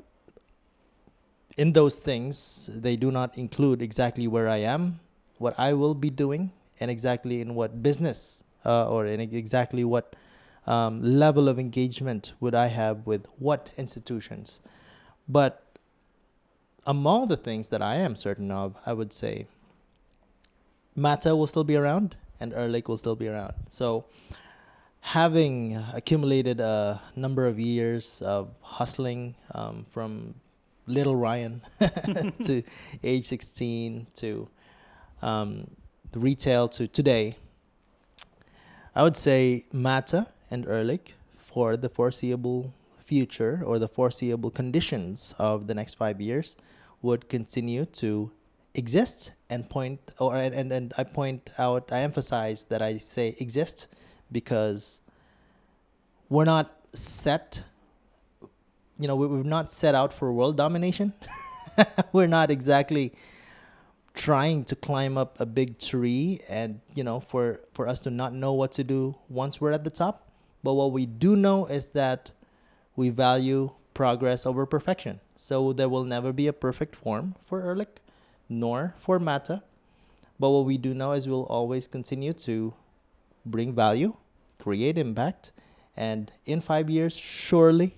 in 1.56 1.72
those 1.72 1.98
things, 1.98 2.68
they 2.72 2.96
do 2.96 3.10
not 3.10 3.38
include 3.38 3.80
exactly 3.80 4.28
where 4.28 4.48
I 4.48 4.58
am, 4.58 5.00
what 5.38 5.58
I 5.58 5.72
will 5.72 5.94
be 5.94 6.10
doing, 6.10 6.52
and 6.80 6.90
exactly 6.90 7.40
in 7.40 7.54
what 7.54 7.82
business 7.82 8.43
uh, 8.64 8.88
or 8.88 9.06
in 9.06 9.20
exactly 9.20 9.84
what 9.84 10.14
um, 10.66 11.02
level 11.02 11.48
of 11.48 11.58
engagement 11.58 12.32
would 12.40 12.54
I 12.54 12.66
have 12.68 13.06
with 13.06 13.26
what 13.38 13.70
institutions. 13.76 14.60
But 15.28 15.62
among 16.86 17.28
the 17.28 17.36
things 17.36 17.68
that 17.70 17.82
I 17.82 17.96
am 17.96 18.16
certain 18.16 18.50
of, 18.50 18.76
I 18.86 18.92
would 18.92 19.12
say 19.12 19.46
Mata 20.94 21.34
will 21.34 21.46
still 21.46 21.64
be 21.64 21.76
around 21.76 22.16
and 22.40 22.52
Erlich 22.52 22.88
will 22.88 22.96
still 22.96 23.16
be 23.16 23.28
around. 23.28 23.54
So 23.70 24.04
having 25.00 25.76
accumulated 25.92 26.60
a 26.60 27.00
number 27.16 27.46
of 27.46 27.58
years 27.58 28.22
of 28.22 28.54
hustling 28.62 29.34
um, 29.54 29.84
from 29.88 30.34
little 30.86 31.16
Ryan 31.16 31.62
to 32.44 32.62
age 33.02 33.26
16 33.26 34.06
to 34.14 34.48
um, 35.22 35.66
retail 36.14 36.68
to 36.68 36.86
today, 36.86 37.36
I 38.96 39.02
would 39.02 39.16
say 39.16 39.64
Mata 39.72 40.28
and 40.50 40.66
Erlich 40.66 41.14
for 41.36 41.76
the 41.76 41.88
foreseeable 41.88 42.72
future 42.98 43.62
or 43.64 43.78
the 43.78 43.88
foreseeable 43.88 44.50
conditions 44.50 45.34
of 45.38 45.66
the 45.66 45.74
next 45.74 45.94
five 45.94 46.20
years 46.20 46.56
would 47.02 47.28
continue 47.28 47.86
to 47.86 48.30
exist 48.74 49.32
and 49.50 49.68
point 49.68 50.00
or 50.18 50.36
and, 50.36 50.72
and, 50.72 50.92
I 50.96 51.04
point 51.04 51.50
out 51.58 51.92
I 51.92 52.00
emphasize 52.00 52.64
that 52.64 52.82
I 52.82 52.98
say 52.98 53.36
exist 53.38 53.88
because 54.32 55.00
we're 56.28 56.44
not 56.44 56.72
set 56.92 57.62
you 58.98 59.08
know 59.08 59.16
we, 59.16 59.26
we're 59.26 59.42
not 59.42 59.70
set 59.70 59.94
out 59.94 60.12
for 60.12 60.32
world 60.32 60.56
domination. 60.56 61.12
We're 62.12 62.28
not 62.28 62.52
exactly 62.52 63.12
trying 64.14 64.64
to 64.64 64.76
climb 64.76 65.18
up 65.18 65.38
a 65.40 65.46
big 65.46 65.78
tree 65.78 66.40
and 66.48 66.80
you 66.94 67.02
know 67.02 67.20
for 67.20 67.60
for 67.72 67.88
us 67.88 68.00
to 68.00 68.10
not 68.10 68.32
know 68.32 68.52
what 68.52 68.70
to 68.72 68.84
do 68.84 69.14
once 69.28 69.60
we're 69.60 69.72
at 69.72 69.82
the 69.82 69.90
top 69.90 70.30
but 70.62 70.74
what 70.74 70.92
we 70.92 71.04
do 71.04 71.34
know 71.34 71.66
is 71.66 71.88
that 71.90 72.30
we 72.94 73.10
value 73.10 73.70
progress 73.92 74.46
over 74.46 74.64
perfection 74.64 75.18
so 75.36 75.72
there 75.72 75.88
will 75.88 76.04
never 76.04 76.32
be 76.32 76.46
a 76.46 76.52
perfect 76.52 76.94
form 76.94 77.34
for 77.42 77.60
Ehrlich 77.60 78.00
nor 78.48 78.94
for 78.98 79.18
Mata. 79.18 79.62
But 80.38 80.50
what 80.50 80.64
we 80.64 80.78
do 80.78 80.94
know 80.94 81.12
is 81.12 81.28
we'll 81.28 81.44
always 81.44 81.86
continue 81.86 82.32
to 82.32 82.74
bring 83.46 83.74
value, 83.74 84.16
create 84.60 84.98
impact, 84.98 85.52
and 85.96 86.32
in 86.44 86.60
five 86.60 86.90
years, 86.90 87.16
surely 87.16 87.96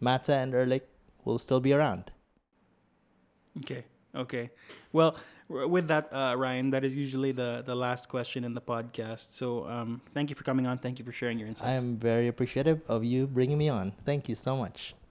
Mata 0.00 0.34
and 0.34 0.54
Ehrlich 0.54 0.88
will 1.24 1.38
still 1.38 1.60
be 1.60 1.72
around. 1.72 2.10
Okay. 3.58 3.84
Okay. 4.14 4.50
Well, 4.92 5.16
with 5.48 5.88
that, 5.88 6.12
uh, 6.12 6.34
Ryan, 6.36 6.70
that 6.70 6.84
is 6.84 6.94
usually 6.94 7.32
the 7.32 7.62
the 7.64 7.74
last 7.74 8.08
question 8.08 8.44
in 8.44 8.54
the 8.54 8.60
podcast. 8.60 9.32
So, 9.32 9.66
um, 9.66 10.00
thank 10.12 10.28
you 10.30 10.36
for 10.36 10.44
coming 10.44 10.66
on. 10.66 10.78
Thank 10.78 10.98
you 10.98 11.04
for 11.04 11.12
sharing 11.12 11.38
your 11.38 11.48
insights. 11.48 11.68
I 11.68 11.74
am 11.74 11.96
very 11.96 12.28
appreciative 12.28 12.80
of 12.88 13.04
you 13.04 13.26
bringing 13.26 13.58
me 13.58 13.68
on. 13.68 13.92
Thank 14.04 14.28
you 14.28 14.34
so 14.34 14.56
much. 14.56 14.94